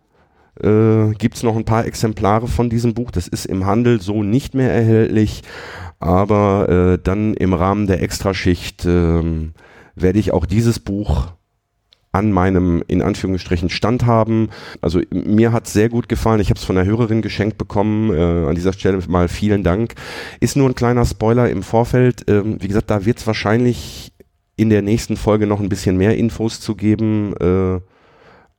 äh, 0.64 1.14
gibt 1.18 1.36
es 1.36 1.44
noch 1.44 1.56
ein 1.56 1.66
paar 1.66 1.86
Exemplare 1.86 2.48
von 2.48 2.70
diesem 2.70 2.94
Buch. 2.94 3.12
Das 3.12 3.28
ist 3.28 3.46
im 3.46 3.66
Handel 3.66 4.02
so 4.02 4.24
nicht 4.24 4.54
mehr 4.56 4.72
erhältlich, 4.72 5.44
aber 6.00 6.70
äh, 6.70 7.04
dann 7.04 7.34
im 7.34 7.54
Rahmen 7.54 7.88
der 7.88 8.02
Extraschicht 8.02 8.86
äh, 8.86 9.24
werde 9.96 10.20
ich 10.20 10.32
auch 10.34 10.46
dieses 10.46 10.80
Buch 10.80 11.28
an 12.12 12.32
meinem 12.32 12.84
in 12.88 13.02
Anführungsstrichen 13.02 13.70
Stand 13.70 14.06
haben. 14.06 14.50
Also 14.82 15.02
mir 15.12 15.52
hat 15.52 15.68
sehr 15.68 15.90
gut 15.90 16.10
gefallen. 16.10 16.40
Ich 16.40 16.50
habe 16.50 16.58
es 16.58 16.66
von 16.66 16.76
der 16.76 16.86
Hörerin 16.86 17.22
geschenkt 17.22 17.58
bekommen. 17.58 18.12
Äh, 18.12 18.48
an 18.48 18.56
dieser 18.56 18.74
Stelle 18.74 19.00
mal 19.08 19.28
vielen 19.28 19.64
Dank. 19.64 19.94
Ist 20.40 20.56
nur 20.56 20.68
ein 20.68 20.76
kleiner 20.76 21.06
Spoiler 21.06 21.50
im 21.50 21.62
Vorfeld. 21.62 22.26
Ähm, 22.28 22.58
wie 22.62 22.68
gesagt, 22.68 22.90
da 22.90 23.06
wird 23.06 23.20
es 23.20 23.28
wahrscheinlich 23.28 24.12
in 24.56 24.70
der 24.70 24.82
nächsten 24.82 25.18
Folge 25.18 25.48
noch 25.48 25.60
ein 25.60 25.70
bisschen 25.70 25.98
mehr 25.98 26.18
Infos 26.18 26.60
zu 26.60 26.76
geben, 26.76 27.34
äh, 27.40 27.80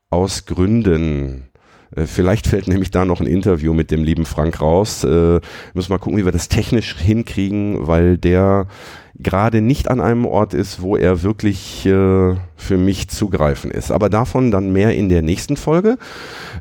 aus 0.08 0.46
Gründen. 0.46 1.49
Äh, 1.94 2.07
vielleicht 2.07 2.46
fällt 2.46 2.68
nämlich 2.68 2.90
da 2.90 3.05
noch 3.05 3.20
ein 3.20 3.26
Interview 3.26 3.74
mit 3.74 3.90
dem 3.90 4.05
lieben 4.05 4.26
Frank 4.26 4.61
raus. 4.61 5.05
Äh, 5.05 5.40
müssen 5.74 5.92
mal 5.92 5.98
gucken, 5.98 6.18
wie 6.18 6.24
wir 6.24 6.33
das 6.33 6.48
technisch 6.48 6.96
hinkriegen, 6.96 7.87
weil 7.87 8.18
der 8.18 8.66
gerade 9.22 9.61
nicht 9.61 9.88
an 9.88 10.00
einem 10.00 10.24
Ort 10.26 10.54
ist, 10.54 10.83
wo 10.83 10.96
er 10.96 11.22
wirklich 11.22 11.87
äh, 11.87 12.35
für 12.56 12.76
mich 12.76 13.09
zugreifen 13.09 13.70
ist. 13.70 13.90
Aber 13.90 14.09
davon 14.09 14.50
dann 14.50 14.72
mehr 14.72 14.94
in 14.94 15.09
der 15.09 15.22
nächsten 15.22 15.56
Folge. 15.56 15.98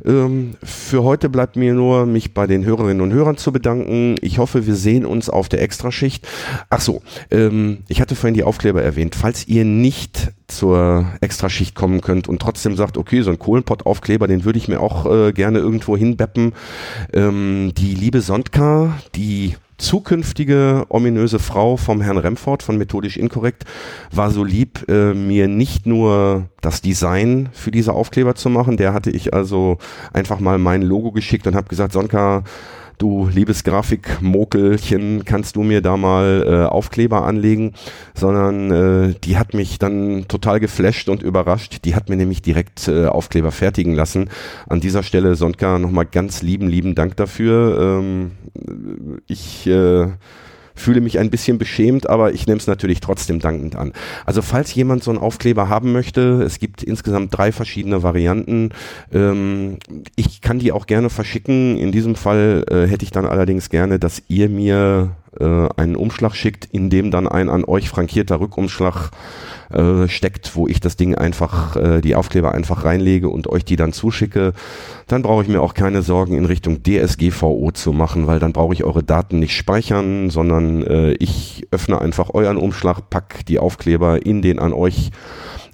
Ähm, 0.06 0.56
für 0.64 1.04
heute 1.04 1.30
bleibt 1.30 1.56
mir 1.56 1.74
nur, 1.74 2.06
mich 2.06 2.34
bei 2.34 2.48
den 2.48 2.66
Hörerinnen 2.66 3.02
und 3.02 3.14
Hörern 3.14 3.38
zu 3.38 3.52
bedanken. 3.52 4.16
Ich 4.22 4.40
hoffe, 4.40 4.66
wir 4.66 4.76
sehen 4.76 5.06
uns 5.06 5.30
auf 5.30 5.50
der 5.50 5.62
Extraschicht. 5.62 6.28
Ach 6.70 6.82
so, 6.82 7.02
ähm, 7.32 7.80
ich 7.88 8.02
hatte 8.02 8.16
vorhin 8.16 8.36
die 8.36 8.44
Aufkleber 8.44 8.82
erwähnt. 8.82 9.16
Falls 9.16 9.48
ihr 9.48 9.66
nicht 9.66 10.32
zur 10.48 11.06
Extraschicht 11.22 11.76
kommen 11.76 12.02
könnt 12.02 12.28
und 12.28 12.42
trotzdem 12.42 12.76
sagt, 12.76 12.98
okay, 12.98 13.22
so 13.22 13.30
ein 13.30 13.40
Kohlenpott-Aufkleber, 13.40 14.28
den 14.28 14.46
würde 14.46 14.58
ich 14.58 14.68
mir 14.68 14.80
auch 14.80 15.06
äh, 15.06 15.32
gerne 15.32 15.60
irgendwo 15.60 15.96
hinbeppen. 15.96 16.54
Ähm, 17.14 17.74
die 17.78 17.94
liebe 17.96 18.22
Sondka, 18.22 18.98
die 19.16 19.56
zukünftige 19.80 20.86
ominöse 20.90 21.40
Frau 21.40 21.78
vom 21.78 22.02
Herrn 22.02 22.18
Remford 22.18 22.62
von 22.64 22.78
Methodisch 22.78 23.18
Inkorrekt 23.18 23.66
war 24.12 24.30
so 24.30 24.44
lieb, 24.44 24.86
äh, 24.90 25.14
mir 25.14 25.48
nicht 25.48 25.86
nur 25.86 26.50
das 26.62 26.82
Design 26.82 27.50
für 27.54 27.72
diese 27.72 27.94
Aufkleber 27.94 28.36
zu 28.36 28.50
machen. 28.50 28.78
Der 28.78 28.94
hatte 28.94 29.10
ich 29.10 29.34
also 29.34 29.78
einfach 30.14 30.40
mal 30.40 30.58
mein 30.58 30.82
Logo 30.82 31.12
geschickt 31.12 31.48
und 31.48 31.56
habe 31.56 31.70
gesagt, 31.70 31.94
Sonka, 31.94 32.44
du 33.00 33.28
liebes 33.28 33.64
Grafikmokelchen, 33.64 35.26
kannst 35.26 35.56
du 35.56 35.64
mir 35.64 35.82
da 35.82 35.98
mal 35.98 36.46
äh, 36.46 36.66
Aufkleber 36.70 37.26
anlegen, 37.26 37.74
sondern 38.14 38.72
äh, 38.72 39.16
die 39.24 39.38
hat 39.38 39.56
mich 39.56 39.80
dann 39.80 40.26
total 40.28 40.60
geflasht 40.60 41.10
und 41.10 41.24
überrascht. 41.24 41.86
Die 41.86 41.96
hat 41.96 42.10
mir 42.10 42.18
nämlich 42.18 42.44
direkt 42.44 42.88
äh, 42.88 43.08
Aufkleber 43.08 43.52
fertigen 43.52 43.96
lassen. 43.96 44.30
An 44.68 44.82
dieser 44.82 45.02
Stelle, 45.02 45.36
Sonka, 45.36 45.80
nochmal 45.80 46.06
ganz 46.06 46.44
lieben, 46.44 46.68
lieben 46.68 46.94
Dank 46.94 47.16
dafür. 47.16 48.00
Ähm, 48.00 48.32
ich 49.28 49.66
äh, 49.66 50.10
fühle 50.80 51.02
mich 51.02 51.20
ein 51.20 51.30
bisschen 51.30 51.58
beschämt, 51.58 52.10
aber 52.10 52.34
ich 52.34 52.48
nehme 52.48 52.60
es 52.60 52.68
natürlich 52.68 53.00
trotzdem 53.00 53.40
dankend 53.40 53.76
an. 53.76 53.94
Also 54.26 54.42
falls 54.42 54.74
jemand 54.74 55.04
so 55.04 55.12
einen 55.12 55.20
Aufkleber 55.20 55.70
haben 55.70 55.92
möchte, 55.92 56.44
es 56.44 56.60
gibt 56.60 56.84
insgesamt 56.84 57.38
drei 57.38 57.52
verschiedene 57.52 58.04
Varianten. 58.04 58.70
Ähm, 59.14 59.78
ich 60.16 60.42
kann 60.42 60.60
die 60.60 60.72
auch 60.72 60.88
gerne 60.88 61.10
verschicken. 61.10 61.78
In 61.78 61.92
diesem 61.92 62.16
Fall 62.16 62.66
äh, 62.70 62.88
hätte 62.88 63.04
ich 63.04 63.12
dann 63.12 63.26
allerdings 63.26 63.70
gerne, 63.70 64.00
dass 64.00 64.24
ihr 64.28 64.50
mir 64.50 65.16
äh, 65.40 65.70
einen 65.78 65.96
Umschlag 65.96 66.36
schickt, 66.36 66.66
in 66.66 66.90
dem 66.90 67.12
dann 67.12 67.28
ein 67.28 67.50
an 67.50 67.66
euch 67.66 67.90
frankierter 67.90 68.40
Rückumschlag 68.40 69.12
äh, 69.72 70.08
steckt, 70.08 70.56
wo 70.56 70.68
ich 70.68 70.80
das 70.80 70.98
Ding 70.98 71.16
einfach, 71.16 71.76
äh, 71.76 72.02
die 72.02 72.16
Aufkleber 72.16 72.54
einfach 72.54 72.86
reinlege 72.86 73.30
und 73.30 73.48
euch 73.48 73.66
die 73.66 73.76
dann 73.76 73.94
zuschicke, 73.94 74.54
dann 75.08 75.22
brauche 75.22 75.44
ich 75.44 75.50
mir 75.50 75.62
auch 75.62 75.74
keine 75.74 76.02
Sorgen 76.02 76.36
in 76.36 76.46
Richtung 76.46 76.82
DSGVO 76.84 77.72
zu 77.72 77.94
machen, 77.94 78.28
weil 78.28 78.40
dann 78.40 78.54
brauche 78.54 78.74
ich 78.74 78.84
eure 78.84 79.04
Daten 79.04 79.40
nicht 79.40 79.56
speichern, 79.56 80.30
sondern 80.30 80.84
äh, 80.84 81.12
ich 81.14 81.68
öffne 81.72 82.00
einfach 82.02 82.34
euren 82.34 82.58
Umschlag, 82.58 83.10
pack 83.10 83.46
die 83.46 83.60
Aufkleber 83.60 84.26
in 84.26 84.42
den 84.42 84.60
an 84.60 84.74
euch 84.74 85.12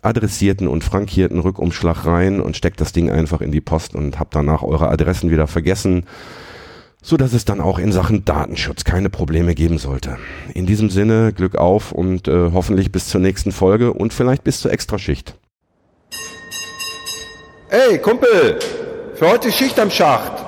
adressierten 0.02 0.68
und 0.68 0.84
frankierten 0.84 1.39
Rückumschlag 1.39 2.06
rein 2.06 2.39
und 2.39 2.56
steckt 2.56 2.80
das 2.80 2.91
Ding 2.94 3.10
einfach 3.10 3.41
in 3.41 3.52
die 3.52 3.62
Post 3.62 3.96
und 3.96 4.20
habt 4.20 4.36
danach 4.36 4.62
eure 4.62 4.89
Adressen 4.89 5.32
wieder 5.32 5.48
vergessen 5.48 6.06
so 7.06 7.18
dass 7.18 7.34
es 7.34 7.46
dann 7.46 7.62
auch 7.62 7.78
in 7.78 7.91
Sachen 7.91 8.26
Datenschutz 8.26 8.84
keine 8.84 9.12
Probleme 9.12 9.54
geben 9.54 9.78
sollte. 9.78 10.18
In 10.56 10.65
diesem 10.65 10.89
Sinne 10.89 11.34
Glück 11.34 11.56
auf 11.56 11.91
und 11.91 12.28
äh, 12.28 12.50
hoffentlich 12.52 12.91
bis 12.91 13.08
zur 13.08 13.22
nächsten 13.22 13.52
Folge 13.52 13.94
und 13.94 14.12
vielleicht 14.12 14.44
bis 14.44 14.60
zur 14.60 14.72
Extraschicht. 14.72 15.36
Ey, 17.70 18.00
Kumpel, 18.00 18.58
für 19.13 19.30
heute 19.30 19.52
Schicht 19.52 19.80
am 19.80 19.91
Schacht. 19.91 20.44